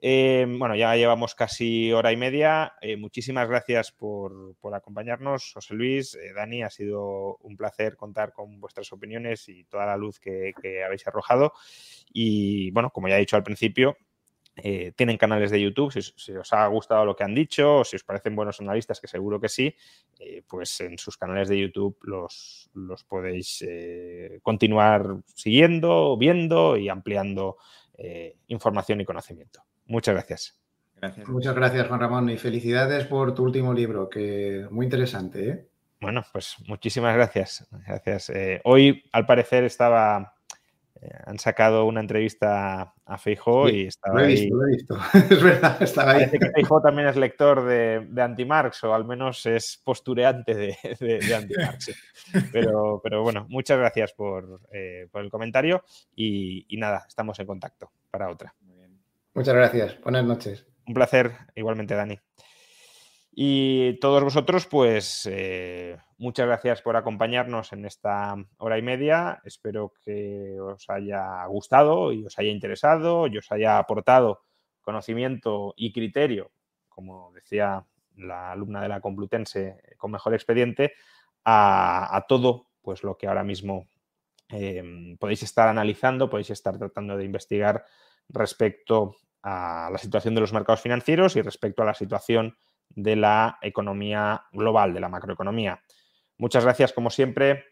[0.00, 2.74] Eh, bueno, ya llevamos casi hora y media.
[2.80, 6.14] Eh, muchísimas gracias por, acompañarnos, José Luis.
[6.14, 10.54] Eh, Dani, ha sido un placer contar con vuestras opiniones y toda la luz que
[10.84, 11.52] habéis arrojado.
[12.12, 13.96] Y bueno, como ya he dicho al principio,
[14.60, 18.02] eh, tienen canales de YouTube, si, os ha gustado lo que han dicho, si os
[18.02, 19.74] parecen buenos analistas, que seguro que sí,
[20.18, 26.88] eh, pues en sus canales de YouTube los, los podéis eh, continuar siguiendo, viendo y
[26.88, 27.56] ampliando
[28.46, 29.64] información y conocimiento.
[29.86, 30.60] Muchas gracias.
[30.94, 31.28] gracias.
[31.28, 35.66] Muchas gracias, Juan Ramón, y felicidades por tu último libro, que muy interesante.
[36.00, 37.66] Bueno, pues muchísimas gracias.
[37.84, 38.30] Gracias.
[38.62, 40.37] hoy, al parecer, estaba
[41.26, 44.34] han sacado una entrevista a Feijó y estaba lo he ahí.
[44.34, 44.96] visto, lo he visto.
[45.34, 46.18] es verdad, estaba ahí.
[46.20, 50.76] Parece que Feijó también es lector de, de Antimarx o al menos es postureante de,
[51.00, 51.90] de, de Antimarx.
[52.52, 55.82] Pero, pero bueno, muchas gracias por, eh, por el comentario
[56.14, 58.54] y, y nada, estamos en contacto para otra.
[59.34, 60.00] Muchas gracias.
[60.02, 60.66] Buenas noches.
[60.86, 62.18] Un placer, igualmente, Dani.
[63.40, 69.40] Y todos vosotros, pues eh, muchas gracias por acompañarnos en esta hora y media.
[69.44, 74.40] Espero que os haya gustado y os haya interesado y os haya aportado
[74.80, 76.50] conocimiento y criterio,
[76.88, 77.86] como decía
[78.16, 80.94] la alumna de la Complutense con mejor expediente,
[81.44, 83.86] a, todo pues lo que ahora mismo
[84.48, 87.84] eh, podéis estar analizando, podéis estar tratando de investigar
[88.30, 92.56] respecto a la situación de los mercados financieros y respecto a la situación
[92.98, 95.80] de la economía global, de la macroeconomía.
[96.36, 97.64] Muchas gracias, como siempre,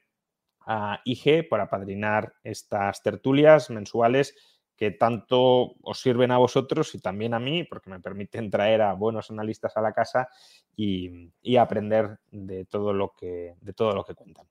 [0.61, 4.37] a IG por apadrinar estas tertulias mensuales
[4.77, 8.93] que tanto os sirven a vosotros y también a mí, porque me permiten traer a
[8.93, 10.29] buenos analistas a la casa
[10.77, 14.47] y, aprender de todo, lo que, de todo lo que cuentan.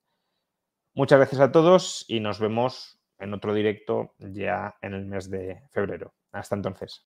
[0.93, 5.61] Muchas gracias a todos y nos vemos en otro directo ya en el mes de
[5.69, 6.13] febrero.
[6.31, 7.05] Hasta entonces.